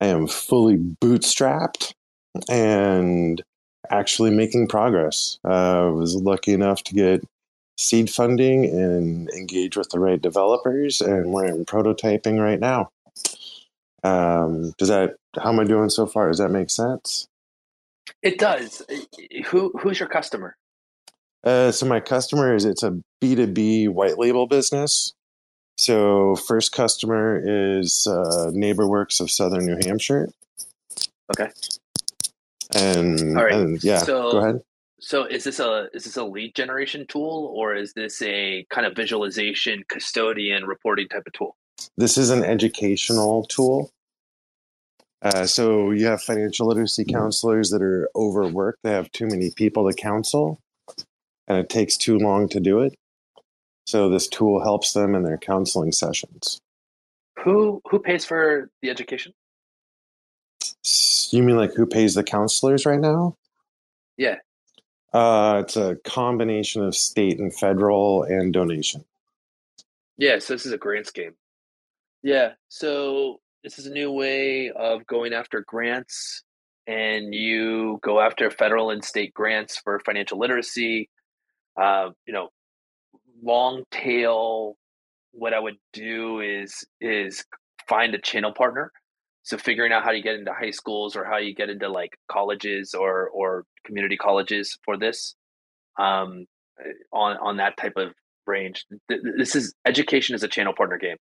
I 0.02 0.08
am 0.08 0.28
fully 0.28 0.78
bootstrapped 0.78 1.94
and 2.50 3.42
actually 3.90 4.32
making 4.32 4.68
progress. 4.68 5.40
Uh, 5.46 5.88
I 5.88 5.90
was 5.90 6.16
lucky 6.16 6.52
enough 6.52 6.84
to 6.84 6.94
get 6.94 7.24
seed 7.78 8.10
funding 8.10 8.66
and 8.66 9.30
engage 9.30 9.78
with 9.78 9.90
the 9.90 10.00
right 10.00 10.22
developers, 10.22 11.00
and 11.00 11.32
we're 11.32 11.46
in 11.46 11.66
prototyping 11.66 12.40
right 12.40 12.60
now. 12.60 12.90
Um, 14.04 14.74
does 14.78 14.90
that 14.90 15.16
how 15.42 15.50
am 15.52 15.60
I 15.60 15.64
doing 15.64 15.90
so 15.90 16.06
far? 16.06 16.28
Does 16.28 16.38
that 16.40 16.50
make 16.50 16.70
sense? 16.70 17.28
It 18.22 18.38
does. 18.38 18.82
Who 19.48 19.72
who's 19.80 20.00
your 20.00 20.10
customer? 20.10 20.56
Uh, 21.44 21.72
so 21.72 21.86
my 21.86 22.00
customer 22.00 22.56
is 22.56 22.66
it's 22.66 22.84
a 22.84 22.92
B 23.22 23.36
two 23.36 23.48
B 23.48 23.88
white 23.88 24.18
label 24.18 24.48
business. 24.48 25.14
So 25.78 26.36
first 26.36 26.72
customer 26.72 27.42
is 27.44 28.06
uh, 28.08 28.52
NeighborWorks 28.54 29.20
of 29.20 29.32
Southern 29.32 29.66
New 29.66 29.78
Hampshire. 29.84 30.30
Okay. 31.32 31.50
And, 32.76 33.38
All 33.38 33.44
right. 33.44 33.54
and 33.54 33.84
yeah, 33.84 34.00
So- 34.00 34.32
go 34.32 34.38
ahead. 34.40 34.62
So 35.00 35.26
is 35.26 35.44
this 35.44 35.60
a 35.60 35.90
is 35.94 36.06
this 36.06 36.16
a 36.16 36.24
lead 36.24 36.56
generation 36.56 37.06
tool 37.10 37.52
or 37.58 37.76
is 37.76 37.92
this 37.92 38.22
a 38.22 38.66
kind 38.70 38.88
of 38.88 38.96
visualization, 38.96 39.84
custodian, 39.90 40.64
reporting 40.66 41.10
type 41.10 41.24
of 41.28 41.34
tool? 41.34 41.58
This 41.98 42.18
is 42.18 42.30
an 42.30 42.46
educational 42.46 43.44
tool. 43.48 43.92
Uh, 45.24 45.46
so 45.46 45.92
you 45.92 46.06
have 46.06 46.22
financial 46.22 46.68
literacy 46.68 47.06
counselors 47.06 47.70
that 47.70 47.82
are 47.82 48.10
overworked. 48.14 48.80
They 48.84 48.92
have 48.92 49.10
too 49.14 49.26
many 49.26 49.52
people 49.52 49.90
to 49.90 49.96
counsel, 49.96 50.60
and 51.48 51.58
it 51.58 51.70
takes 51.70 51.96
too 51.96 52.18
long 52.18 52.50
to 52.50 52.60
do 52.60 52.82
it. 52.82 52.94
So 53.88 54.10
this 54.10 54.28
tool 54.28 54.62
helps 54.62 54.92
them 54.92 55.16
in 55.16 55.24
their 55.24 55.38
counseling 55.38 55.94
sessions. 55.94 56.60
Who 57.40 57.82
who 57.90 58.00
pays 58.00 58.26
for 58.26 58.70
the 58.82 58.90
education? 58.90 59.34
You 61.32 61.42
mean 61.42 61.56
like 61.56 61.74
who 61.74 61.86
pays 61.86 62.16
the 62.16 62.24
counselors 62.24 62.86
right 62.86 63.00
now? 63.00 63.38
Yeah. 64.18 64.36
Uh, 65.14 65.62
it's 65.64 65.78
a 65.78 65.96
combination 66.04 66.84
of 66.84 66.96
state 66.96 67.40
and 67.40 67.54
federal 67.54 68.24
and 68.24 68.52
donation. 68.52 69.06
Yeah, 70.18 70.40
so 70.40 70.54
this 70.54 70.66
is 70.66 70.72
a 70.72 70.78
grants 70.78 71.12
game. 71.12 71.34
Yeah, 72.24 72.54
so 72.70 73.42
this 73.64 73.80
is 73.80 73.86
a 73.88 73.92
new 73.92 74.12
way 74.12 74.72
of 74.72 75.06
going 75.08 75.34
after 75.34 75.64
grants, 75.68 76.44
and 76.88 77.34
you 77.34 78.00
go 78.04 78.20
after 78.20 78.50
federal 78.52 78.90
and 78.90 79.04
state 79.04 79.34
grants 79.34 79.78
for 79.78 80.00
financial 80.06 80.40
literacy. 80.40 81.10
Uh, 81.80 82.10
you 82.26 82.34
know, 82.34 82.50
long 83.44 83.84
tail. 83.92 84.76
What 85.32 85.54
I 85.54 85.60
would 85.60 85.78
do 85.94 86.42
is 86.42 86.86
is 87.02 87.44
find 87.88 88.14
a 88.16 88.20
channel 88.22 88.54
partner. 88.54 88.92
So 89.44 89.58
figuring 89.58 89.92
out 89.92 90.04
how 90.04 90.12
you 90.12 90.24
get 90.24 90.36
into 90.36 90.54
high 90.54 90.72
schools 90.72 91.16
or 91.16 91.26
how 91.26 91.38
you 91.38 91.54
get 91.56 91.70
into 91.70 91.90
like 91.90 92.18
colleges 92.32 92.94
or 92.94 93.30
or 93.30 93.66
community 93.86 94.18
colleges 94.18 94.78
for 94.86 94.98
this, 94.98 95.36
um, 96.00 96.46
on 97.12 97.38
on 97.38 97.58
that 97.58 97.78
type 97.78 97.94
of 97.98 98.14
range. 98.48 98.86
Th- 99.10 99.22
th- 99.22 99.36
This 99.38 99.56
is 99.56 99.74
education 99.86 100.36
is 100.36 100.44
a 100.44 100.48
channel 100.48 100.74
partner 100.76 100.98
game. 100.98 101.18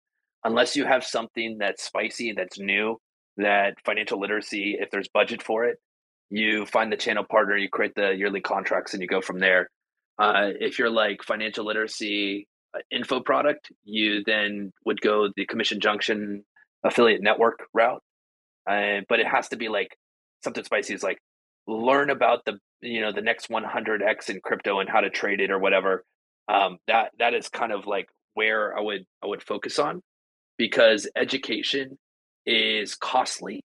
Unless 0.45 0.77
you 0.77 0.85
have 0.85 1.05
something 1.05 1.59
that's 1.59 1.85
spicy, 1.85 2.33
that's 2.33 2.59
new, 2.59 2.99
that 3.37 3.75
financial 3.85 4.19
literacy, 4.19 4.77
if 4.81 4.91
there's 4.91 5.09
budget 5.09 5.43
for 5.43 5.65
it, 5.65 5.79
you 6.31 6.65
find 6.67 6.93
the 6.93 6.97
channel 6.97 7.25
partner, 7.29 7.57
you 7.57 7.69
create 7.69 7.95
the 7.95 8.15
yearly 8.15 8.41
contracts, 8.41 8.95
and 8.95 9.03
you 9.03 9.09
go 9.09 9.21
from 9.21 9.39
there. 9.39 9.69
Uh, 10.19 10.51
if 10.61 10.79
you're 10.79 10.91
like 10.91 11.23
financial 11.23 11.67
literacy 11.67 12.47
uh, 12.75 12.79
info 12.91 13.21
product, 13.21 13.71
you 13.85 14.23
then 14.25 14.73
would 14.85 15.01
go 15.01 15.29
the 15.37 15.47
Commission 15.47 15.81
Junction 15.81 16.45
affiliate 16.85 17.23
network 17.23 17.67
route. 17.75 18.03
Uh, 18.69 19.01
but 19.09 19.21
it 19.21 19.27
has 19.27 19.49
to 19.49 19.57
be 19.57 19.69
like 19.69 19.97
something 20.45 20.65
spicy. 20.65 20.95
Is 20.95 21.03
like 21.03 21.19
learn 21.67 22.11
about 22.11 22.45
the 22.45 22.59
you 22.81 23.01
know 23.01 23.13
the 23.13 23.23
next 23.23 23.49
100x 23.49 24.31
in 24.31 24.41
crypto 24.43 24.81
and 24.81 24.89
how 24.89 25.01
to 25.01 25.11
trade 25.11 25.41
it 25.41 25.51
or 25.51 25.59
whatever 25.59 26.05
um, 26.49 26.79
that 26.87 27.11
that 27.19 27.35
is 27.35 27.49
kind 27.49 27.73
of 27.73 27.87
like 27.87 28.09
where 28.35 28.77
I 28.77 28.81
would 28.81 29.05
I 29.23 29.27
would 29.27 29.43
focus 29.43 29.79
on 29.79 30.03
because 30.61 31.09
education 31.17 31.97
is 32.45 32.95
costly 32.95 33.63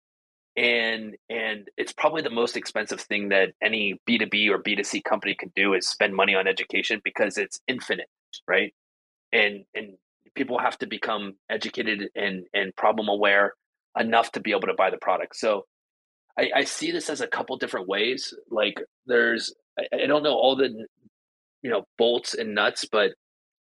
and 0.58 1.16
and 1.30 1.70
it's 1.78 1.94
probably 1.94 2.24
the 2.24 2.32
most 2.32 2.58
expensive 2.58 3.00
thing 3.00 3.30
that 3.30 3.50
any 3.62 4.02
B2B 4.10 4.50
or 4.50 4.58
B2C 4.58 5.04
company 5.04 5.36
can 5.36 5.52
do 5.56 5.76
is 5.76 5.88
spend 5.88 6.16
money 6.16 6.34
on 6.34 6.48
education 6.48 7.00
because 7.04 7.38
it's 7.38 7.60
infinite, 7.68 8.10
right? 8.48 8.74
And 9.32 9.66
and 9.76 9.98
people 10.34 10.58
have 10.58 10.80
to 10.80 10.88
become 10.88 11.36
educated 11.48 12.10
and 12.16 12.46
and 12.56 12.76
problem 12.76 13.08
aware 13.08 13.54
enough 14.00 14.32
to 14.32 14.40
be 14.40 14.50
able 14.50 14.68
to 14.68 14.74
buy 14.74 14.90
the 14.90 14.98
product. 14.98 15.36
So 15.36 15.66
I, 16.40 16.50
I 16.56 16.64
see 16.64 16.90
this 16.90 17.08
as 17.12 17.22
a 17.22 17.28
couple 17.28 17.56
different 17.58 17.88
ways. 17.88 18.34
Like 18.50 18.82
there's 19.06 19.54
I, 19.78 19.84
I 20.06 20.08
don't 20.08 20.24
know 20.24 20.34
all 20.34 20.56
the 20.56 20.88
you 21.62 21.70
know 21.70 21.84
bolts 22.00 22.34
and 22.34 22.56
nuts, 22.56 22.86
but 22.92 23.12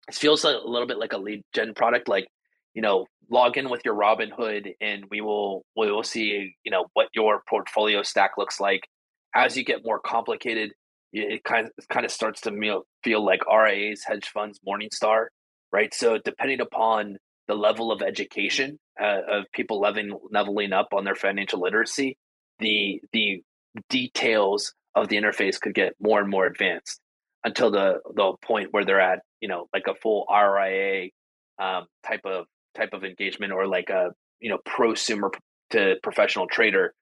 it 0.06 0.14
feels 0.14 0.44
a 0.44 0.60
little 0.64 0.86
bit 0.86 0.98
like 0.98 1.12
a 1.12 1.18
lead 1.18 1.42
gen 1.52 1.74
product. 1.74 2.06
Like 2.08 2.28
you 2.74 2.82
know, 2.82 3.06
log 3.30 3.56
in 3.56 3.70
with 3.70 3.82
your 3.84 3.94
Robinhood, 3.94 4.72
and 4.80 5.04
we 5.10 5.20
will 5.20 5.64
we 5.76 5.90
will 5.90 6.02
see 6.02 6.54
you 6.64 6.70
know 6.70 6.86
what 6.94 7.08
your 7.14 7.42
portfolio 7.48 8.02
stack 8.02 8.32
looks 8.38 8.60
like. 8.60 8.86
As 9.34 9.56
you 9.56 9.64
get 9.64 9.84
more 9.84 10.00
complicated, 10.00 10.72
it 11.12 11.44
kind 11.44 11.66
of 11.66 11.88
kind 11.88 12.04
of 12.04 12.12
starts 12.12 12.40
to 12.42 12.52
feel 12.52 12.84
feel 13.02 13.24
like 13.24 13.40
RIAs, 13.46 14.02
hedge 14.04 14.28
funds, 14.28 14.60
Morningstar, 14.66 15.26
right? 15.72 15.92
So 15.94 16.18
depending 16.18 16.60
upon 16.60 17.16
the 17.48 17.54
level 17.54 17.90
of 17.90 18.02
education 18.02 18.78
uh, 19.00 19.20
of 19.28 19.44
people 19.52 19.80
leveling 19.80 20.16
leveling 20.30 20.72
up 20.72 20.88
on 20.92 21.04
their 21.04 21.14
financial 21.14 21.60
literacy, 21.60 22.16
the 22.58 23.00
the 23.12 23.42
details 23.88 24.74
of 24.94 25.08
the 25.08 25.16
interface 25.16 25.60
could 25.60 25.74
get 25.74 25.94
more 26.00 26.20
and 26.20 26.28
more 26.28 26.46
advanced 26.46 27.00
until 27.44 27.70
the 27.70 28.00
the 28.14 28.32
point 28.42 28.68
where 28.72 28.84
they're 28.84 29.00
at 29.00 29.20
you 29.40 29.48
know 29.48 29.66
like 29.72 29.86
a 29.88 29.94
full 29.94 30.26
RIA 30.30 31.10
um, 31.58 31.86
type 32.06 32.22
of 32.24 32.46
type 32.74 32.92
of 32.92 33.04
engagement 33.04 33.52
or 33.52 33.66
like 33.66 33.90
a 33.90 34.10
you 34.40 34.48
know 34.50 34.58
prosumer 34.66 35.30
to 35.70 35.96
professional 36.02 36.46
trader 36.46 36.94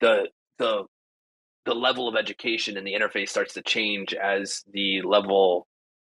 the 0.00 0.28
the 0.58 0.84
the 1.66 1.74
level 1.74 2.08
of 2.08 2.14
education 2.14 2.76
and 2.76 2.86
the 2.86 2.94
interface 2.94 3.28
starts 3.28 3.54
to 3.54 3.62
change 3.62 4.14
as 4.14 4.62
the 4.72 5.02
level 5.02 5.66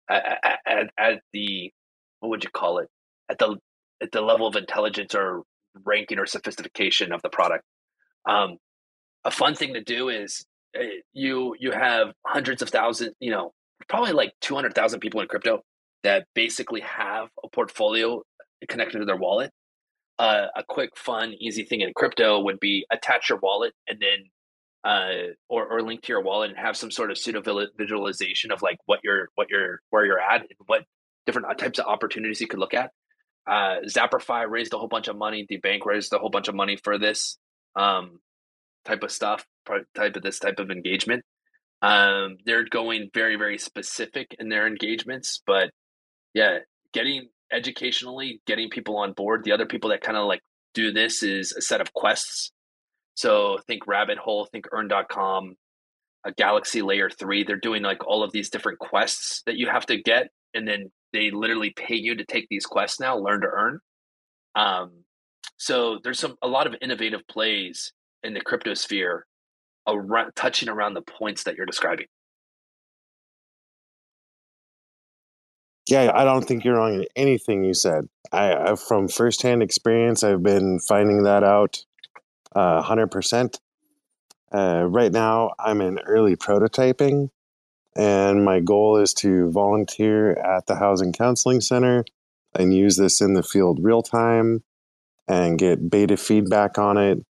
at, 0.10 0.40
at, 0.66 0.90
at 0.98 1.22
the 1.34 1.72
what 2.20 2.30
would 2.30 2.44
you 2.44 2.50
call 2.50 2.80
it? 2.80 2.88
At 3.30 3.38
the 3.38 3.58
at 4.02 4.12
the 4.12 4.22
level 4.22 4.48
of 4.48 4.56
intelligence 4.56 5.14
or 5.14 5.44
ranking 5.86 6.18
or 6.18 6.26
sophistication 6.26 7.12
of 7.12 7.22
the 7.22 7.30
product. 7.30 7.64
Um, 8.26 8.58
a 9.24 9.32
fun 9.32 9.54
thing 9.54 9.74
to 9.74 9.84
do 9.84 10.10
is 10.10 10.46
uh, 10.76 10.84
you 11.14 11.56
you 11.60 11.72
have 11.72 12.14
hundreds 12.26 12.62
of 12.62 12.70
thousands 12.70 13.14
you 13.20 13.32
know 13.32 13.54
probably 13.88 14.14
like 14.14 14.32
200,000 14.42 15.00
people 15.00 15.22
in 15.22 15.28
crypto 15.28 15.62
that 16.04 16.26
basically 16.36 16.82
have 16.82 17.28
a 17.44 17.50
portfolio 17.50 18.22
connected 18.68 19.00
to 19.00 19.06
their 19.06 19.18
wallet. 19.18 19.52
Uh, 20.20 20.48
a 20.56 20.64
quick, 20.68 20.92
fun, 20.96 21.34
easy 21.40 21.64
thing 21.64 21.82
in 21.82 21.92
crypto 21.96 22.42
would 22.42 22.60
be 22.60 22.86
attach 22.92 23.30
your 23.30 23.40
wallet 23.40 23.74
and 23.88 24.00
then, 24.00 24.30
uh, 24.84 25.34
or, 25.50 25.68
or 25.68 25.82
link 25.82 26.02
to 26.02 26.14
your 26.14 26.22
wallet 26.22 26.50
and 26.50 26.60
have 26.60 26.78
some 26.78 26.92
sort 26.92 27.10
of 27.10 27.18
pseudo 27.18 27.42
visualization 27.78 28.52
of 28.52 28.62
like 28.62 28.78
what 28.86 29.00
you're, 29.04 29.30
what 29.36 29.48
you're, 29.50 29.80
where 29.90 30.06
you're 30.06 30.20
at 30.20 30.42
and 30.42 30.50
what 30.68 30.84
different 31.26 31.48
types 31.58 31.80
of 31.80 31.86
opportunities 31.86 32.42
you 32.42 32.48
could 32.48 32.60
look 32.60 32.74
at. 32.74 32.92
Uh, 33.48 33.78
Zappify 33.88 34.48
raised 34.48 34.74
a 34.74 34.78
whole 34.78 34.88
bunch 34.88 35.08
of 35.08 35.16
money. 35.16 35.46
The 35.48 35.58
bank 35.58 35.86
raised 35.86 36.14
a 36.14 36.20
whole 36.20 36.30
bunch 36.30 36.48
of 36.48 36.56
money 36.56 36.78
for 36.84 36.98
this 36.98 37.38
um, 37.76 38.20
type 38.86 39.04
of 39.04 39.12
stuff, 39.12 39.46
type 39.96 40.16
of 40.16 40.22
this 40.22 40.40
type 40.40 40.60
of 40.60 40.70
engagement. 40.70 41.24
Um, 41.82 42.38
they're 42.46 42.66
going 42.66 43.10
very, 43.14 43.38
very 43.38 43.58
specific 43.58 44.36
in 44.40 44.50
their 44.50 44.68
engagements, 44.68 45.42
but 45.48 45.72
yeah, 46.34 46.60
getting 46.94 47.30
educationally 47.52 48.42
getting 48.48 48.70
people 48.70 48.98
on 48.98 49.14
board. 49.14 49.44
The 49.44 49.52
other 49.52 49.66
people 49.66 49.90
that 49.90 50.02
kind 50.02 50.18
of 50.18 50.26
like 50.28 50.42
do 50.74 50.92
this 50.92 51.24
is 51.24 51.52
a 51.54 51.62
set 51.62 51.82
of 51.82 51.94
quests. 51.94 52.52
So 53.16 53.60
think 53.68 53.88
Rabbit 53.88 54.18
Hole, 54.18 54.48
think 54.52 54.66
Earn.com, 54.72 55.56
a 56.26 56.32
Galxe 56.32 56.84
Layer 56.84 57.10
3. 57.10 57.44
They're 57.44 57.58
doing 57.58 57.84
like 57.84 58.06
all 58.06 58.24
of 58.24 58.32
these 58.32 58.50
different 58.50 58.80
quests 58.80 59.44
that 59.46 59.58
you 59.58 59.68
have 59.68 59.86
to 59.88 60.02
get. 60.02 60.30
And 60.54 60.68
then 60.68 60.92
they 61.14 61.32
literally 61.32 61.72
pay 61.72 61.96
you 61.96 62.16
to 62.16 62.26
take 62.26 62.48
these 62.50 62.66
quests 62.66 63.00
now, 63.00 63.18
learn 63.18 63.42
to 63.42 63.48
earn. 63.48 63.80
Um, 64.56 65.04
so 65.58 66.00
there's 66.04 66.20
some 66.20 66.36
a 66.42 66.48
lot 66.48 66.68
of 66.68 66.76
innovative 66.82 67.22
plays 67.28 67.94
in 68.24 68.34
the 68.34 68.42
crypto 68.42 68.74
sphere 68.74 69.26
around 69.88 70.32
touching 70.36 70.70
around 70.70 70.94
the 70.94 71.02
points 71.02 71.44
that 71.44 71.56
you're 71.56 71.66
describing. 71.66 72.08
Yeah, 75.88 76.12
I 76.14 76.24
don't 76.24 76.44
think 76.46 76.64
you're 76.64 76.76
wrong 76.76 76.94
in 76.94 77.06
anything 77.16 77.64
you 77.64 77.74
said. 77.74 78.08
I, 78.32 78.54
I 78.54 78.76
from 78.76 79.08
firsthand 79.08 79.64
experience, 79.64 80.24
I've 80.24 80.44
been 80.44 80.80
finding 80.80 81.24
that 81.24 81.44
out 81.44 81.84
uh, 82.56 82.84
100%. 82.84 83.60
Uh, 84.54 84.86
right 84.88 85.12
now, 85.12 85.52
I'm 85.60 85.82
in 85.82 86.00
early 86.00 86.36
prototyping, 86.36 87.30
and 87.96 88.46
my 88.46 88.60
goal 88.60 88.98
is 88.98 89.14
to 89.16 89.50
volunteer 89.52 90.34
at 90.34 90.68
the 90.68 90.76
Housing 90.76 91.14
Counseling 91.14 91.62
Center 91.62 92.04
and 92.54 92.74
use 92.74 92.98
this 92.98 93.22
in 93.22 93.34
the 93.34 93.44
field 93.44 93.80
real 93.82 94.02
time 94.02 94.64
and 95.28 95.58
get 95.58 95.90
beta 95.90 96.18
feedback 96.18 96.78
on 96.78 96.98
it. 96.98 97.26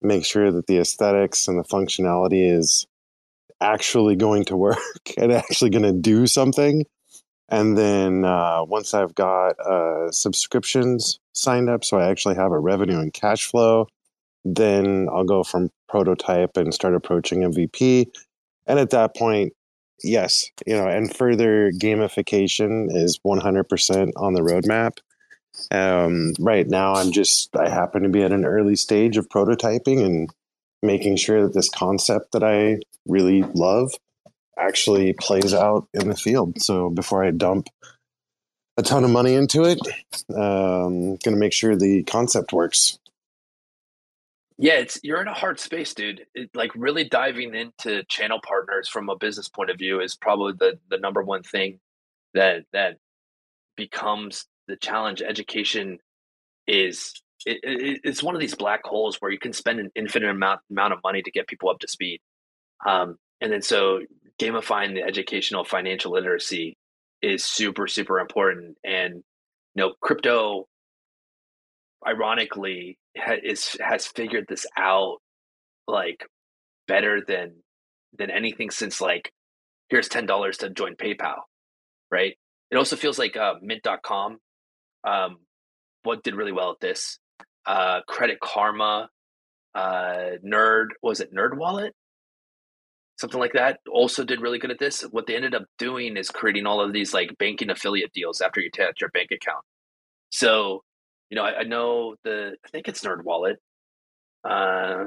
Make 0.00 0.24
sure 0.24 0.50
that 0.52 0.66
the 0.66 0.78
aesthetics 0.78 1.48
and 1.48 1.58
the 1.58 1.64
functionality 1.64 2.50
is 2.50 2.86
actually 3.60 4.16
going 4.16 4.44
to 4.46 4.56
work 4.56 4.78
and 5.16 5.32
actually 5.32 5.70
going 5.70 5.82
to 5.82 5.92
do 5.92 6.26
something 6.26 6.84
and 7.52 7.76
then 7.76 8.24
uh, 8.24 8.64
once 8.64 8.94
I've 8.94 9.14
got 9.14 9.60
uh, 9.60 10.10
subscriptions 10.10 11.20
signed 11.34 11.68
up, 11.68 11.84
so 11.84 11.98
I 11.98 12.08
actually 12.08 12.34
have 12.36 12.50
a 12.50 12.58
revenue 12.58 12.98
and 12.98 13.12
cash 13.12 13.44
flow, 13.44 13.88
then 14.42 15.06
I'll 15.12 15.24
go 15.24 15.44
from 15.44 15.70
prototype 15.86 16.56
and 16.56 16.72
start 16.72 16.94
approaching 16.94 17.40
MVP. 17.40 18.06
And 18.66 18.78
at 18.78 18.88
that 18.90 19.14
point, 19.14 19.52
yes, 20.02 20.46
you 20.66 20.74
know, 20.74 20.88
and 20.88 21.14
further 21.14 21.70
gamification 21.72 22.86
is 22.90 23.18
100% 23.18 24.12
on 24.16 24.32
the 24.32 24.40
roadmap. 24.40 24.96
Um, 25.70 26.32
right 26.40 26.66
now, 26.66 26.94
I'm 26.94 27.12
just, 27.12 27.54
I 27.54 27.68
happen 27.68 28.02
to 28.02 28.08
be 28.08 28.22
at 28.22 28.32
an 28.32 28.46
early 28.46 28.76
stage 28.76 29.18
of 29.18 29.28
prototyping 29.28 30.02
and 30.02 30.30
making 30.82 31.16
sure 31.16 31.42
that 31.42 31.52
this 31.52 31.68
concept 31.68 32.32
that 32.32 32.42
I 32.42 32.80
really 33.06 33.42
love 33.42 33.92
actually 34.58 35.12
plays 35.14 35.54
out 35.54 35.86
in 35.94 36.08
the 36.08 36.16
field. 36.16 36.60
So 36.60 36.90
before 36.90 37.24
I 37.24 37.30
dump 37.30 37.68
a 38.76 38.82
ton 38.82 39.04
of 39.04 39.10
money 39.10 39.34
into 39.34 39.64
it, 39.64 39.78
um, 40.34 41.16
going 41.16 41.34
to 41.34 41.36
make 41.36 41.52
sure 41.52 41.76
the 41.76 42.02
concept 42.04 42.52
works. 42.52 42.98
Yeah, 44.58 44.74
it's 44.74 45.00
you're 45.02 45.20
in 45.20 45.28
a 45.28 45.34
hard 45.34 45.58
space, 45.58 45.94
dude. 45.94 46.24
It, 46.34 46.50
like 46.54 46.70
really 46.76 47.04
diving 47.04 47.54
into 47.54 48.04
channel 48.04 48.40
partners 48.46 48.88
from 48.88 49.08
a 49.08 49.16
business 49.16 49.48
point 49.48 49.70
of 49.70 49.78
view 49.78 50.00
is 50.00 50.14
probably 50.14 50.52
the 50.58 50.78
the 50.88 50.98
number 50.98 51.22
one 51.22 51.42
thing 51.42 51.80
that 52.34 52.64
that 52.72 52.98
becomes 53.76 54.46
the 54.68 54.76
challenge. 54.76 55.22
Education 55.22 55.98
is 56.66 57.12
it, 57.44 57.60
it, 57.62 58.00
it's 58.04 58.22
one 58.22 58.34
of 58.34 58.40
these 58.40 58.54
black 58.54 58.84
holes 58.84 59.16
where 59.20 59.30
you 59.30 59.38
can 59.38 59.52
spend 59.52 59.80
an 59.80 59.90
infinite 59.94 60.30
amount 60.30 60.60
amount 60.70 60.92
of 60.92 61.00
money 61.02 61.22
to 61.22 61.30
get 61.30 61.48
people 61.48 61.68
up 61.68 61.80
to 61.80 61.88
speed. 61.88 62.20
Um, 62.86 63.18
and 63.40 63.52
then 63.52 63.62
so 63.62 64.00
gamifying 64.42 64.94
the 64.94 65.02
educational 65.02 65.64
financial 65.64 66.12
literacy 66.12 66.76
is 67.20 67.44
super 67.44 67.86
super 67.86 68.18
important. 68.18 68.76
And 68.84 69.14
you 69.74 69.82
know 69.82 69.94
crypto 70.00 70.66
ironically 72.06 72.98
ha- 73.16 73.38
is 73.42 73.76
has 73.80 74.06
figured 74.06 74.46
this 74.48 74.66
out 74.76 75.18
like 75.86 76.26
better 76.88 77.20
than 77.26 77.54
than 78.18 78.30
anything 78.30 78.70
since 78.70 79.00
like 79.00 79.32
here's 79.88 80.08
$10 80.08 80.58
to 80.58 80.70
join 80.70 80.96
PayPal 80.96 81.40
right? 82.10 82.34
It 82.70 82.76
also 82.76 82.96
feels 82.96 83.18
like 83.18 83.36
uh, 83.36 83.54
mint.com 83.62 84.38
um 85.04 85.38
what 86.04 86.22
did 86.22 86.34
really 86.34 86.52
well 86.52 86.70
at 86.70 86.80
this 86.80 87.18
uh 87.66 88.00
credit 88.06 88.38
karma 88.40 89.08
uh 89.74 90.30
nerd 90.44 90.88
was 91.02 91.20
it 91.20 91.34
nerd 91.34 91.56
wallet 91.56 91.94
something 93.18 93.40
like 93.40 93.52
that 93.52 93.80
also 93.90 94.24
did 94.24 94.40
really 94.40 94.58
good 94.58 94.70
at 94.70 94.78
this. 94.78 95.02
What 95.02 95.26
they 95.26 95.36
ended 95.36 95.54
up 95.54 95.64
doing 95.78 96.16
is 96.16 96.30
creating 96.30 96.66
all 96.66 96.80
of 96.80 96.92
these 96.92 97.14
like 97.14 97.36
banking 97.38 97.70
affiliate 97.70 98.12
deals 98.12 98.40
after 98.40 98.60
you 98.60 98.68
attach 98.68 99.00
your 99.00 99.10
bank 99.10 99.30
account. 99.30 99.64
So 100.30 100.82
you 101.32 101.36
know 101.36 101.44
i, 101.44 101.60
I 101.60 101.62
know 101.64 102.14
the 102.24 102.56
i 102.64 102.68
think 102.68 102.88
it's 102.88 103.02
nerd 103.02 103.24
wallet 103.24 103.56
uh, 104.44 105.04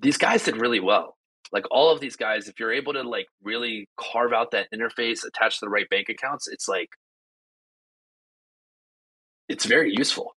these 0.00 0.18
guys 0.18 0.44
did 0.44 0.56
really 0.56 0.80
well. 0.80 1.16
Like 1.50 1.64
all 1.70 1.90
of 1.90 2.00
these 2.00 2.16
guys 2.16 2.46
if 2.46 2.60
you're 2.60 2.72
able 2.72 2.92
to 2.92 3.02
like 3.02 3.26
really 3.42 3.88
carve 3.96 4.32
out 4.32 4.50
that 4.50 4.68
interface 4.72 5.24
attach 5.24 5.60
the 5.60 5.68
right 5.68 5.88
bank 5.88 6.08
accounts 6.08 6.46
it's 6.46 6.68
like 6.68 6.90
it's 9.48 9.64
very 9.64 9.92
useful. 9.96 10.34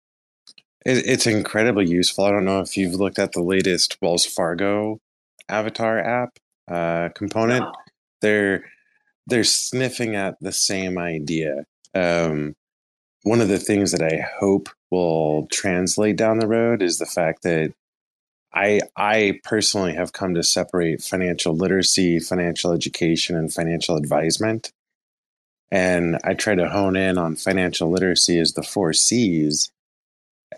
It's 0.86 1.26
incredibly 1.26 1.86
useful. 1.88 2.24
I 2.24 2.30
don't 2.30 2.44
know 2.44 2.60
if 2.60 2.76
you've 2.76 2.94
looked 2.94 3.18
at 3.18 3.32
the 3.32 3.42
latest 3.42 3.98
wells 4.00 4.24
fargo 4.24 5.00
avatar 5.48 5.98
app 5.98 6.38
uh, 6.70 7.08
component, 7.14 7.64
wow. 7.64 7.72
they're 8.22 8.64
they're 9.26 9.44
sniffing 9.44 10.16
at 10.16 10.36
the 10.40 10.52
same 10.52 10.98
idea. 10.98 11.64
Um, 11.94 12.54
one 13.22 13.40
of 13.40 13.48
the 13.48 13.58
things 13.58 13.92
that 13.92 14.02
I 14.02 14.24
hope 14.38 14.68
will 14.90 15.46
translate 15.52 16.16
down 16.16 16.38
the 16.38 16.48
road 16.48 16.82
is 16.82 16.98
the 16.98 17.06
fact 17.06 17.42
that 17.42 17.72
I 18.52 18.80
I 18.96 19.40
personally 19.44 19.94
have 19.94 20.12
come 20.12 20.34
to 20.34 20.42
separate 20.42 21.02
financial 21.02 21.54
literacy, 21.54 22.18
financial 22.18 22.72
education, 22.72 23.36
and 23.36 23.52
financial 23.52 23.96
advisement. 23.96 24.72
And 25.70 26.18
I 26.24 26.34
try 26.34 26.56
to 26.56 26.68
hone 26.68 26.96
in 26.96 27.16
on 27.16 27.36
financial 27.36 27.90
literacy 27.90 28.38
as 28.38 28.52
the 28.52 28.62
four 28.62 28.92
C's 28.92 29.70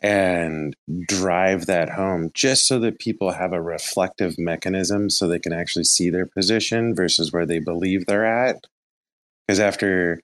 and 0.00 0.74
drive 1.06 1.66
that 1.66 1.90
home 1.90 2.30
just 2.34 2.66
so 2.66 2.78
that 2.78 2.98
people 2.98 3.32
have 3.32 3.52
a 3.52 3.60
reflective 3.60 4.38
mechanism 4.38 5.10
so 5.10 5.28
they 5.28 5.38
can 5.38 5.52
actually 5.52 5.84
see 5.84 6.08
their 6.08 6.26
position 6.26 6.94
versus 6.94 7.32
where 7.32 7.46
they 7.46 7.58
believe 7.58 8.06
they're 8.06 8.24
at. 8.24 8.64
Because 9.46 9.60
after 9.60 10.20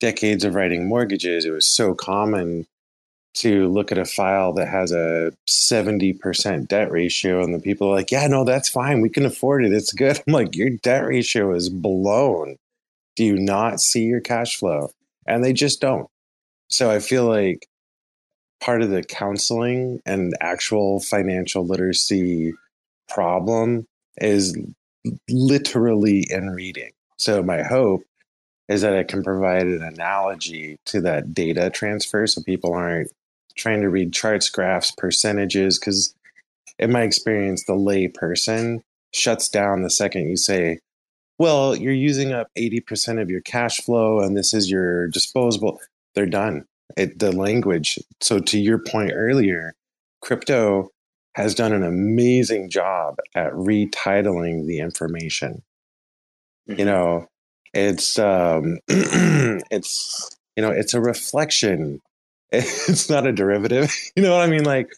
decades 0.00 0.44
of 0.44 0.54
writing 0.54 0.86
mortgages, 0.86 1.44
it 1.44 1.50
was 1.50 1.66
so 1.66 1.94
common 1.94 2.66
to 3.34 3.68
look 3.68 3.92
at 3.92 3.98
a 3.98 4.04
file 4.04 4.52
that 4.52 4.68
has 4.68 4.90
a 4.90 5.32
70% 5.48 6.66
debt 6.66 6.90
ratio 6.90 7.42
and 7.42 7.54
the 7.54 7.60
people 7.60 7.88
are 7.88 7.94
like, 7.94 8.10
yeah, 8.10 8.26
no, 8.26 8.44
that's 8.44 8.68
fine. 8.68 9.00
We 9.00 9.10
can 9.10 9.26
afford 9.26 9.64
it. 9.64 9.72
It's 9.72 9.92
good. 9.92 10.20
I'm 10.26 10.32
like, 10.32 10.56
your 10.56 10.70
debt 10.70 11.06
ratio 11.06 11.54
is 11.54 11.68
blown. 11.68 12.56
Do 13.16 13.24
you 13.24 13.38
not 13.38 13.80
see 13.80 14.04
your 14.04 14.20
cash 14.20 14.56
flow? 14.56 14.90
And 15.26 15.44
they 15.44 15.52
just 15.52 15.80
don't. 15.80 16.08
So 16.68 16.90
I 16.90 16.98
feel 17.00 17.26
like 17.26 17.66
part 18.60 18.82
of 18.82 18.90
the 18.90 19.02
counseling 19.02 20.00
and 20.04 20.34
actual 20.40 21.00
financial 21.00 21.66
literacy 21.66 22.52
problem 23.08 23.86
is 24.18 24.56
literally 25.30 26.26
in 26.30 26.50
reading. 26.50 26.90
So 27.16 27.42
my 27.42 27.62
hope 27.62 28.02
is 28.68 28.82
that 28.82 28.94
I 28.94 29.02
can 29.02 29.22
provide 29.22 29.66
an 29.66 29.82
analogy 29.82 30.76
to 30.86 31.00
that 31.02 31.32
data 31.32 31.70
transfer 31.70 32.26
so 32.26 32.42
people 32.42 32.74
aren't 32.74 33.10
trying 33.56 33.80
to 33.80 33.88
read 33.88 34.12
charts, 34.12 34.50
graphs, 34.50 34.90
percentages, 34.90 35.78
because 35.78 36.14
in 36.78 36.92
my 36.92 37.02
experience, 37.02 37.64
the 37.64 37.74
lay 37.74 38.08
person 38.08 38.82
shuts 39.12 39.48
down 39.48 39.82
the 39.82 39.90
second 39.90 40.28
you 40.28 40.36
say, 40.36 40.78
well, 41.38 41.74
you're 41.74 41.92
using 41.92 42.32
up 42.32 42.48
80% 42.58 43.20
of 43.22 43.30
your 43.30 43.40
cash 43.40 43.80
flow 43.80 44.20
and 44.20 44.36
this 44.36 44.52
is 44.52 44.70
your 44.70 45.08
disposable. 45.08 45.80
They're 46.14 46.26
done 46.26 46.66
it, 46.96 47.18
the 47.18 47.32
language. 47.32 47.98
So 48.20 48.38
to 48.38 48.58
your 48.58 48.78
point 48.78 49.12
earlier, 49.14 49.74
crypto 50.20 50.90
has 51.34 51.54
done 51.54 51.72
an 51.72 51.84
amazing 51.84 52.70
job 52.70 53.16
at 53.34 53.52
retitling 53.52 54.66
the 54.66 54.80
information. 54.80 55.62
Mm-hmm. 56.68 56.80
You 56.80 56.84
know, 56.84 57.26
it's 57.74 58.18
um, 58.18 58.78
it's 58.88 60.36
you 60.56 60.62
know 60.62 60.70
it's 60.70 60.94
a 60.94 61.00
reflection. 61.00 62.00
It's 62.50 63.10
not 63.10 63.26
a 63.26 63.32
derivative. 63.32 63.94
You 64.16 64.22
know 64.22 64.32
what 64.32 64.40
I 64.40 64.46
mean? 64.46 64.64
Like 64.64 64.88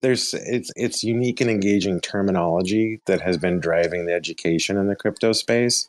there's 0.00 0.32
it's 0.32 0.70
it's 0.76 1.02
unique 1.02 1.40
and 1.40 1.50
engaging 1.50 2.00
terminology 2.00 3.00
that 3.06 3.20
has 3.20 3.36
been 3.36 3.58
driving 3.58 4.06
the 4.06 4.14
education 4.14 4.76
in 4.76 4.86
the 4.86 4.94
crypto 4.94 5.32
space, 5.32 5.88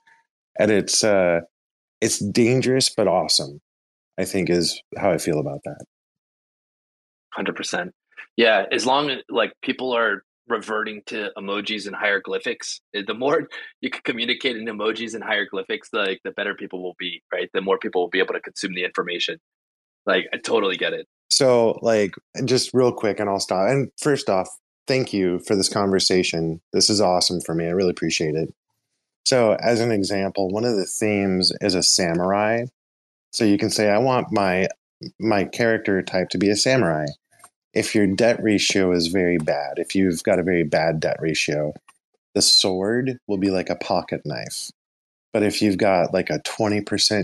and 0.58 0.72
it's 0.72 1.04
uh, 1.04 1.42
it's 2.02 2.18
dangerous 2.18 2.90
but 2.90 3.08
awesome 3.08 3.62
I 4.22 4.26
think 4.26 4.50
is 4.50 4.82
how 4.98 5.12
I 5.12 5.18
feel 5.18 5.40
about 5.40 5.62
that. 5.66 5.84
Hundred 7.34 7.56
percent. 7.56 7.94
Yeah, 8.38 8.66
as 8.72 8.86
long 8.86 9.10
as 9.10 9.20
like 9.30 9.54
people 9.62 9.92
are 9.94 10.24
reverting 10.48 11.02
to 11.08 11.32
emojis 11.38 11.88
and 11.88 11.96
hieroglyphics, 11.96 12.82
eh, 12.94 13.04
the 13.06 13.14
more 13.14 13.48
you 13.82 13.90
can 13.90 14.02
communicate 14.04 14.58
in 14.58 14.66
emojis 14.66 15.16
and 15.16 15.24
hieroglyphics, 15.24 15.90
the, 15.92 16.00
like 16.00 16.22
the 16.24 16.32
better 16.32 16.54
people 16.54 16.84
will 16.84 16.96
be. 17.00 17.22
Right, 17.34 17.50
the 17.54 17.62
more 17.62 17.80
people 17.80 18.02
will 18.02 18.10
be 18.10 18.20
able 18.20 18.34
to 18.34 18.42
consume 18.42 18.76
the 18.76 18.84
information. 18.84 19.40
Like 20.06 20.26
I 20.34 20.38
totally 20.38 20.78
get 20.78 20.94
it. 20.94 21.08
So, 21.32 21.80
like, 21.82 22.14
just 22.44 22.72
real 22.74 22.92
quick, 22.92 23.20
and 23.20 23.30
I'll 23.30 23.40
stop. 23.40 23.70
And 23.70 23.90
first 23.98 24.30
off, 24.30 24.50
thank 24.86 25.14
you 25.14 25.40
for 25.48 25.56
this 25.56 25.70
conversation. 25.70 26.60
This 26.74 26.90
is 26.90 27.00
awesome 27.00 27.40
for 27.40 27.56
me. 27.56 27.68
I 27.68 27.70
really 27.70 27.92
appreciate 27.92 28.36
it. 28.36 28.54
So, 29.26 29.56
as 29.62 29.80
an 29.80 29.92
example, 29.92 30.50
one 30.50 30.66
of 30.66 30.76
the 30.76 30.86
themes 30.86 31.54
is 31.62 31.74
a 31.74 31.84
samurai. 31.84 32.66
So 33.32 33.46
you 33.46 33.58
can 33.58 33.70
say, 33.70 33.90
I 33.90 33.98
want 33.98 34.32
my 34.32 34.68
my 35.20 35.46
character 35.46 36.02
type 36.02 36.30
to 36.30 36.38
be 36.38 36.50
a 36.50 36.56
samurai. 36.56 37.08
If 37.74 37.96
your 37.96 38.08
debt 38.08 38.42
ratio 38.44 38.92
is 38.92 39.08
very 39.08 39.38
bad, 39.38 39.80
if 39.80 39.96
you've 39.96 40.24
got 40.24 40.40
a 40.40 40.44
very 40.44 40.64
bad 40.64 41.00
debt 41.00 41.18
ratio, 41.20 41.74
the 42.36 42.42
sword 42.42 43.18
will 43.28 43.38
be 43.38 43.50
like 43.52 43.70
a 43.70 43.76
pocket 43.76 44.22
knife. 44.26 44.72
But 45.34 45.44
if 45.44 45.62
you've 45.62 45.78
got 45.78 46.14
like 46.14 46.30
a 46.30 46.40
20% 46.40 46.84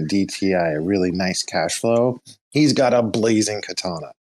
DTI, 0.10 0.76
a 0.76 0.82
really 0.82 1.12
nice 1.12 1.43
cash 1.43 1.80
flow, 1.80 2.22
he's 2.49 2.74
got 2.74 2.93
a 2.93 3.03
blazing 3.03 3.62
katana. 3.62 4.14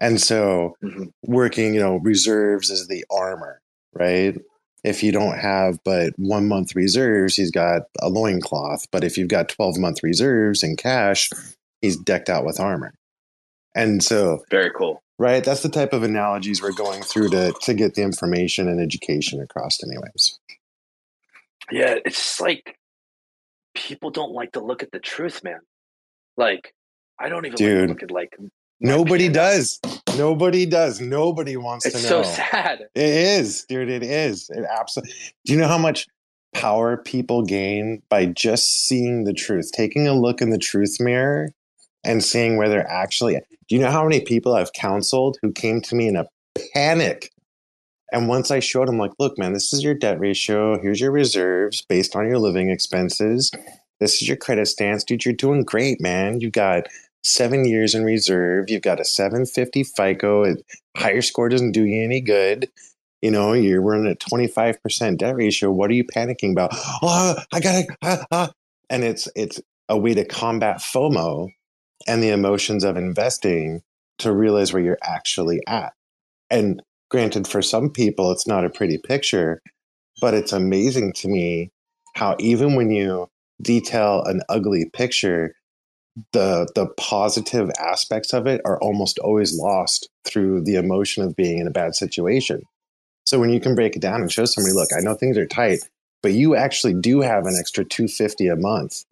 And 0.00 0.20
so 0.20 0.76
Mhm. 0.82 1.12
working, 1.24 1.74
you 1.74 1.80
know, 1.80 1.96
reserves 1.96 2.70
is 2.70 2.88
the 2.88 3.04
armor, 3.10 3.60
right? 3.94 4.36
If 4.84 5.02
you 5.02 5.12
don't 5.12 5.38
have 5.38 5.78
but 5.84 6.12
one 6.16 6.48
month 6.48 6.74
reserves, 6.74 7.36
he's 7.36 7.50
got 7.52 7.82
a 8.00 8.08
loincloth. 8.08 8.86
But 8.90 9.04
if 9.04 9.16
you've 9.16 9.28
got 9.28 9.48
12 9.48 9.78
month 9.78 10.02
reserves 10.02 10.62
and 10.62 10.76
cash, 10.76 11.30
he's 11.80 11.96
decked 11.96 12.28
out 12.28 12.44
with 12.44 12.58
armor. 12.58 12.92
And 13.74 14.02
so, 14.02 14.44
Very 14.50 14.70
cool. 14.76 15.02
right, 15.18 15.42
that's 15.42 15.62
the 15.62 15.68
type 15.68 15.92
of 15.92 16.02
analogies 16.02 16.60
we're 16.60 16.72
going 16.72 17.02
through 17.02 17.30
to, 17.30 17.54
to 17.62 17.74
get 17.74 17.94
the 17.94 18.02
information 18.02 18.68
and 18.68 18.80
education 18.80 19.40
across, 19.40 19.82
anyways. 19.82 20.38
Yeah, 21.70 21.94
it's 22.04 22.16
just 22.16 22.40
like 22.40 22.76
people 23.74 24.10
don't 24.10 24.32
like 24.32 24.52
to 24.52 24.60
look 24.60 24.82
at 24.82 24.90
the 24.92 24.98
truth, 24.98 25.42
man. 25.44 25.60
Like 26.36 26.74
I 27.18 27.28
don't 27.28 27.46
even 27.46 27.52
like 27.52 27.58
Dude. 27.58 27.88
to 27.88 27.92
look 27.94 28.02
at 28.02 28.10
like 28.10 28.34
my 28.38 28.48
Nobody 28.82 29.28
does. 29.28 29.80
Nobody 30.16 30.66
does. 30.66 31.00
Nobody 31.00 31.56
wants 31.56 31.86
It's 31.86 32.02
to 32.02 32.10
know. 32.10 32.20
It's 32.20 32.36
so 32.36 32.42
sad. 32.50 32.80
It 32.94 33.02
is, 33.02 33.64
dude. 33.64 33.88
It 33.88 34.02
is. 34.02 34.50
It 34.50 34.64
absolutely. 34.68 35.14
Do 35.44 35.52
you 35.52 35.58
know 35.58 35.68
how 35.68 35.78
much 35.78 36.06
power 36.52 36.96
people 36.96 37.44
gain 37.44 38.02
by 38.08 38.26
just 38.26 38.86
seeing 38.86 39.24
the 39.24 39.32
truth, 39.32 39.70
taking 39.72 40.06
a 40.08 40.14
look 40.14 40.42
in 40.42 40.50
the 40.50 40.58
truth 40.58 40.98
mirror, 41.00 41.52
and 42.04 42.22
seeing 42.22 42.56
where 42.56 42.68
they're 42.68 42.90
actually? 42.90 43.34
Do 43.68 43.76
you 43.76 43.80
know 43.80 43.90
how 43.90 44.02
many 44.02 44.20
people 44.20 44.54
I've 44.54 44.72
counseled 44.72 45.38
who 45.42 45.52
came 45.52 45.80
to 45.82 45.94
me 45.94 46.08
in 46.08 46.16
a 46.16 46.26
panic? 46.74 47.30
And 48.12 48.28
once 48.28 48.50
I 48.50 48.58
showed 48.60 48.88
them, 48.88 48.98
like, 48.98 49.12
look, 49.18 49.38
man, 49.38 49.54
this 49.54 49.72
is 49.72 49.82
your 49.82 49.94
debt 49.94 50.20
ratio. 50.20 50.78
Here's 50.82 51.00
your 51.00 51.12
reserves 51.12 51.80
based 51.80 52.14
on 52.14 52.26
your 52.26 52.38
living 52.38 52.68
expenses. 52.68 53.50
This 54.00 54.20
is 54.20 54.28
your 54.28 54.36
credit 54.36 54.66
stance, 54.66 55.04
dude. 55.04 55.24
You're 55.24 55.32
doing 55.32 55.62
great, 55.62 56.00
man. 56.00 56.40
You 56.40 56.50
got 56.50 56.88
seven 57.22 57.66
years 57.66 57.94
in 57.94 58.04
reserve. 58.04 58.68
You've 58.68 58.82
got 58.82 59.00
a 59.00 59.04
750 59.04 59.84
FICO. 59.84 60.42
It, 60.44 60.64
higher 60.96 61.22
score 61.22 61.48
doesn't 61.48 61.72
do 61.72 61.84
you 61.84 62.04
any 62.04 62.20
good. 62.20 62.70
You 63.20 63.30
know, 63.30 63.52
you're 63.52 63.82
running 63.82 64.10
at 64.10 64.18
25% 64.18 65.18
debt 65.18 65.36
ratio. 65.36 65.70
What 65.70 65.90
are 65.90 65.94
you 65.94 66.04
panicking 66.04 66.52
about? 66.52 66.70
Oh, 67.02 67.36
I 67.52 67.60
gotta, 67.60 67.86
ah, 68.02 68.24
ah. 68.32 68.52
and 68.90 69.04
it's 69.04 69.28
it's 69.36 69.60
a 69.88 69.96
way 69.96 70.14
to 70.14 70.24
combat 70.24 70.78
FOMO 70.78 71.50
and 72.06 72.22
the 72.22 72.30
emotions 72.30 72.82
of 72.82 72.96
investing 72.96 73.82
to 74.18 74.32
realize 74.32 74.72
where 74.72 74.82
you're 74.82 74.98
actually 75.02 75.60
at. 75.66 75.92
And 76.50 76.82
granted, 77.10 77.46
for 77.46 77.62
some 77.62 77.90
people, 77.90 78.32
it's 78.32 78.46
not 78.46 78.64
a 78.64 78.70
pretty 78.70 78.98
picture, 78.98 79.62
but 80.20 80.34
it's 80.34 80.52
amazing 80.52 81.12
to 81.14 81.28
me 81.28 81.70
how 82.14 82.36
even 82.38 82.74
when 82.74 82.90
you 82.90 83.28
detail 83.60 84.22
an 84.24 84.42
ugly 84.48 84.90
picture, 84.92 85.54
the 86.32 86.70
the 86.74 86.86
positive 86.98 87.70
aspects 87.78 88.32
of 88.32 88.46
it 88.46 88.60
are 88.64 88.80
almost 88.80 89.18
always 89.18 89.56
lost 89.58 90.08
through 90.24 90.62
the 90.62 90.76
emotion 90.76 91.22
of 91.22 91.36
being 91.36 91.58
in 91.58 91.66
a 91.66 91.70
bad 91.70 91.94
situation. 91.94 92.62
So 93.24 93.38
when 93.38 93.50
you 93.50 93.60
can 93.60 93.74
break 93.74 93.96
it 93.96 94.02
down 94.02 94.20
and 94.20 94.30
show 94.30 94.44
somebody, 94.44 94.74
look, 94.74 94.90
I 94.96 95.00
know 95.00 95.14
things 95.14 95.38
are 95.38 95.46
tight, 95.46 95.80
but 96.22 96.32
you 96.32 96.54
actually 96.54 96.94
do 96.94 97.20
have 97.20 97.46
an 97.46 97.56
extra 97.58 97.84
250 97.84 98.48
a 98.48 98.56
month 98.56 99.04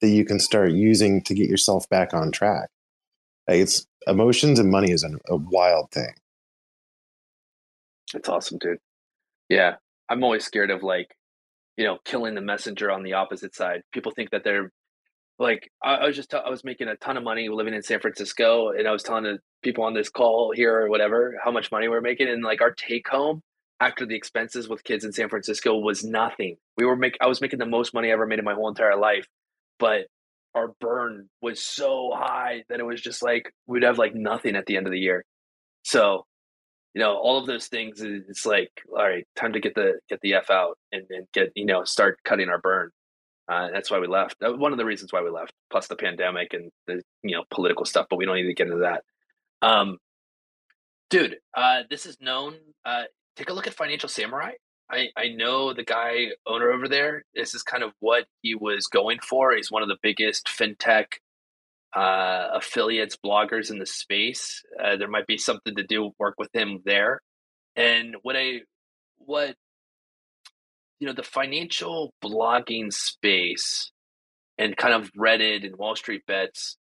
that 0.00 0.08
you 0.08 0.24
can 0.24 0.38
start 0.38 0.72
using 0.72 1.22
to 1.22 1.34
get 1.34 1.48
yourself 1.48 1.88
back 1.88 2.14
on 2.14 2.30
track. 2.30 2.70
It's 3.48 3.86
emotions 4.06 4.58
and 4.58 4.70
money 4.70 4.92
is 4.92 5.04
a, 5.04 5.10
a 5.28 5.36
wild 5.36 5.90
thing. 5.90 6.14
It's 8.14 8.28
awesome, 8.28 8.58
dude. 8.58 8.78
Yeah, 9.48 9.76
I'm 10.08 10.22
always 10.22 10.44
scared 10.44 10.70
of 10.70 10.82
like, 10.82 11.16
you 11.76 11.84
know, 11.84 11.98
killing 12.04 12.34
the 12.34 12.40
messenger 12.40 12.90
on 12.90 13.02
the 13.02 13.14
opposite 13.14 13.54
side. 13.54 13.82
People 13.92 14.12
think 14.12 14.30
that 14.30 14.44
they're 14.44 14.72
like, 15.38 15.70
I, 15.82 15.96
I 15.96 16.06
was 16.06 16.16
just, 16.16 16.32
I 16.34 16.48
was 16.48 16.64
making 16.64 16.88
a 16.88 16.96
ton 16.96 17.16
of 17.16 17.22
money 17.22 17.48
living 17.48 17.74
in 17.74 17.82
San 17.82 18.00
Francisco, 18.00 18.70
and 18.70 18.88
I 18.88 18.92
was 18.92 19.02
telling 19.02 19.24
the 19.24 19.38
people 19.62 19.84
on 19.84 19.94
this 19.94 20.08
call 20.08 20.52
here 20.54 20.80
or 20.80 20.88
whatever 20.88 21.34
how 21.42 21.50
much 21.50 21.70
money 21.70 21.88
we 21.88 21.96
are 21.96 22.00
making, 22.00 22.28
and 22.28 22.42
like 22.42 22.62
our 22.62 22.72
take 22.72 23.08
home 23.08 23.42
after 23.80 24.06
the 24.06 24.16
expenses 24.16 24.68
with 24.68 24.84
kids 24.84 25.04
in 25.04 25.12
San 25.12 25.28
Francisco 25.28 25.76
was 25.76 26.02
nothing. 26.02 26.56
We 26.78 26.86
were 26.86 26.96
make, 26.96 27.16
I 27.20 27.26
was 27.26 27.40
making 27.40 27.58
the 27.58 27.66
most 27.66 27.92
money 27.92 28.08
I 28.08 28.12
ever 28.12 28.26
made 28.26 28.38
in 28.38 28.44
my 28.44 28.54
whole 28.54 28.68
entire 28.68 28.98
life, 28.98 29.26
but 29.78 30.06
our 30.54 30.72
burn 30.80 31.28
was 31.42 31.62
so 31.62 32.10
high 32.14 32.64
that 32.70 32.80
it 32.80 32.86
was 32.86 33.02
just 33.02 33.22
like 33.22 33.52
we'd 33.66 33.82
have 33.82 33.98
like 33.98 34.14
nothing 34.14 34.56
at 34.56 34.64
the 34.64 34.78
end 34.78 34.86
of 34.86 34.92
the 34.92 34.98
year. 34.98 35.24
So 35.82 36.24
you 36.96 37.02
know 37.02 37.14
all 37.14 37.38
of 37.38 37.46
those 37.46 37.66
things 37.66 38.00
it's 38.00 38.46
like 38.46 38.70
all 38.88 39.04
right 39.04 39.26
time 39.36 39.52
to 39.52 39.60
get 39.60 39.74
the 39.74 40.00
get 40.08 40.18
the 40.22 40.32
f 40.32 40.48
out 40.50 40.78
and, 40.90 41.02
and 41.10 41.26
get 41.34 41.52
you 41.54 41.66
know 41.66 41.84
start 41.84 42.18
cutting 42.24 42.48
our 42.48 42.58
burn 42.58 42.90
uh, 43.48 43.68
that's 43.72 43.90
why 43.90 43.98
we 43.98 44.06
left 44.06 44.36
was 44.40 44.58
one 44.58 44.72
of 44.72 44.78
the 44.78 44.84
reasons 44.84 45.12
why 45.12 45.22
we 45.22 45.30
left 45.30 45.52
plus 45.70 45.86
the 45.86 45.96
pandemic 45.96 46.52
and 46.52 46.70
the 46.86 47.02
you 47.22 47.36
know 47.36 47.44
political 47.50 47.84
stuff 47.84 48.06
but 48.10 48.16
we 48.16 48.24
don't 48.24 48.36
need 48.36 48.46
to 48.46 48.54
get 48.54 48.66
into 48.66 48.80
that 48.80 49.04
um 49.62 49.98
dude 51.10 51.36
uh 51.54 51.82
this 51.88 52.06
is 52.06 52.16
known 52.20 52.54
uh 52.84 53.04
take 53.36 53.50
a 53.50 53.52
look 53.52 53.66
at 53.66 53.74
financial 53.74 54.08
samurai 54.08 54.52
I, 54.90 55.08
I 55.16 55.28
know 55.28 55.72
the 55.72 55.84
guy 55.84 56.28
owner 56.46 56.70
over 56.70 56.88
there. 56.88 57.24
This 57.34 57.54
is 57.54 57.62
kind 57.62 57.82
of 57.82 57.92
what 58.00 58.26
he 58.42 58.54
was 58.54 58.86
going 58.86 59.18
for. 59.18 59.52
He's 59.52 59.70
one 59.70 59.82
of 59.82 59.88
the 59.88 59.98
biggest 60.00 60.46
fintech 60.46 61.06
uh, 61.94 62.48
affiliates, 62.52 63.16
bloggers 63.16 63.70
in 63.70 63.78
the 63.78 63.86
space. 63.86 64.62
Uh, 64.82 64.96
there 64.96 65.08
might 65.08 65.26
be 65.26 65.38
something 65.38 65.74
to 65.74 65.82
do 65.82 66.12
work 66.18 66.34
with 66.38 66.54
him 66.54 66.82
there. 66.84 67.20
And 67.74 68.16
what 68.22 68.36
I 68.36 68.60
what 69.18 69.56
you 71.00 71.06
know 71.06 71.12
the 71.12 71.22
financial 71.22 72.12
blogging 72.22 72.92
space 72.92 73.90
and 74.58 74.76
kind 74.76 74.94
of 74.94 75.12
Reddit 75.12 75.64
and 75.64 75.76
Wall 75.76 75.96
Street 75.96 76.22
bets. 76.26 76.76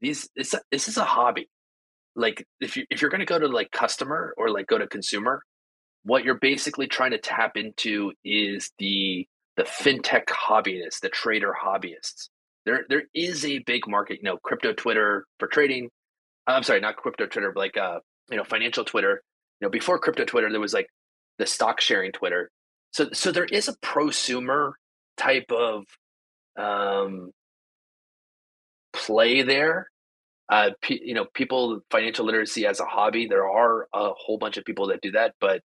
These 0.00 0.28
this 0.36 0.54
this 0.70 0.88
is 0.88 0.96
a 0.96 1.04
hobby. 1.04 1.48
Like 2.14 2.46
if 2.60 2.76
you 2.76 2.84
if 2.90 3.00
you're 3.00 3.10
going 3.10 3.20
to 3.20 3.26
go 3.26 3.38
to 3.38 3.48
like 3.48 3.70
customer 3.70 4.34
or 4.36 4.50
like 4.50 4.66
go 4.66 4.78
to 4.78 4.86
consumer, 4.86 5.42
what 6.04 6.24
you're 6.24 6.38
basically 6.38 6.86
trying 6.86 7.12
to 7.12 7.18
tap 7.18 7.56
into 7.56 8.12
is 8.24 8.70
the 8.78 9.26
the 9.56 9.64
fintech 9.64 10.26
hobbyists, 10.26 11.00
the 11.00 11.08
trader 11.08 11.52
hobbyists. 11.52 12.28
There 12.64 12.84
there 12.88 13.04
is 13.14 13.44
a 13.44 13.58
big 13.60 13.86
market, 13.88 14.18
you 14.18 14.24
know, 14.24 14.38
crypto 14.42 14.72
Twitter 14.72 15.26
for 15.38 15.48
trading. 15.48 15.90
I'm 16.46 16.62
sorry, 16.62 16.80
not 16.80 16.96
crypto 16.96 17.26
Twitter, 17.26 17.52
but 17.52 17.60
like 17.60 17.76
uh, 17.76 18.00
you 18.30 18.36
know, 18.36 18.44
financial 18.44 18.84
Twitter. 18.84 19.22
You 19.60 19.66
know, 19.66 19.70
before 19.70 19.98
crypto 19.98 20.24
Twitter, 20.24 20.50
there 20.50 20.60
was 20.60 20.74
like 20.74 20.88
the 21.38 21.46
stock 21.46 21.80
sharing 21.80 22.12
Twitter. 22.12 22.50
So 22.92 23.08
so 23.12 23.32
there 23.32 23.44
is 23.44 23.68
a 23.68 23.76
prosumer 23.76 24.72
type 25.16 25.50
of 25.50 25.84
um, 26.56 27.30
play 28.92 29.42
there. 29.42 29.88
Uh, 30.48 30.70
pe- 30.80 31.00
you 31.02 31.14
know, 31.14 31.26
people 31.34 31.80
financial 31.90 32.24
literacy 32.24 32.66
as 32.66 32.80
a 32.80 32.84
hobby. 32.84 33.26
There 33.26 33.48
are 33.48 33.88
a 33.92 34.10
whole 34.16 34.38
bunch 34.38 34.56
of 34.56 34.64
people 34.64 34.88
that 34.88 35.00
do 35.02 35.10
that, 35.12 35.34
but 35.40 35.60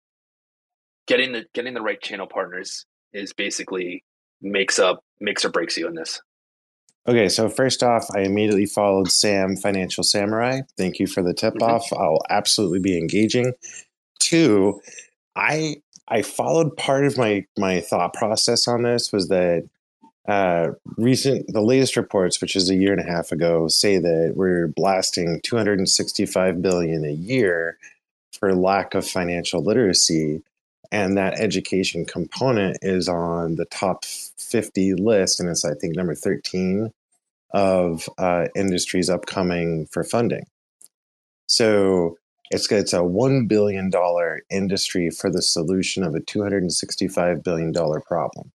getting 1.07 1.31
the 1.31 1.45
getting 1.53 1.73
the 1.73 1.81
right 1.81 2.01
channel 2.01 2.27
partners 2.27 2.85
is 3.13 3.33
basically 3.33 4.03
makes 4.41 4.77
up 4.77 4.99
makes 5.19 5.43
or 5.43 5.49
breaks 5.49 5.77
you 5.77 5.87
in 5.87 5.95
this. 5.95 6.21
Okay, 7.07 7.29
so 7.29 7.47
first 7.47 7.83
off, 7.83 8.05
I 8.13 8.21
immediately 8.21 8.65
followed 8.65 9.09
Sam 9.09 9.55
Financial 9.55 10.03
Samurai. 10.03 10.61
Thank 10.77 10.99
you 10.99 11.07
for 11.07 11.23
the 11.23 11.33
tip 11.33 11.61
off. 11.61 11.91
I'll 11.93 12.21
absolutely 12.29 12.79
be 12.79 12.97
engaging. 12.97 13.53
Two, 14.19 14.81
I 15.33 15.77
I 16.07 16.21
followed 16.21 16.77
part 16.77 17.05
of 17.05 17.17
my 17.17 17.45
my 17.57 17.81
thought 17.81 18.13
process 18.13 18.67
on 18.67 18.83
this 18.83 19.11
was 19.11 19.27
that 19.27 19.67
uh, 20.27 20.71
recent 20.97 21.51
the 21.51 21.61
latest 21.61 21.95
reports, 21.95 22.41
which 22.41 22.55
is 22.55 22.69
a 22.69 22.75
year 22.75 22.91
and 22.91 23.01
a 23.01 23.09
half 23.09 23.31
ago, 23.31 23.67
say 23.67 23.97
that 23.97 24.33
we're 24.35 24.67
blasting 24.67 25.39
265 25.41 26.61
billion 26.61 27.05
a 27.05 27.11
year 27.11 27.77
for 28.37 28.53
lack 28.53 28.93
of 28.93 29.07
financial 29.07 29.63
literacy, 29.63 30.43
and 30.91 31.17
that 31.17 31.39
education 31.39 32.05
component 32.05 32.77
is 32.81 33.07
on 33.07 33.55
the 33.55 33.65
top 33.65 34.03
50 34.05 34.95
list, 34.95 35.39
and 35.39 35.49
it's 35.49 35.65
I 35.65 35.73
think 35.73 35.95
number 35.95 36.15
13 36.15 36.91
of 37.51 38.09
uh, 38.17 38.47
industries 38.55 39.09
upcoming 39.09 39.87
for 39.87 40.03
funding. 40.03 40.45
So 41.47 42.17
it's 42.51 42.71
it's 42.71 42.93
a 42.93 43.03
one 43.03 43.47
billion 43.47 43.89
dollar 43.89 44.41
industry 44.49 45.09
for 45.09 45.31
the 45.31 45.41
solution 45.41 46.03
of 46.03 46.15
a 46.15 46.19
two 46.19 46.41
hundred 46.41 46.63
and 46.63 46.73
sixty 46.73 47.07
five 47.07 47.43
billion 47.43 47.71
dollar 47.71 48.01
problem. 48.01 48.51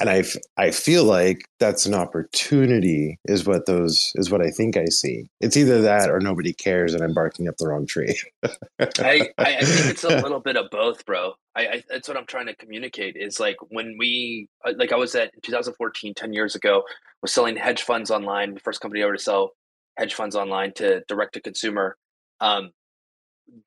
and 0.00 0.10
I, 0.10 0.24
I 0.56 0.70
feel 0.72 1.04
like 1.04 1.48
that's 1.60 1.86
an 1.86 1.94
opportunity 1.94 3.18
is 3.26 3.46
what 3.46 3.66
those 3.66 4.12
is 4.16 4.30
what 4.30 4.42
I 4.44 4.50
think 4.50 4.76
I 4.76 4.86
see. 4.86 5.28
It's 5.40 5.56
either 5.56 5.80
that 5.82 6.10
or 6.10 6.20
nobody 6.20 6.52
cares 6.52 6.94
and 6.94 7.02
I'm 7.02 7.14
barking 7.14 7.48
up 7.48 7.56
the 7.58 7.68
wrong 7.68 7.86
tree. 7.86 8.18
I, 8.42 8.48
I, 8.78 9.30
I 9.38 9.64
think 9.64 9.90
it's 9.90 10.04
a 10.04 10.08
little 10.22 10.40
bit 10.40 10.56
of 10.56 10.68
both, 10.70 11.06
bro. 11.06 11.34
I, 11.54 11.66
I 11.66 11.82
that's 11.88 12.08
what 12.08 12.16
I'm 12.16 12.26
trying 12.26 12.46
to 12.46 12.56
communicate 12.56 13.16
is 13.16 13.38
like 13.38 13.56
when 13.68 13.96
we 13.98 14.48
uh, 14.64 14.72
like 14.76 14.92
I 14.92 14.96
was 14.96 15.14
at 15.14 15.30
2014, 15.42 16.14
10 16.14 16.32
years 16.32 16.56
ago, 16.56 16.82
was 17.22 17.32
selling 17.32 17.56
hedge 17.56 17.82
funds 17.82 18.10
online, 18.10 18.54
the 18.54 18.60
first 18.60 18.80
company 18.80 19.02
ever 19.02 19.12
to 19.12 19.18
sell 19.18 19.52
hedge 19.96 20.14
funds 20.14 20.36
online 20.36 20.72
to 20.74 21.02
direct 21.06 21.34
to 21.34 21.40
consumer. 21.40 21.96
Um, 22.40 22.70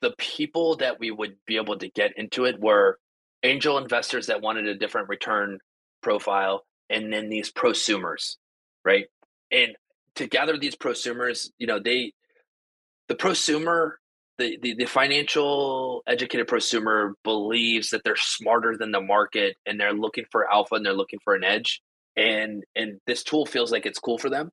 the 0.01 0.13
people 0.17 0.77
that 0.77 0.99
we 0.99 1.11
would 1.11 1.35
be 1.45 1.57
able 1.57 1.77
to 1.77 1.89
get 1.89 2.17
into 2.17 2.45
it 2.45 2.59
were 2.59 2.97
angel 3.43 3.77
investors 3.77 4.27
that 4.27 4.41
wanted 4.41 4.67
a 4.67 4.75
different 4.75 5.09
return 5.09 5.59
profile 6.01 6.65
and 6.89 7.11
then 7.11 7.29
these 7.29 7.51
prosumers, 7.51 8.37
right? 8.83 9.05
And 9.51 9.75
to 10.15 10.27
gather 10.27 10.57
these 10.57 10.75
prosumers, 10.75 11.49
you 11.57 11.67
know, 11.67 11.79
they 11.79 12.13
the 13.07 13.15
prosumer, 13.15 13.93
the, 14.37 14.57
the 14.61 14.75
the 14.75 14.85
financial 14.85 16.03
educated 16.07 16.47
prosumer 16.47 17.13
believes 17.23 17.91
that 17.91 18.03
they're 18.03 18.15
smarter 18.15 18.75
than 18.77 18.91
the 18.91 19.01
market 19.01 19.55
and 19.65 19.79
they're 19.79 19.93
looking 19.93 20.25
for 20.31 20.51
alpha 20.51 20.75
and 20.75 20.85
they're 20.85 20.93
looking 20.93 21.19
for 21.23 21.35
an 21.35 21.43
edge. 21.43 21.81
And 22.15 22.63
and 22.75 22.99
this 23.05 23.23
tool 23.23 23.45
feels 23.45 23.71
like 23.71 23.85
it's 23.85 23.99
cool 23.99 24.17
for 24.17 24.29
them. 24.29 24.49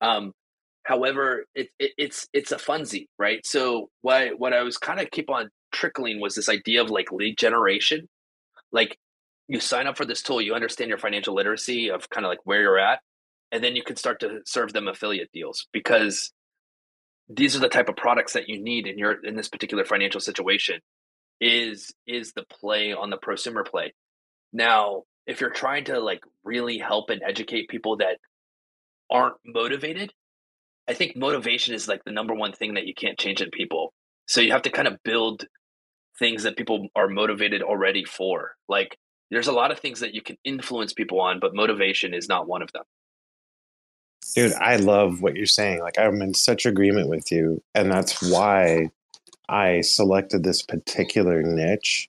Um, 0.00 0.32
however, 0.88 1.44
it, 1.54 1.68
it, 1.78 1.92
it's 1.98 2.26
it's 2.32 2.50
a 2.50 2.56
funsy, 2.56 3.08
right? 3.18 3.46
So 3.46 3.90
what 4.00 4.38
what 4.38 4.54
I 4.54 4.62
was 4.62 4.78
kind 4.78 5.00
of 5.00 5.10
keep 5.10 5.28
on 5.28 5.50
trickling 5.70 6.18
was 6.18 6.34
this 6.34 6.48
idea 6.48 6.80
of 6.80 6.88
like 6.88 7.12
lead 7.12 7.36
generation. 7.36 8.08
Like 8.72 8.96
you 9.48 9.60
sign 9.60 9.86
up 9.86 9.98
for 9.98 10.06
this 10.06 10.22
tool, 10.22 10.40
you 10.40 10.54
understand 10.54 10.88
your 10.88 10.98
financial 10.98 11.34
literacy 11.34 11.90
of 11.90 12.08
kind 12.08 12.24
of 12.24 12.30
like 12.30 12.40
where 12.44 12.62
you're 12.62 12.78
at, 12.78 13.00
and 13.52 13.62
then 13.62 13.76
you 13.76 13.82
can 13.82 13.96
start 13.96 14.20
to 14.20 14.40
serve 14.46 14.72
them 14.72 14.88
affiliate 14.88 15.30
deals 15.32 15.66
because 15.74 16.32
these 17.28 17.54
are 17.54 17.60
the 17.60 17.68
type 17.68 17.90
of 17.90 17.96
products 17.96 18.32
that 18.32 18.48
you 18.48 18.58
need 18.62 18.86
in 18.86 18.96
your 18.96 19.22
in 19.24 19.36
this 19.36 19.48
particular 19.48 19.84
financial 19.84 20.20
situation 20.20 20.80
is 21.38 21.92
is 22.06 22.32
the 22.32 22.44
play 22.44 22.94
on 22.94 23.10
the 23.10 23.18
prosumer 23.18 23.64
play 23.64 23.92
now 24.52 25.02
if 25.26 25.40
you're 25.40 25.50
trying 25.50 25.84
to 25.84 26.00
like 26.00 26.20
really 26.42 26.78
help 26.78 27.10
and 27.10 27.22
educate 27.22 27.68
people 27.68 27.98
that 27.98 28.16
aren't 29.10 29.36
motivated 29.44 30.10
i 30.88 30.94
think 30.94 31.16
motivation 31.16 31.74
is 31.74 31.88
like 31.88 32.02
the 32.04 32.12
number 32.12 32.34
one 32.34 32.52
thing 32.52 32.74
that 32.74 32.86
you 32.86 32.94
can't 32.94 33.18
change 33.18 33.40
in 33.40 33.50
people 33.50 33.92
so 34.26 34.40
you 34.40 34.52
have 34.52 34.62
to 34.62 34.70
kind 34.70 34.88
of 34.88 34.96
build 35.04 35.46
things 36.18 36.42
that 36.42 36.56
people 36.56 36.88
are 36.96 37.08
motivated 37.08 37.62
already 37.62 38.04
for 38.04 38.52
like 38.68 38.96
there's 39.30 39.48
a 39.48 39.52
lot 39.52 39.70
of 39.70 39.78
things 39.78 40.00
that 40.00 40.14
you 40.14 40.22
can 40.22 40.36
influence 40.44 40.92
people 40.92 41.20
on 41.20 41.38
but 41.40 41.54
motivation 41.54 42.14
is 42.14 42.28
not 42.28 42.48
one 42.48 42.62
of 42.62 42.72
them 42.72 42.84
Dude, 44.34 44.52
I 44.54 44.76
love 44.76 45.22
what 45.22 45.36
you're 45.36 45.46
saying. 45.46 45.80
Like, 45.80 45.98
I'm 45.98 46.20
in 46.20 46.34
such 46.34 46.66
agreement 46.66 47.08
with 47.08 47.32
you. 47.32 47.62
And 47.74 47.90
that's 47.90 48.22
why 48.30 48.90
I 49.48 49.80
selected 49.80 50.44
this 50.44 50.62
particular 50.62 51.42
niche 51.42 52.08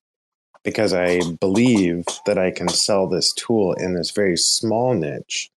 because 0.63 0.93
I 0.93 1.21
believe 1.39 2.03
that 2.25 2.37
I 2.37 2.51
can 2.51 2.67
sell 2.67 3.07
this 3.07 3.31
tool 3.33 3.73
in 3.73 3.95
this 3.95 4.11
very 4.11 4.35
small 4.35 4.93
niche. 4.93 5.49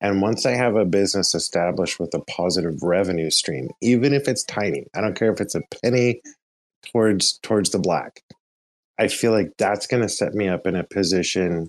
And 0.00 0.22
once 0.22 0.46
I 0.46 0.52
have 0.52 0.76
a 0.76 0.84
business 0.84 1.34
established 1.34 1.98
with 1.98 2.14
a 2.14 2.20
positive 2.20 2.82
revenue 2.82 3.30
stream, 3.30 3.68
even 3.82 4.12
if 4.12 4.28
it's 4.28 4.44
tiny, 4.44 4.86
I 4.94 5.00
don't 5.00 5.18
care 5.18 5.32
if 5.32 5.40
it's 5.40 5.56
a 5.56 5.62
penny 5.82 6.20
towards 6.92 7.38
towards 7.38 7.70
the 7.70 7.78
black. 7.78 8.22
I 8.98 9.08
feel 9.08 9.32
like 9.32 9.52
that's 9.58 9.86
going 9.86 10.02
to 10.02 10.08
set 10.08 10.34
me 10.34 10.48
up 10.48 10.66
in 10.66 10.76
a 10.76 10.84
position 10.84 11.68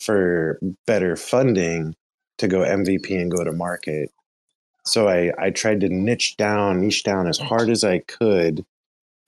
for 0.00 0.58
better 0.86 1.16
funding 1.16 1.94
to 2.38 2.48
go 2.48 2.58
MVP 2.60 3.10
and 3.20 3.30
go 3.30 3.42
to 3.44 3.52
market. 3.52 4.10
So 4.84 5.08
I, 5.08 5.32
I 5.38 5.50
tried 5.50 5.80
to 5.80 5.88
niche 5.88 6.36
down, 6.36 6.80
niche 6.80 7.02
down 7.02 7.26
as 7.26 7.38
hard 7.38 7.70
as 7.70 7.82
I 7.82 8.00
could 8.00 8.64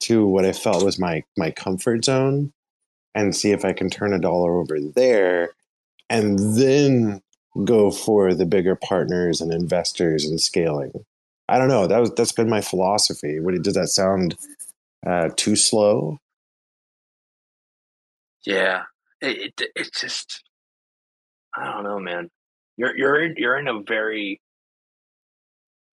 to 0.01 0.25
what 0.25 0.45
I 0.45 0.53
felt 0.53 0.85
was 0.85 0.97
my 0.97 1.23
my 1.37 1.51
comfort 1.51 2.05
zone 2.05 2.53
and 3.13 3.35
see 3.35 3.51
if 3.51 3.65
I 3.65 3.73
can 3.73 3.89
turn 3.89 4.13
a 4.13 4.19
dollar 4.19 4.57
over 4.59 4.79
there 4.79 5.49
and 6.09 6.39
then 6.57 7.21
go 7.65 7.91
for 7.91 8.33
the 8.33 8.45
bigger 8.45 8.75
partners 8.75 9.41
and 9.41 9.53
investors 9.53 10.25
and 10.25 10.39
scaling. 10.39 10.91
I 11.47 11.57
don't 11.57 11.67
know. 11.67 11.87
That 11.87 11.99
was 11.99 12.13
that's 12.15 12.31
been 12.31 12.49
my 12.49 12.61
philosophy. 12.61 13.39
What 13.39 13.59
does 13.61 13.73
that 13.73 13.87
sound 13.87 14.35
uh, 15.05 15.29
too 15.35 15.55
slow? 15.55 16.19
Yeah, 18.45 18.83
it, 19.21 19.53
it 19.59 19.71
it's 19.75 19.99
just 19.99 20.43
I 21.55 21.71
don't 21.71 21.83
know, 21.83 21.99
man. 21.99 22.29
You're 22.77 22.95
you're 22.95 23.21
in, 23.23 23.35
you're 23.37 23.57
in 23.57 23.67
a 23.67 23.81
very 23.81 24.39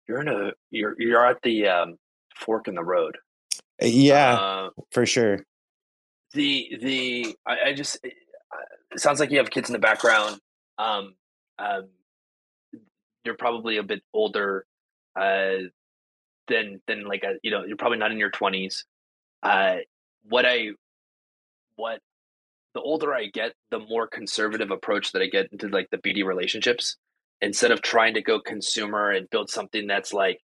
you're 0.08 0.22
in 0.22 0.28
a 0.28 0.51
you're 0.72 0.95
you're 0.99 1.26
at 1.26 1.41
the 1.41 1.68
um, 1.68 1.97
fork 2.36 2.68
in 2.68 2.76
the 2.76 2.84
road. 2.84 3.18
Uh, 3.82 3.88
yeah, 3.88 4.34
uh, 4.36 4.70
for 4.91 5.06
sure. 5.06 5.39
The 6.34 6.78
the 6.82 7.36
I, 7.47 7.70
I 7.70 7.74
just 7.74 7.97
it, 8.03 8.14
it 8.91 8.99
sounds 8.99 9.20
like 9.20 9.32
you 9.32 9.38
have 9.38 9.49
kids 9.49 9.70
in 9.70 9.74
the 9.74 9.80
background. 9.80 10.39
Um, 10.78 11.16
um, 11.60 11.88
you're 13.24 13.36
probably 13.36 13.78
a 13.78 13.84
bit 13.84 14.01
older 14.14 14.66
uh, 15.20 15.56
than 16.47 16.82
than 16.88 17.06
like 17.06 17.24
a 17.24 17.36
you 17.41 17.51
know 17.51 17.64
you're 17.66 17.78
probably 17.78 17.97
not 17.97 18.12
in 18.12 18.20
your 18.20 18.32
twenties. 18.32 18.86
Uh, 19.43 19.78
what 20.24 20.45
I 20.45 20.70
what 21.76 21.99
the 22.74 22.82
older 22.82 23.14
I 23.14 23.28
get, 23.28 23.53
the 23.72 23.80
more 23.80 24.08
conservative 24.08 24.70
approach 24.70 25.14
that 25.14 25.22
I 25.22 25.28
get 25.28 25.47
into 25.51 25.70
like 25.70 25.89
the 25.91 25.97
BD 25.97 26.26
relationships. 26.26 26.97
Instead 27.41 27.72
of 27.72 27.82
trying 27.82 28.14
to 28.14 28.22
go 28.22 28.39
consumer 28.39 29.12
and 29.12 29.30
build 29.30 29.49
something 29.49 29.88
that's 29.88 30.14
like 30.14 30.39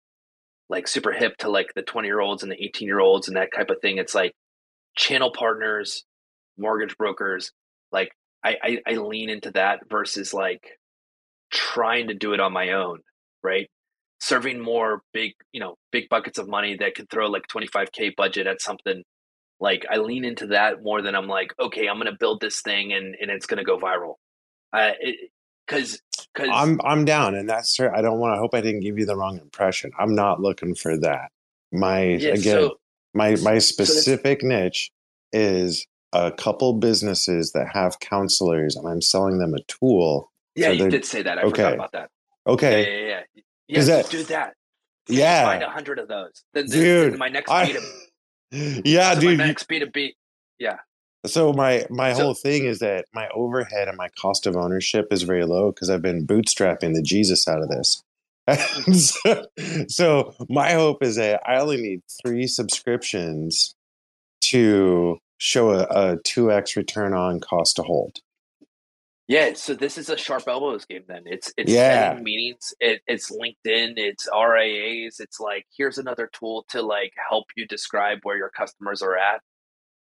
like 0.68 0.88
super 0.88 1.12
hip 1.12 1.36
to 1.38 1.48
like 1.48 1.72
the 1.74 1.82
20 1.82 2.08
year 2.08 2.20
olds 2.20 2.42
and 2.42 2.50
the 2.50 2.62
18 2.62 2.86
year 2.86 3.00
olds 3.00 3.28
and 3.28 3.36
that 3.36 3.50
type 3.54 3.70
of 3.70 3.80
thing. 3.80 3.98
It's 3.98 4.14
like 4.14 4.34
channel 4.96 5.30
partners, 5.30 6.04
mortgage 6.58 6.96
brokers. 6.96 7.52
Like 7.92 8.12
I, 8.44 8.56
I, 8.62 8.78
I 8.86 8.92
lean 8.94 9.30
into 9.30 9.50
that 9.52 9.80
versus 9.90 10.34
like 10.34 10.78
trying 11.50 12.08
to 12.08 12.14
do 12.14 12.32
it 12.32 12.40
on 12.40 12.52
my 12.52 12.72
own, 12.72 13.00
right? 13.42 13.68
Serving 14.20 14.60
more 14.60 15.02
big, 15.12 15.32
you 15.52 15.60
know, 15.60 15.76
big 15.92 16.08
buckets 16.08 16.38
of 16.38 16.48
money 16.48 16.76
that 16.76 16.94
could 16.94 17.10
throw 17.10 17.28
like 17.28 17.44
25K 17.48 18.16
budget 18.16 18.46
at 18.46 18.60
something 18.60 19.02
like 19.60 19.86
I 19.90 19.96
lean 19.96 20.24
into 20.24 20.48
that 20.48 20.82
more 20.82 21.02
than 21.02 21.14
I'm 21.14 21.28
like, 21.28 21.52
okay, 21.58 21.88
I'm 21.88 21.96
going 21.96 22.10
to 22.10 22.16
build 22.18 22.40
this 22.40 22.60
thing 22.60 22.92
and, 22.92 23.16
and 23.20 23.30
it's 23.30 23.46
going 23.46 23.58
to 23.58 23.64
go 23.64 23.78
viral. 23.78 24.14
Uh, 24.72 24.92
cause, 25.66 26.00
cause 26.34 26.48
I'm, 26.52 26.80
I'm 26.84 27.04
down 27.04 27.34
and 27.34 27.48
that's, 27.48 27.78
I 27.80 28.02
don't 28.02 28.18
want 28.18 28.34
to 28.34 28.38
hope 28.38 28.54
I 28.54 28.60
didn't 28.60 28.80
give 28.80 28.98
you 28.98 29.06
the 29.06 29.16
wrong 29.16 29.38
impression. 29.38 29.92
I'm 29.98 30.14
not 30.14 30.40
looking 30.40 30.74
for 30.74 30.98
that. 30.98 31.30
My, 31.72 32.02
yeah, 32.02 32.30
again, 32.30 32.42
so, 32.42 32.74
my, 33.14 33.36
my 33.36 33.58
specific 33.58 34.42
so 34.42 34.48
niche 34.48 34.90
is 35.32 35.86
a 36.12 36.32
couple 36.32 36.74
businesses 36.74 37.52
that 37.52 37.68
have 37.72 38.00
counselors 38.00 38.76
and 38.76 38.86
I'm 38.86 39.02
selling 39.02 39.38
them 39.38 39.54
a 39.54 39.62
tool. 39.68 40.30
Yeah, 40.56 40.68
so 40.68 40.72
you 40.72 40.90
did 40.90 41.04
say 41.04 41.22
that. 41.22 41.38
I 41.38 41.42
okay. 41.42 41.50
forgot 41.50 41.74
about 41.74 41.92
that. 41.92 42.10
Okay. 42.46 42.82
Yeah, 42.82 42.98
yeah, 42.98 43.22
yeah. 43.34 43.42
Yeah, 43.68 43.84
that, 43.84 44.10
do 44.10 44.22
that. 44.24 44.54
Yeah. 45.08 45.44
Find 45.44 45.62
a 45.62 45.68
hundred 45.68 45.98
of 45.98 46.08
those. 46.08 46.44
Then, 46.54 46.66
Dude, 46.66 47.12
then 47.12 47.18
my 47.18 47.28
next 47.28 47.50
I, 47.50 47.66
meetup 47.66 47.84
yeah, 48.84 49.14
dude. 49.14 49.38
My 49.38 49.46
next 49.46 49.64
B 49.64 49.78
two 49.78 49.86
B. 49.86 50.14
Yeah. 50.58 50.76
So 51.26 51.52
my 51.52 51.86
my 51.90 52.12
so, 52.12 52.24
whole 52.24 52.34
thing 52.34 52.64
is 52.64 52.78
that 52.78 53.06
my 53.12 53.28
overhead 53.34 53.88
and 53.88 53.96
my 53.96 54.08
cost 54.20 54.46
of 54.46 54.56
ownership 54.56 55.08
is 55.10 55.22
very 55.22 55.44
low 55.44 55.72
because 55.72 55.90
I've 55.90 56.02
been 56.02 56.26
bootstrapping 56.26 56.94
the 56.94 57.02
Jesus 57.02 57.46
out 57.48 57.62
of 57.62 57.68
this. 57.68 58.02
Mm. 58.48 58.94
so, 58.94 59.46
so 59.88 60.46
my 60.48 60.70
hope 60.70 61.02
is 61.02 61.16
that 61.16 61.40
I 61.44 61.58
only 61.58 61.78
need 61.78 62.02
three 62.22 62.46
subscriptions 62.46 63.74
to 64.42 65.18
show 65.38 65.70
a 65.72 66.18
two 66.22 66.52
x 66.52 66.76
return 66.76 67.12
on 67.12 67.40
cost 67.40 67.74
to 67.74 67.82
hold. 67.82 68.20
Yeah, 69.28 69.54
so 69.54 69.74
this 69.74 69.98
is 69.98 70.08
a 70.08 70.16
sharp 70.16 70.44
elbows 70.46 70.84
game. 70.84 71.02
Then 71.08 71.22
it's 71.26 71.52
it's 71.56 71.70
yeah. 71.70 72.10
setting 72.10 72.24
meetings. 72.24 72.72
It, 72.78 73.02
it's 73.08 73.30
LinkedIn. 73.30 73.94
It's 73.96 74.28
RIAs. 74.32 75.18
It's 75.18 75.40
like 75.40 75.66
here's 75.76 75.98
another 75.98 76.30
tool 76.32 76.64
to 76.70 76.82
like 76.82 77.12
help 77.28 77.46
you 77.56 77.66
describe 77.66 78.18
where 78.22 78.36
your 78.36 78.50
customers 78.50 79.02
are 79.02 79.16
at. 79.16 79.40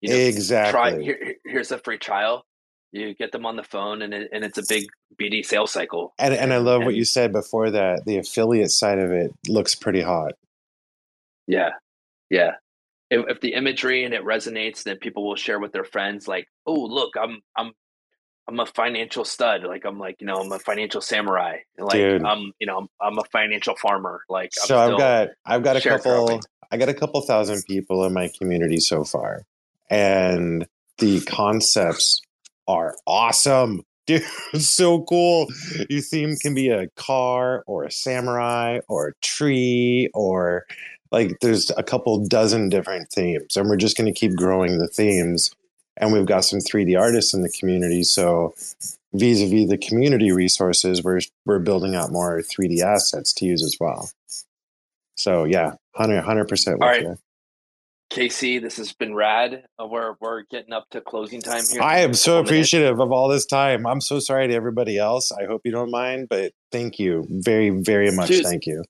You 0.02 0.10
know, 0.10 0.16
exactly. 0.16 0.72
Try 0.72 1.02
here, 1.02 1.36
here's 1.44 1.72
a 1.72 1.80
free 1.80 1.98
trial. 1.98 2.46
You 2.92 3.16
get 3.16 3.32
them 3.32 3.48
on 3.48 3.56
the 3.56 3.64
phone, 3.64 4.04
and 4.04 4.14
it, 4.14 4.30
and 4.32 4.44
it's 4.44 4.60
a 4.60 4.64
big 4.70 4.86
BD 5.20 5.44
sales 5.44 5.72
cycle. 5.72 6.14
And 6.20 6.34
and 6.34 6.54
I 6.54 6.58
love 6.58 6.78
and, 6.78 6.86
what 6.86 6.96
you 6.96 7.04
said 7.04 7.34
before 7.34 7.72
that. 7.72 8.06
The 8.06 8.18
affiliate 8.18 8.72
side 8.72 9.00
of 9.00 9.12
it 9.12 9.32
looks 9.48 9.74
pretty 9.74 10.02
hot. 10.02 10.34
Yeah, 11.48 11.72
yeah. 12.30 12.52
If, 13.10 13.26
if 13.28 13.42
the 13.42 13.54
imagery 13.54 14.04
and 14.04 14.14
it 14.14 14.24
resonates, 14.24 14.84
then 14.84 14.98
people 14.98 15.28
will 15.28 15.36
share 15.36 15.60
with 15.60 15.72
their 15.72 15.84
friends. 15.84 16.28
Like, 16.28 16.48
oh, 16.68 16.80
look, 16.80 17.14
I'm 17.20 17.42
I'm 17.58 17.74
I'm 18.48 18.60
a 18.60 18.66
financial 18.66 19.26
stud. 19.26 19.64
Like 19.64 19.86
I'm 19.86 20.00
like, 20.00 20.22
you 20.22 20.28
know, 20.28 20.36
I'm 20.36 20.52
a 20.52 20.60
financial 20.60 21.02
samurai. 21.02 21.58
Like 21.78 21.94
Dude. 21.94 22.24
I'm, 22.24 22.52
you 22.60 22.68
know, 22.68 22.78
I'm, 22.78 22.88
I'm, 23.02 23.18
a 23.18 23.24
financial 23.32 23.76
farmer. 23.76 24.22
Like 24.30 24.52
I'm 24.62 24.68
so 24.68 24.78
I've 24.78 24.98
got 24.98 25.28
I've 25.46 25.64
got 25.64 25.78
a 25.78 25.82
couple 25.82 26.42
I 26.72 26.78
got 26.78 26.90
a 26.90 26.94
couple 26.94 27.22
thousand 27.22 27.64
people 27.68 28.06
in 28.06 28.14
my 28.14 28.30
community 28.38 28.80
so 28.80 29.04
far. 29.04 29.42
And 29.90 30.68
the 30.98 31.22
concepts 31.22 32.22
are 32.68 32.96
awesome. 33.06 33.84
Dude, 34.06 34.22
so 34.54 35.02
cool. 35.02 35.48
Your 35.90 36.02
theme 36.02 36.36
can 36.36 36.54
be 36.54 36.70
a 36.70 36.90
car 36.90 37.64
or 37.66 37.86
a 37.86 37.92
samurai 37.92 38.80
or 38.88 39.08
a 39.08 39.14
tree 39.24 40.12
or 40.14 40.68
like 41.12 41.40
there's 41.42 41.72
a 41.76 41.82
couple 41.82 42.24
dozen 42.28 42.70
different 42.70 43.08
themes. 43.12 43.58
And 43.58 43.68
we're 43.68 43.78
just 43.78 43.98
going 43.98 44.14
to 44.14 44.18
keep 44.18 44.36
growing 44.36 44.78
the 44.78 44.88
themes. 44.88 45.50
And 45.98 46.12
we've 46.12 46.26
got 46.26 46.46
some 46.46 46.60
3D 46.60 47.00
artists 47.00 47.34
in 47.34 47.42
the 47.42 47.50
community. 47.50 48.04
So 48.04 48.54
vis-a-vis 49.14 49.70
the 49.70 49.78
community 49.78 50.32
resources, 50.32 51.04
we're 51.04 51.22
we're 51.46 51.60
building 51.60 51.96
out 51.96 52.12
more 52.12 52.42
3D 52.42 52.82
assets 52.82 53.34
to 53.34 53.46
use 53.46 53.64
as 53.64 53.78
well. 53.80 54.10
So 55.16 55.46
yeah, 55.46 55.76
100 55.94 56.48
percent 56.48 56.80
with 56.80 56.84
All 56.84 56.90
right. 56.90 57.02
you. 57.02 57.18
Casey, 58.10 58.60
this 58.60 58.78
has 58.78 58.94
been 58.94 59.16
rad. 59.16 59.66
Uh, 59.82 59.88
we're 59.88 60.16
we're 60.20 60.44
getting 60.44 60.74
up 60.74 60.90
to 60.92 61.02
closing 61.02 61.42
time 61.42 61.64
here. 61.72 61.82
I 61.82 62.00
am 62.00 62.14
so 62.14 62.40
appreciative 62.40 63.00
of 63.00 63.12
all 63.12 63.28
this 63.28 63.46
time. 63.46 63.88
I'm 63.88 64.00
so 64.00 64.20
sorry 64.20 64.48
to 64.48 64.54
everybody 64.54 64.98
else. 64.98 65.32
I 65.32 65.46
hope 65.46 65.62
you 65.66 65.72
don't 65.72 65.92
mind, 65.92 66.28
but 66.30 66.54
thank 66.72 67.00
you 67.00 67.26
very, 67.30 67.72
very 67.72 68.12
much. 68.12 68.28
Dude. 68.28 68.46
Thank 68.46 68.68
you. 68.68 68.84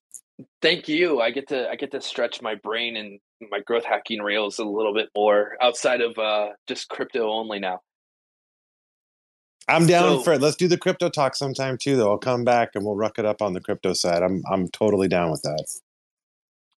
Thank 0.61 0.89
you. 0.89 1.21
I 1.21 1.31
get 1.31 1.47
to 1.47 1.69
I 1.69 1.75
get 1.75 1.91
to 1.91 2.01
stretch 2.01 2.41
my 2.41 2.55
brain 2.55 2.97
and 2.97 3.19
my 3.51 3.59
growth 3.59 3.85
hacking 3.85 4.21
rails 4.21 4.59
a 4.59 4.63
little 4.65 4.93
bit 4.93 5.09
more 5.15 5.57
outside 5.61 6.01
of 6.01 6.17
uh, 6.17 6.49
just 6.67 6.89
crypto 6.89 7.29
only 7.31 7.59
now. 7.59 7.79
I'm 9.67 9.87
down 9.87 10.17
So- 10.17 10.23
for 10.23 10.33
it. 10.33 10.41
Let's 10.41 10.55
do 10.57 10.67
the 10.67 10.77
crypto 10.77 11.09
talk 11.09 11.35
sometime 11.35 11.77
too, 11.77 11.95
though. 11.97 12.11
I'll 12.11 12.17
come 12.17 12.43
back 12.43 12.69
and 12.75 12.85
we'll 12.85 12.95
ruck 12.95 13.17
it 13.17 13.25
up 13.25 13.41
on 13.41 13.53
the 13.53 13.61
crypto 13.61 13.93
side. 13.93 14.21
I'm 14.21 14.43
I'm 14.51 14.67
totally 14.69 15.07
down 15.07 15.31
with 15.31 15.41
that. 15.41 15.65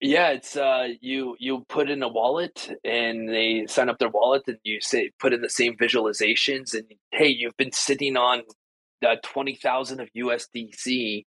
Yeah, 0.00 0.30
it's 0.30 0.56
uh 0.56 0.88
you 1.00 1.36
you 1.38 1.66
put 1.68 1.90
in 1.90 2.02
a 2.02 2.08
wallet 2.08 2.70
and 2.84 3.28
they 3.28 3.66
sign 3.66 3.88
up 3.88 3.98
their 3.98 4.08
wallet 4.08 4.44
and 4.46 4.56
you 4.62 4.80
say 4.80 5.10
put 5.18 5.32
in 5.34 5.40
the 5.42 5.50
same 5.50 5.76
visualizations 5.76 6.72
and 6.72 6.84
hey, 7.12 7.28
you've 7.28 7.56
been 7.56 7.72
sitting 7.72 8.16
on 8.16 8.42
uh, 9.06 9.16
20,000 9.22 10.00
of 10.00 10.08
USDC 10.16 11.24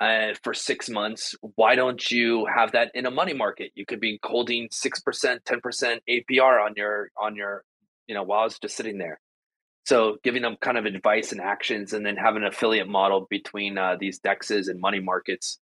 uh, 0.00 0.34
for 0.42 0.54
6 0.54 0.90
months. 0.90 1.34
Why 1.56 1.74
don't 1.74 2.10
you 2.10 2.46
have 2.54 2.72
that 2.72 2.90
in 2.94 3.06
a 3.06 3.10
money 3.10 3.34
market? 3.34 3.72
You 3.74 3.84
could 3.84 4.00
be 4.00 4.18
holding 4.22 4.68
6%, 4.68 5.38
10% 5.44 5.98
APR 6.08 6.64
on 6.64 6.74
your 6.76 7.10
on 7.20 7.36
your 7.36 7.64
you 8.06 8.14
know 8.14 8.22
while 8.22 8.46
it's 8.46 8.58
just 8.58 8.76
sitting 8.76 8.98
there. 8.98 9.20
So 9.84 10.18
giving 10.22 10.42
them 10.42 10.56
kind 10.60 10.76
of 10.76 10.84
advice 10.84 11.32
and 11.32 11.40
actions 11.40 11.94
and 11.94 12.04
then 12.04 12.16
having 12.16 12.42
an 12.42 12.48
affiliate 12.48 12.88
model 12.88 13.26
between 13.30 13.78
uh, 13.78 13.96
these 13.98 14.20
dexes 14.20 14.68
and 14.68 14.80
money 14.80 15.00
markets 15.00 15.58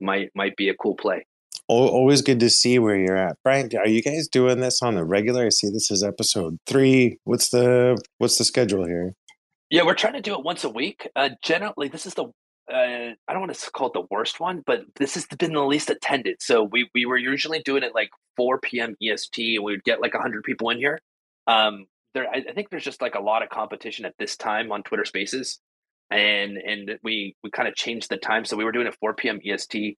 might 0.00 0.30
might 0.34 0.56
be 0.56 0.68
a 0.68 0.74
cool 0.74 0.96
play. 0.96 1.26
Always 1.68 2.22
good 2.22 2.40
to 2.40 2.48
see 2.48 2.78
where 2.78 2.96
you're 2.96 3.16
at, 3.16 3.36
Brian. 3.44 3.70
Are 3.76 3.86
you 3.86 4.02
guys 4.02 4.26
doing 4.26 4.60
this 4.60 4.80
on 4.80 4.94
the 4.94 5.04
regular? 5.04 5.44
I 5.46 5.50
see 5.50 5.68
this 5.68 5.90
is 5.90 6.02
episode 6.02 6.58
three. 6.66 7.18
What's 7.24 7.50
the 7.50 8.02
what's 8.16 8.38
the 8.38 8.44
schedule 8.44 8.86
here? 8.86 9.14
Yeah, 9.70 9.82
we're 9.84 9.94
trying 9.94 10.14
to 10.14 10.22
do 10.22 10.32
it 10.32 10.42
once 10.42 10.64
a 10.64 10.70
week. 10.70 11.08
Uh, 11.14 11.30
generally, 11.42 11.88
this 11.88 12.06
is 12.06 12.14
the 12.14 12.32
uh, 12.72 13.14
I 13.26 13.32
don't 13.32 13.40
want 13.40 13.54
to 13.54 13.70
call 13.70 13.88
it 13.88 13.92
the 13.94 14.06
worst 14.10 14.40
one, 14.40 14.62
but 14.66 14.82
this 14.96 15.14
has 15.14 15.26
been 15.26 15.52
the 15.52 15.64
least 15.64 15.90
attended. 15.90 16.36
So 16.40 16.62
we 16.62 16.90
we 16.94 17.06
were 17.06 17.16
usually 17.16 17.60
doing 17.60 17.82
it 17.82 17.94
like 17.94 18.10
4 18.36 18.58
p.m. 18.58 18.94
EST, 19.02 19.56
and 19.56 19.64
we 19.64 19.72
would 19.72 19.84
get 19.84 20.00
like 20.00 20.14
100 20.14 20.44
people 20.44 20.70
in 20.70 20.78
here. 20.78 21.00
Um, 21.46 21.86
there, 22.14 22.28
I, 22.28 22.44
I 22.48 22.52
think 22.52 22.70
there's 22.70 22.84
just 22.84 23.00
like 23.02 23.14
a 23.14 23.20
lot 23.20 23.42
of 23.42 23.48
competition 23.48 24.04
at 24.04 24.14
this 24.18 24.36
time 24.36 24.70
on 24.70 24.82
Twitter 24.82 25.04
Spaces, 25.04 25.60
and 26.10 26.58
and 26.58 26.98
we 27.02 27.36
we 27.42 27.50
kind 27.50 27.68
of 27.68 27.74
changed 27.74 28.10
the 28.10 28.18
time. 28.18 28.44
So 28.44 28.56
we 28.56 28.64
were 28.64 28.72
doing 28.72 28.86
it 28.86 28.96
4 29.00 29.14
p.m. 29.14 29.40
EST 29.44 29.96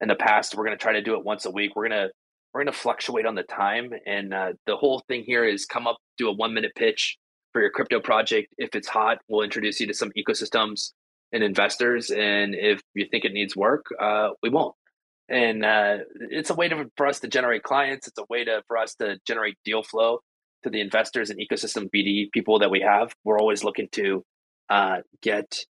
in 0.00 0.08
the 0.08 0.14
past. 0.14 0.54
We're 0.54 0.68
to 0.68 0.76
try 0.76 0.92
to 0.92 1.02
do 1.02 1.14
it 1.14 1.24
once 1.24 1.46
a 1.46 1.50
week. 1.50 1.74
We're 1.74 1.88
gonna 1.88 2.08
we're 2.52 2.62
gonna 2.62 2.72
fluctuate 2.72 3.26
on 3.26 3.34
the 3.34 3.44
time, 3.44 3.92
and 4.06 4.34
uh, 4.34 4.52
the 4.66 4.76
whole 4.76 5.02
thing 5.08 5.22
here 5.24 5.44
is 5.44 5.64
come 5.64 5.86
up, 5.86 5.96
do 6.18 6.28
a 6.28 6.32
one 6.32 6.52
minute 6.52 6.72
pitch 6.74 7.16
for 7.52 7.62
your 7.62 7.70
crypto 7.70 7.98
project. 7.98 8.54
If 8.58 8.74
it's 8.74 8.88
hot, 8.88 9.18
we'll 9.28 9.42
introduce 9.42 9.80
you 9.80 9.86
to 9.86 9.94
some 9.94 10.12
ecosystems 10.18 10.92
and 11.32 11.42
investors. 11.42 12.10
And 12.10 12.54
if 12.54 12.80
you 12.94 13.06
think 13.10 13.24
it 13.24 13.32
needs 13.32 13.56
work, 13.56 13.86
uh, 14.00 14.30
we 14.42 14.50
won't. 14.50 14.74
And 15.28 15.64
uh, 15.64 15.98
it's 16.30 16.50
a 16.50 16.54
way 16.54 16.68
to, 16.68 16.90
for 16.96 17.06
us 17.06 17.20
to 17.20 17.28
generate 17.28 17.62
clients. 17.62 18.08
It's 18.08 18.18
a 18.18 18.24
way 18.28 18.44
to 18.44 18.62
for 18.66 18.76
us 18.76 18.96
to 18.96 19.18
generate 19.26 19.56
deal 19.64 19.82
flow 19.82 20.20
to 20.64 20.70
the 20.70 20.80
investors 20.80 21.30
and 21.30 21.40
ecosystem 21.40 21.88
BD 21.94 22.30
people 22.32 22.58
that 22.58 22.70
we 22.70 22.80
have. 22.80 23.14
We're 23.24 23.38
always 23.38 23.64
looking 23.64 23.88
to 23.92 24.24
uh, 24.68 24.98
get 25.22 25.64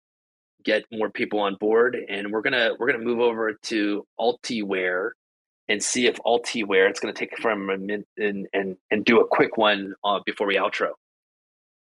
get 0.65 0.85
more 0.93 1.11
people 1.11 1.41
on 1.41 1.57
board, 1.59 1.97
and 2.09 2.31
we're 2.31 2.43
gonna 2.43 2.71
we're 2.79 2.91
gonna 2.91 3.05
move 3.05 3.21
over 3.21 3.55
to 3.65 4.07
Altewear 4.21 5.11
and 5.69 5.83
see 5.83 6.07
if 6.07 6.17
Altewear. 6.27 6.91
It's 6.91 7.01
gonna 7.01 7.15
take 7.15 7.39
from 7.39 7.71
a 7.71 7.79
min 7.79 8.05
and 8.19 8.47
and 8.53 8.77
and 8.91 9.05
do 9.05 9.21
a 9.21 9.27
quick 9.27 9.57
one 9.57 9.95
uh, 10.05 10.21
before 10.27 10.47
we 10.47 10.57
outro. 10.57 10.91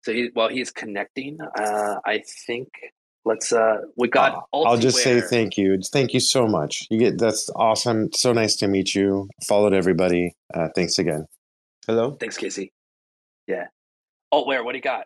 So 0.03 0.11
he, 0.11 0.29
while 0.33 0.49
he's 0.49 0.69
connecting, 0.69 1.39
uh, 1.41 1.95
I 2.05 2.23
think 2.45 2.67
let's 3.25 3.51
uh 3.51 3.77
we 3.97 4.07
got. 4.07 4.47
Uh, 4.53 4.61
I'll 4.61 4.77
just 4.77 4.97
say 4.97 5.21
thank 5.21 5.57
you. 5.57 5.79
Thank 5.91 6.13
you 6.13 6.19
so 6.19 6.47
much. 6.47 6.87
You 6.89 6.99
get 6.99 7.17
that's 7.17 7.49
awesome. 7.55 8.09
So 8.13 8.33
nice 8.33 8.55
to 8.57 8.67
meet 8.67 8.95
you. 8.95 9.29
Followed 9.47 9.73
everybody. 9.73 10.35
Uh, 10.53 10.69
thanks 10.75 10.97
again. 10.99 11.25
Hello. 11.87 12.11
Thanks, 12.19 12.37
Casey. 12.37 12.71
Yeah. 13.47 13.67
Altewear, 14.33 14.63
what 14.63 14.71
do 14.71 14.77
you 14.77 14.81
got? 14.81 15.05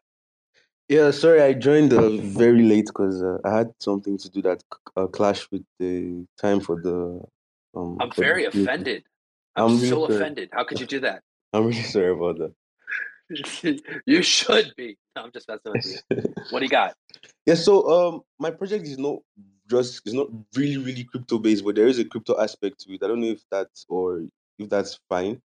Yeah, 0.90 1.12
sorry, 1.12 1.42
I 1.42 1.52
joined 1.54 1.92
uh, 1.92 2.10
very 2.18 2.64
late 2.64 2.86
because 2.86 3.22
uh, 3.22 3.40
I 3.44 3.58
had 3.58 3.74
something 3.80 4.18
to 4.20 4.30
do 4.30 4.42
that 4.44 4.64
uh, 4.96 5.08
clashed 5.08 5.52
with 5.52 5.66
the 5.80 6.26
time 6.42 6.62
for 6.62 6.82
the. 6.82 7.22
Um, 7.76 7.98
I'm 8.00 8.10
for 8.12 8.22
very 8.22 8.46
meeting. 8.46 8.62
offended. 8.62 9.04
I'm, 9.58 9.66
I'm 9.66 9.76
really 9.76 9.90
so 9.90 10.08
sorry. 10.08 10.16
offended. 10.16 10.50
How 10.54 10.64
could 10.64 10.80
you 10.80 10.86
do 10.86 11.02
that? 11.02 11.24
I'm 11.54 11.66
really 11.66 11.84
sorry 11.84 12.12
about 12.12 12.38
that. 12.38 12.54
you 14.06 14.22
should 14.22 14.74
be. 14.78 14.98
No, 15.16 15.24
I'm 15.24 15.32
just 15.32 15.48
messing 15.48 15.72
with 15.74 16.04
you. 16.10 16.34
What 16.50 16.60
do 16.60 16.66
you 16.66 16.70
got? 16.70 16.96
Yeah, 17.46 17.56
so 17.56 17.90
um, 17.90 18.22
my 18.40 18.52
project 18.52 18.86
is 18.86 18.98
not 18.98 19.20
just 19.70 20.02
it's 20.06 20.14
not 20.14 20.28
really 20.56 20.78
really 20.78 21.04
crypto 21.04 21.38
based, 21.38 21.64
but 21.66 21.76
there 21.76 21.88
is 21.88 22.00
a 22.00 22.06
crypto 22.06 22.42
aspect 22.42 22.80
to 22.82 22.94
it. 22.94 23.04
I 23.04 23.08
don't 23.08 23.22
know 23.22 23.28
if 23.28 23.44
that's 23.52 23.86
or 23.90 24.24
if 24.60 24.70
that's 24.70 25.00
fine 25.10 25.42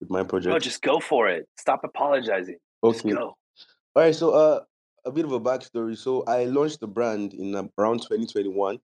with 0.00 0.10
my 0.10 0.22
project. 0.22 0.52
No, 0.52 0.58
just 0.58 0.82
go 0.82 1.00
for 1.00 1.28
it. 1.28 1.48
Stop 1.58 1.82
apologizing. 1.84 2.58
Just 2.84 3.04
okay. 3.04 3.14
go. 3.14 3.36
All 3.96 4.02
right, 4.02 4.14
so 4.14 4.30
uh, 4.32 4.60
a 5.04 5.12
bit 5.12 5.24
of 5.24 5.32
a 5.32 5.40
backstory. 5.40 5.96
So 5.96 6.24
I 6.24 6.44
launched 6.44 6.80
the 6.80 6.88
brand 6.88 7.34
in 7.34 7.54
around 7.78 8.02
2021, 8.02 8.78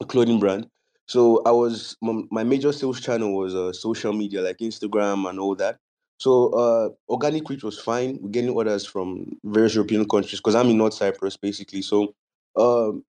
a 0.00 0.04
clothing 0.04 0.40
brand. 0.40 0.68
So 1.06 1.42
I 1.46 1.50
was 1.50 1.96
my, 2.02 2.22
my 2.30 2.44
major 2.44 2.72
sales 2.72 3.00
channel 3.00 3.34
was 3.34 3.54
uh, 3.54 3.72
social 3.72 4.12
media 4.12 4.42
like 4.42 4.58
Instagram 4.58 5.28
and 5.28 5.40
all 5.40 5.54
that. 5.56 5.78
So 6.18 6.48
uh, 6.50 6.88
organic 7.08 7.48
reach 7.48 7.62
was 7.62 7.78
fine. 7.78 8.18
We're 8.20 8.30
getting 8.30 8.50
orders 8.50 8.84
from 8.84 9.38
various 9.44 9.74
European 9.74 10.08
countries 10.08 10.40
because 10.40 10.54
I'm 10.54 10.68
in 10.68 10.78
North 10.78 10.94
Cyprus 10.94 11.36
basically. 11.36 11.82
So 11.82 12.14
um, 12.56 13.04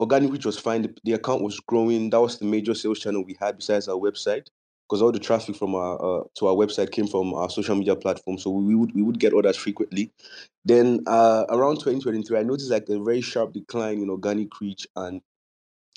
organic 0.00 0.30
reach 0.32 0.46
was 0.46 0.58
fine. 0.58 0.82
The, 0.82 0.94
the 1.04 1.12
account 1.14 1.42
was 1.42 1.60
growing. 1.60 2.10
That 2.10 2.20
was 2.20 2.38
the 2.38 2.44
major 2.44 2.74
sales 2.74 3.00
channel 3.00 3.24
we 3.24 3.36
had 3.40 3.58
besides 3.58 3.88
our 3.88 3.96
website 3.96 4.46
because 4.88 5.02
all 5.02 5.10
the 5.10 5.18
traffic 5.18 5.56
from 5.56 5.74
our 5.74 5.96
uh, 5.96 6.24
to 6.34 6.46
our 6.46 6.54
website 6.54 6.92
came 6.92 7.06
from 7.06 7.34
our 7.34 7.50
social 7.50 7.74
media 7.74 7.96
platform. 7.96 8.38
So 8.38 8.50
we 8.50 8.74
would 8.74 8.94
we 8.94 9.02
would 9.02 9.18
get 9.18 9.32
orders 9.32 9.56
frequently. 9.56 10.12
Then 10.64 11.00
uh, 11.06 11.44
around 11.48 11.76
2023, 11.76 12.38
I 12.38 12.42
noticed 12.42 12.70
like 12.70 12.88
a 12.88 13.02
very 13.02 13.22
sharp 13.22 13.54
decline 13.54 14.02
in 14.02 14.10
organic 14.10 14.60
reach, 14.60 14.86
and 14.94 15.20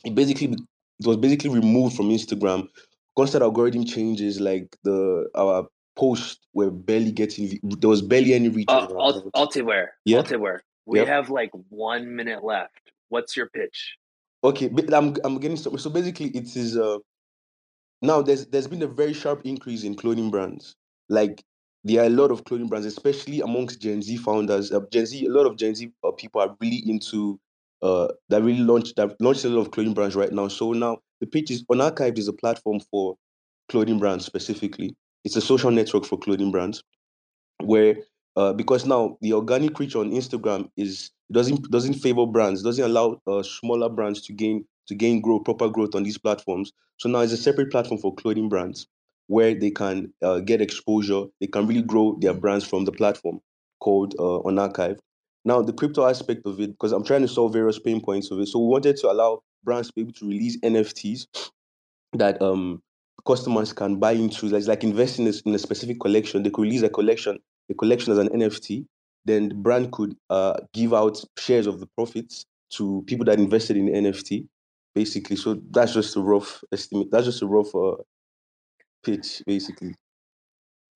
it 0.04 0.16
basically 0.16 0.54
it 0.54 1.06
was 1.06 1.18
basically 1.18 1.52
removed 1.52 1.96
from 1.96 2.10
Instagram. 2.10 2.70
Constant 3.18 3.44
algorithm 3.44 3.86
changes, 3.86 4.40
like 4.40 4.76
the 4.84 5.30
our 5.36 5.68
posts 5.96 6.40
were 6.54 6.72
barely 6.72 7.12
getting 7.12 7.60
there 7.64 7.90
was 7.90 8.02
barely 8.02 8.34
any 8.34 8.50
reach. 8.50 8.68
Uh, 8.70 8.88
Alt-. 8.96 9.32
Altewear. 9.34 9.88
Yeah. 10.04 10.22
Altewear. 10.22 10.60
We 10.86 11.00
have 11.00 11.30
like 11.30 11.52
one 11.70 12.16
minute 12.16 12.44
left. 12.44 12.92
What's 13.10 13.36
your 13.36 13.50
pitch? 13.50 13.96
Okay, 14.44 14.68
but 14.68 14.94
I'm 14.94 15.16
I'm 15.24 15.40
getting 15.40 15.58
so, 15.58 15.76
so 15.78 15.90
basically 15.90 16.28
it 16.28 16.56
is 16.56 16.78
uh 16.78 16.98
now 18.02 18.22
there's 18.22 18.46
there's 18.48 18.68
been 18.68 18.84
a 18.84 18.88
very 18.88 19.14
sharp 19.14 19.42
increase 19.46 19.84
in 19.84 19.96
clothing 19.96 20.30
brands. 20.30 20.76
Like 21.10 21.44
there 21.84 22.04
are 22.04 22.08
a 22.08 22.10
lot 22.10 22.32
of 22.32 22.44
clothing 22.44 22.68
brands, 22.68 22.86
especially 22.86 23.42
amongst 23.42 23.80
Gen 23.82 24.02
Z 24.02 24.18
founders. 24.18 24.72
Uh, 24.72 24.82
Gen 24.92 25.06
Z, 25.06 25.26
a 25.26 25.30
lot 25.30 25.46
of 25.46 25.56
Gen 25.56 25.74
Z 25.74 25.92
uh, 26.04 26.12
people 26.12 26.42
are 26.42 26.56
really 26.62 26.84
into 26.86 27.40
uh 27.82 28.08
that 28.30 28.42
really 28.44 28.60
launched 28.60 28.96
that 28.96 29.20
launched 29.20 29.46
a 29.46 29.50
lot 29.50 29.62
of 29.62 29.72
clothing 29.72 29.94
brands 29.94 30.16
right 30.16 30.32
now. 30.32 30.48
So 30.48 30.74
now 30.74 31.00
the 31.22 31.28
pitch 31.28 31.50
is 31.50 31.66
on 31.70 31.78
Archived 31.78 32.20
is 32.20 32.28
a 32.28 32.34
platform 32.34 32.80
for 32.92 33.16
clothing 33.70 33.98
brands 33.98 34.26
specifically. 34.26 34.96
It's 35.26 35.36
a 35.36 35.42
social 35.42 35.72
network 35.72 36.06
for 36.06 36.18
clothing 36.18 36.52
brands 36.52 36.84
where 37.62 37.98
uh, 38.36 38.54
because 38.54 38.86
now 38.86 39.18
the 39.22 39.34
organic 39.34 39.78
reach 39.80 39.96
on 39.96 40.12
Instagram 40.12 40.70
is 40.78 41.12
doesn't 41.32 41.70
doesn't 41.72 41.96
favor 41.96 42.26
brands, 42.26 42.64
doesn't 42.64 42.84
allow 42.84 43.20
uh, 43.28 43.44
smaller 43.44 43.90
brands 43.90 44.22
to 44.24 44.34
gain 44.34 44.66
to 44.88 44.96
gain 44.96 45.22
growth, 45.22 45.44
proper 45.46 45.70
growth 45.70 45.96
on 45.96 46.04
these 46.04 46.18
platforms. 46.18 46.72
So 46.98 47.10
now 47.10 47.20
it's 47.20 47.34
a 47.34 47.38
separate 47.38 47.72
platform 47.72 48.00
for 48.00 48.14
clothing 48.14 48.50
brands 48.50 48.88
where 49.28 49.56
they 49.56 49.72
can 49.72 50.14
uh, 50.22 50.40
get 50.40 50.62
exposure, 50.62 51.24
they 51.42 51.48
can 51.48 51.66
really 51.66 51.82
grow 51.82 52.16
their 52.22 52.34
brands 52.34 52.64
from 52.64 52.86
the 52.86 52.92
platform 52.92 53.40
called 53.80 54.14
uh, 54.20 54.40
on 54.40 54.60
archive. 54.60 55.00
Now 55.46 55.62
the 55.62 55.74
crypto 55.74 56.08
aspect 56.08 56.46
of 56.46 56.60
it, 56.60 56.72
because 56.72 56.92
I'm 56.92 57.04
trying 57.04 57.22
to 57.24 57.28
solve 57.28 57.54
various 57.54 57.80
pain 57.80 58.02
points 58.02 58.30
of 58.32 58.40
it. 58.40 58.48
So 58.48 58.60
we 58.60 58.68
wanted 58.68 58.98
to 58.98 59.12
allow 59.12 59.42
brands 59.64 59.88
to 59.88 59.94
be 59.96 60.02
able 60.02 60.14
to 60.14 60.28
release 60.28 60.58
NFTs 60.62 61.26
that 62.14 62.42
um 62.42 62.82
customers 63.26 63.74
can 63.74 63.98
buy 63.98 64.12
into. 64.12 64.48
Like, 64.48 64.68
like 64.68 64.84
investing 64.84 65.28
in 65.28 65.56
a, 65.56 65.60
specific 65.60 66.00
collection. 66.00 66.44
They 66.44 66.50
could 66.50 66.64
release 66.64 66.84
a 66.84 66.90
collection, 66.90 67.40
a 67.70 67.74
collection 67.74 68.12
as 68.14 68.20
an 68.20 68.30
NFT. 68.30 68.86
then 69.26 69.50
the 69.50 69.56
brand 69.56 69.92
could 69.92 70.16
uh, 70.30 70.58
give 70.74 70.94
out 70.94 71.24
shares 71.38 71.68
of 71.68 71.80
the 71.80 71.88
profits 71.88 72.46
to 72.72 73.04
people 73.08 73.26
that 73.26 73.40
invested 73.40 73.78
in 73.78 73.88
the 73.88 73.94
NFT, 73.94 74.48
basically. 74.94 75.36
So 75.36 75.60
that's 75.72 75.94
just 75.94 76.16
a 76.16 76.22
rough 76.22 76.64
estimate. 76.72 77.10
That's 77.12 77.26
just 77.26 77.42
a 77.42 77.48
rough 77.48 77.74
uh, 77.74 77.96
pitch, 79.04 79.42
basically. 79.46 79.96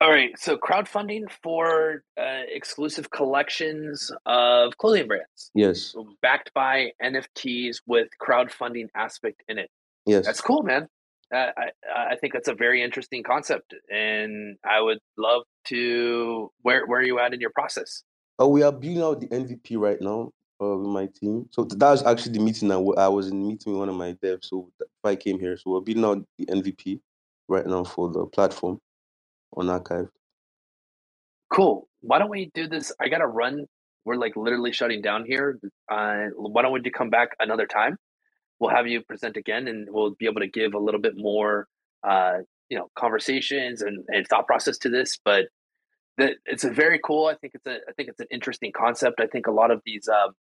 All 0.02 0.10
right, 0.10 0.32
so 0.40 0.56
crowdfunding 0.58 1.30
for 1.44 2.04
uh, 2.18 2.44
exclusive 2.48 3.12
collections 3.12 4.14
of 4.26 4.78
clothing 4.78 5.08
brands, 5.08 5.52
Yes, 5.54 5.94
backed 6.22 6.54
by 6.54 6.92
NFTs 7.04 7.82
with 7.86 8.08
crowdfunding 8.22 8.88
aspect 8.96 9.44
in 9.50 9.58
it. 9.58 9.70
yes. 10.06 10.26
That's 10.26 10.40
cool, 10.40 10.64
man. 10.64 10.88
I 11.32 11.72
I 11.96 12.16
think 12.16 12.34
that's 12.34 12.48
a 12.48 12.56
very 12.56 12.82
interesting 12.84 13.24
concept, 13.24 13.76
and 13.92 14.58
I 14.66 14.82
would 14.82 15.00
love 15.18 15.44
to. 15.66 16.52
Where 16.62 16.86
where 16.88 17.00
are 17.00 17.06
you 17.06 17.20
at 17.20 17.34
in 17.34 17.40
your 17.40 17.52
process? 17.52 18.04
Oh, 18.40 18.48
we 18.48 18.64
are 18.64 18.72
building 18.72 19.02
out 19.02 19.20
the 19.20 19.28
MVP 19.28 19.78
right 19.78 20.00
now 20.02 20.32
uh, 20.62 20.78
with 20.78 20.88
my 20.88 21.08
team. 21.20 21.48
So 21.52 21.66
that 21.66 21.92
was 21.92 22.04
actually 22.06 22.34
the 22.34 22.40
meeting 22.40 22.72
I, 22.72 22.76
w- 22.76 22.96
I 22.96 23.08
was 23.10 23.28
in 23.28 23.46
meeting 23.46 23.74
with 23.74 23.80
one 23.80 23.90
of 23.90 23.96
my 23.96 24.14
devs. 24.14 24.46
So 24.46 24.72
I 25.04 25.16
came 25.16 25.40
here. 25.40 25.58
So 25.58 25.72
we're 25.72 25.82
building 25.82 26.06
out 26.06 26.26
the 26.38 26.46
MVP 26.46 27.02
right 27.48 27.66
now 27.66 27.84
for 27.84 28.10
the 28.10 28.26
platform 28.28 28.80
on 29.56 29.70
Archive. 29.70 30.08
Cool. 31.52 31.88
Why 32.02 32.20
don't 32.20 32.30
we 32.30 32.50
do 32.54 32.68
this? 32.68 32.92
I 33.00 33.10
gotta 33.10 33.28
run. 33.28 33.66
We're 34.06 34.16
like 34.16 34.36
literally 34.36 34.72
shutting 34.72 35.02
down 35.02 35.26
here. 35.26 35.60
Uh, 35.92 36.28
why 36.36 36.62
don't 36.62 36.72
we 36.72 36.90
come 36.90 37.10
back 37.10 37.30
another 37.40 37.66
time? 37.68 37.98
We'll 38.60 38.72
have 38.72 38.88
you 38.88 39.02
present 39.02 39.38
again, 39.38 39.68
and 39.68 39.88
we'll 39.90 40.12
be 40.12 40.26
able 40.26 40.42
to 40.42 40.48
give 40.48 40.74
a 40.74 40.80
little 40.80 41.00
bit 41.00 41.14
more, 41.16 41.68
uh, 42.04 42.40
you 42.70 42.78
know, 42.78 42.90
conversations 42.96 43.82
and, 43.82 44.04
and 44.10 44.28
thought 44.28 44.48
process 44.48 44.78
to 44.80 44.90
this. 44.90 45.18
But 45.24 45.46
the, 46.18 46.36
it's 46.46 46.64
a 46.64 46.70
very 46.70 47.00
cool. 47.04 47.28
I 47.28 47.36
think 47.36 47.54
it's 47.56 47.66
a. 47.66 47.78
I 47.88 47.94
think 47.96 48.10
it's 48.10 48.20
an 48.20 48.28
interesting 48.32 48.72
concept. 48.76 49.20
I 49.20 49.28
think 49.28 49.48
a 49.48 49.52
lot 49.52 49.72
of 49.72 49.82
these, 49.86 50.08
um, 50.10 50.34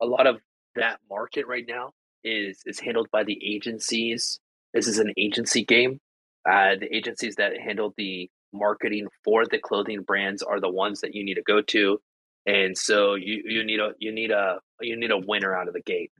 a 0.00 0.06
lot 0.06 0.26
of 0.26 0.36
that 0.76 1.00
market 1.08 1.46
right 1.46 1.64
now 1.66 1.92
is 2.22 2.60
is 2.66 2.78
handled 2.78 3.08
by 3.10 3.24
the 3.24 3.38
agencies. 3.44 4.40
This 4.72 4.86
is 4.86 4.98
an 4.98 5.12
agency 5.18 5.64
game. 5.64 6.00
Uh, 6.48 6.76
the 6.78 6.94
agencies 6.94 7.34
that 7.36 7.58
handle 7.58 7.92
the 7.96 8.30
marketing 8.52 9.06
for 9.24 9.44
the 9.46 9.58
clothing 9.58 10.02
brands 10.02 10.42
are 10.42 10.60
the 10.60 10.70
ones 10.70 11.00
that 11.00 11.14
you 11.14 11.24
need 11.24 11.34
to 11.34 11.42
go 11.42 11.60
to 11.62 12.00
and 12.46 12.76
so 12.76 13.14
you 13.14 13.42
you 13.44 13.64
need 13.64 13.80
a 13.80 13.92
you 13.98 14.12
need 14.12 14.30
a 14.30 14.58
you 14.80 14.96
need 14.96 15.10
a 15.10 15.18
winner 15.18 15.54
out 15.54 15.68
of 15.68 15.74
the 15.74 15.82
gate 15.82 16.10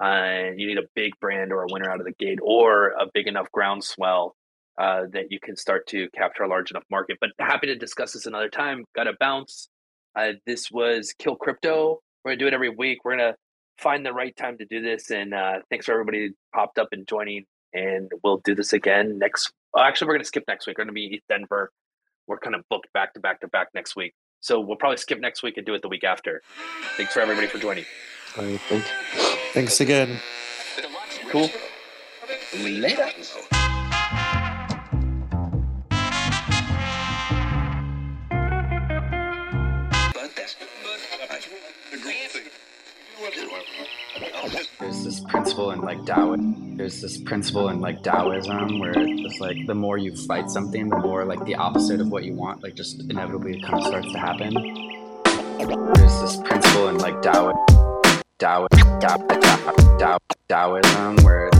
uh, 0.00 0.50
you 0.56 0.66
need 0.66 0.78
a 0.78 0.86
big 0.94 1.12
brand 1.20 1.52
or 1.52 1.62
a 1.62 1.66
winner 1.70 1.90
out 1.90 2.00
of 2.00 2.06
the 2.06 2.14
gate 2.18 2.38
or 2.42 2.88
a 2.88 3.06
big 3.12 3.26
enough 3.26 3.50
groundswell 3.52 4.34
uh, 4.78 5.02
that 5.12 5.30
you 5.30 5.38
can 5.40 5.56
start 5.56 5.86
to 5.88 6.08
capture 6.16 6.44
a 6.44 6.48
large 6.48 6.70
enough 6.70 6.84
market. 6.90 7.18
But 7.20 7.30
happy 7.38 7.66
to 7.66 7.76
discuss 7.76 8.12
this 8.14 8.26
another 8.26 8.48
time. 8.48 8.84
Gotta 8.94 9.12
bounce. 9.20 9.68
Uh, 10.16 10.32
this 10.46 10.70
was 10.70 11.14
kill 11.18 11.36
crypto. 11.36 12.00
We're 12.24 12.32
gonna 12.32 12.38
do 12.38 12.46
it 12.46 12.54
every 12.54 12.70
week. 12.70 13.04
We're 13.04 13.16
gonna 13.16 13.36
find 13.78 14.04
the 14.04 14.12
right 14.12 14.34
time 14.36 14.56
to 14.58 14.64
do 14.64 14.80
this. 14.80 15.10
And 15.10 15.34
uh, 15.34 15.58
thanks 15.68 15.86
for 15.86 15.92
everybody 15.92 16.30
popped 16.54 16.78
up 16.78 16.88
and 16.92 17.06
joining. 17.06 17.44
And 17.72 18.10
we'll 18.24 18.38
do 18.38 18.54
this 18.54 18.72
again 18.72 19.18
next 19.18 19.52
well, 19.74 19.84
actually 19.84 20.08
we're 20.08 20.14
gonna 20.14 20.24
skip 20.24 20.44
next 20.48 20.66
week. 20.66 20.78
We're 20.78 20.84
gonna 20.84 20.94
be 20.94 21.06
in 21.06 21.20
denver. 21.28 21.70
We're 22.26 22.38
kind 22.38 22.56
of 22.56 22.62
booked 22.70 22.92
back 22.92 23.14
to 23.14 23.20
back 23.20 23.40
to 23.40 23.48
back 23.48 23.68
next 23.74 23.96
week. 23.96 24.14
So 24.40 24.60
we'll 24.60 24.76
probably 24.76 24.96
skip 24.96 25.20
next 25.20 25.42
week 25.42 25.58
and 25.58 25.66
do 25.66 25.74
it 25.74 25.82
the 25.82 25.88
week 25.88 26.04
after. 26.04 26.42
Thanks 26.96 27.12
for 27.12 27.20
everybody 27.20 27.46
for 27.46 27.58
joining. 27.58 27.84
Thank 28.34 28.70
you. 28.70 28.80
Thanks 29.52 29.80
again. 29.80 30.20
Cool. 31.30 31.50
Later. 32.58 33.10
There's 44.78 45.04
this 45.04 45.20
principle 45.28 45.72
in 45.72 45.80
like 45.80 46.04
Taoism. 46.06 46.76
There's 46.76 47.00
this 47.00 47.20
principle 47.22 47.68
in 47.68 47.80
like 47.80 48.02
Taoism 48.02 48.78
where 48.78 48.94
it's 48.96 49.40
like 49.40 49.56
the 49.66 49.74
more 49.74 49.98
you 49.98 50.14
fight 50.26 50.48
something, 50.50 50.88
the 50.88 50.98
more 50.98 51.24
like 51.24 51.44
the 51.44 51.56
opposite 51.56 52.00
of 52.00 52.08
what 52.08 52.24
you 52.24 52.34
want, 52.34 52.62
like 52.62 52.74
just 52.74 53.00
inevitably 53.10 53.60
kind 53.60 53.74
of 53.74 53.86
starts 53.86 54.12
to 54.12 54.18
happen. 54.18 54.54
There's 55.94 56.20
this 56.22 56.36
principle 56.38 56.88
in 56.88 56.98
like 56.98 57.20
Tao, 57.22 57.52
Tao, 58.40 58.66
Tao, 59.00 59.18
Tao, 59.18 59.98
Tao, 59.98 60.18
Taoism 60.48 61.16
where 61.22 61.49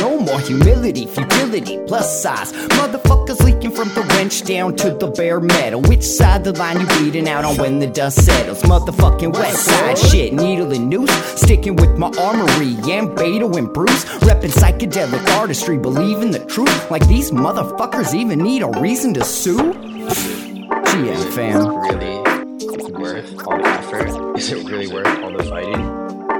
no 0.00 0.18
more 0.18 0.40
humility, 0.40 1.06
futility, 1.06 1.78
plus 1.86 2.22
size. 2.22 2.52
Motherfuckers 2.52 3.40
leaking 3.44 3.70
from 3.70 3.88
the 3.90 4.02
wrench 4.14 4.42
down 4.44 4.74
to 4.76 4.90
the 4.90 5.08
bare 5.08 5.40
metal. 5.40 5.80
Which 5.82 6.02
side 6.02 6.44
the 6.44 6.52
line 6.52 6.80
you 6.80 6.86
bleeding 6.86 7.28
out 7.28 7.44
on 7.44 7.56
when 7.56 7.78
the 7.78 7.86
dust 7.86 8.24
settles? 8.24 8.62
Motherfucking 8.62 9.32
west 9.32 9.64
side 9.64 9.98
shit, 9.98 10.32
needle 10.32 10.72
and 10.72 10.88
noose. 10.88 11.12
Sticking 11.40 11.76
with 11.76 11.98
my 11.98 12.10
armory, 12.18 12.74
and 12.90 13.10
Beto 13.10 13.56
and 13.56 13.72
Bruce. 13.72 14.04
Reppin' 14.26 14.50
psychedelic 14.50 15.26
artistry, 15.38 15.76
believing 15.78 16.30
the 16.30 16.44
truth. 16.46 16.90
Like 16.90 17.06
these 17.06 17.30
motherfuckers 17.30 18.14
even 18.14 18.38
need 18.38 18.62
a 18.62 18.68
reason 18.80 19.14
to 19.14 19.24
sue? 19.24 19.74
GM 20.90 21.32
fam. 21.32 21.76
really 21.76 22.92
worth 23.00 23.46
all 23.46 23.58
the 23.58 23.68
effort? 23.68 24.38
Is 24.38 24.50
it 24.50 24.68
really 24.68 24.88
worth 24.88 25.06
all 25.22 25.32
the 25.32 25.44
fighting? 25.44 25.80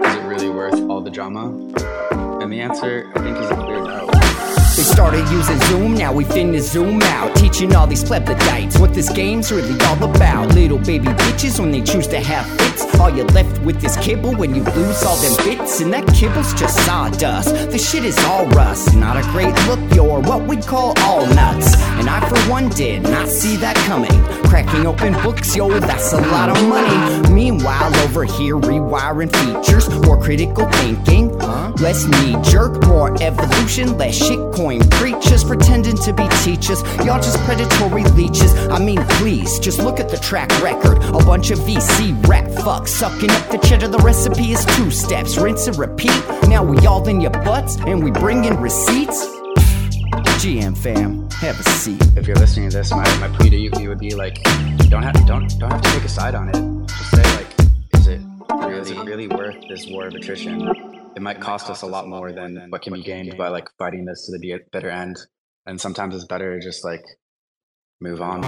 Is 0.05 0.17
it 0.17 0.23
really 0.25 0.51
worth 0.51 0.81
all 0.89 1.01
the 1.01 1.11
drama? 1.11 2.30
And 2.41 2.51
the 2.51 2.61
answer, 2.61 3.11
I 3.15 3.21
think, 3.21 3.37
is 3.37 3.51
a 3.51 3.55
clear 3.55 3.85
no. 3.85 4.07
They 4.77 4.87
started 4.87 5.29
using 5.29 5.61
Zoom, 5.69 5.95
now 5.95 6.11
we 6.11 6.25
finna 6.25 6.59
zoom 6.59 7.03
out. 7.03 7.37
Teaching 7.37 7.75
all 7.75 7.87
these 7.87 8.03
plebiscites 8.03 8.81
what 8.81 8.95
this 8.95 9.13
game's 9.13 9.53
really 9.53 9.79
all 9.85 10.03
about. 10.05 10.55
Little 10.55 10.79
baby 10.79 11.09
bitches 11.09 11.61
when 11.61 11.71
they 11.71 11.83
choose 11.83 12.07
to 12.07 12.19
have 12.19 12.47
fits. 12.59 12.99
All 12.99 13.11
you're 13.11 13.27
left 13.27 13.61
with 13.61 13.85
is 13.85 13.97
kibble 13.99 14.35
when 14.37 14.55
you 14.55 14.63
lose 14.63 15.03
all 15.03 15.17
them 15.17 15.37
bits. 15.45 15.81
And 15.81 15.93
that 15.93 16.07
kibble's 16.15 16.55
just 16.55 16.83
sawdust. 16.87 17.53
The 17.71 17.79
shit 17.79 18.07
is 18.07 18.17
all 18.25 18.47
rust. 18.47 18.97
Not 18.97 19.19
a 19.19 19.23
great 19.33 19.55
look, 19.67 19.81
you're 19.95 20.21
what 20.21 20.49
we'd 20.49 20.67
call 20.67 20.95
all 21.01 21.27
nuts. 21.27 21.75
And 21.99 22.09
I, 22.09 22.27
for 22.27 22.39
one, 22.51 22.71
did 22.71 23.03
not 23.03 23.29
see 23.29 23.57
that 23.57 23.77
coming. 23.87 24.11
Cracking 24.51 24.85
open 24.85 25.13
books, 25.23 25.55
yo, 25.55 25.79
that's 25.79 26.13
a 26.13 26.21
lot 26.23 26.49
of 26.49 26.69
money. 26.69 27.33
Meanwhile, 27.33 27.95
over 28.01 28.25
here, 28.25 28.57
rewiring 28.57 29.31
features, 29.31 29.89
more 30.05 30.21
critical 30.21 30.69
thinking, 30.73 31.39
huh? 31.39 31.73
less 31.79 32.05
knee 32.05 32.37
jerk, 32.43 32.85
more 32.89 33.17
evolution, 33.23 33.97
less 33.97 34.19
shitcoin 34.19 34.91
preachers 34.91 35.45
pretending 35.45 35.97
to 35.99 36.13
be 36.13 36.27
teachers. 36.43 36.83
Y'all 37.07 37.23
just 37.23 37.39
predatory 37.45 38.03
leeches. 38.03 38.53
I 38.71 38.81
mean, 38.81 38.99
please, 39.21 39.61
just 39.61 39.79
look 39.79 40.01
at 40.01 40.09
the 40.09 40.19
track 40.19 40.51
record. 40.61 40.99
A 40.99 41.25
bunch 41.25 41.53
of 41.53 41.61
VC 41.61 42.13
rap 42.27 42.47
fucks 42.47 42.89
sucking 42.89 43.31
up 43.31 43.51
the 43.51 43.59
cheddar. 43.59 43.87
The 43.87 43.99
recipe 43.99 44.51
is 44.51 44.65
two 44.75 44.91
steps, 44.91 45.39
rinse 45.39 45.69
and 45.69 45.79
repeat. 45.79 46.25
Now 46.49 46.65
we 46.65 46.77
all 46.89 47.07
in 47.07 47.21
your 47.21 47.31
butts 47.31 47.77
and 47.87 48.03
we 48.03 48.11
bring 48.11 48.45
in 48.47 48.57
receipts. 48.57 49.40
GM 50.41 50.75
fam, 50.75 51.29
have 51.33 51.61
a 51.61 51.63
seat. 51.65 52.01
If 52.17 52.27
you're 52.27 52.35
listening 52.35 52.71
to 52.71 52.79
this, 52.79 52.91
my, 52.93 53.05
my 53.19 53.29
plea 53.29 53.51
to 53.51 53.57
you, 53.59 53.71
you 53.79 53.91
would 53.91 53.99
be 53.99 54.15
like, 54.15 54.43
don't 54.89 55.03
have 55.03 55.13
don't 55.27 55.47
don't 55.59 55.71
have 55.71 55.83
to 55.83 55.91
take 55.91 56.03
a 56.05 56.09
side 56.09 56.35
on 56.35 56.49
it. 56.49 56.89
Just 56.89 57.11
say 57.11 57.23
like, 57.37 57.47
is 57.93 58.07
it 58.07 58.23
really, 58.51 58.79
is 58.81 58.91
it 58.91 58.99
really 59.01 59.29
worth 59.29 59.63
this 59.69 59.87
war 59.89 60.07
of 60.07 60.15
attrition? 60.15 60.67
It 61.15 61.21
might 61.21 61.43
cost 61.43 61.69
us 61.69 61.83
a 61.83 61.87
lot 61.87 62.09
more 62.09 62.33
than 62.33 62.69
what 62.71 62.81
can 62.81 62.95
be 62.95 63.03
gained 63.03 63.37
by 63.37 63.49
like 63.49 63.69
fighting 63.77 64.07
this 64.07 64.25
to 64.27 64.39
the 64.39 64.61
bitter 64.73 64.89
end. 64.89 65.19
And 65.67 65.79
sometimes 65.79 66.15
it's 66.15 66.25
better 66.25 66.59
to 66.59 66.65
just 66.65 66.87
like 66.87 67.05
move 68.01 68.23
on. 68.23 68.41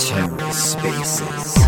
TerraSpaces. 0.00 1.60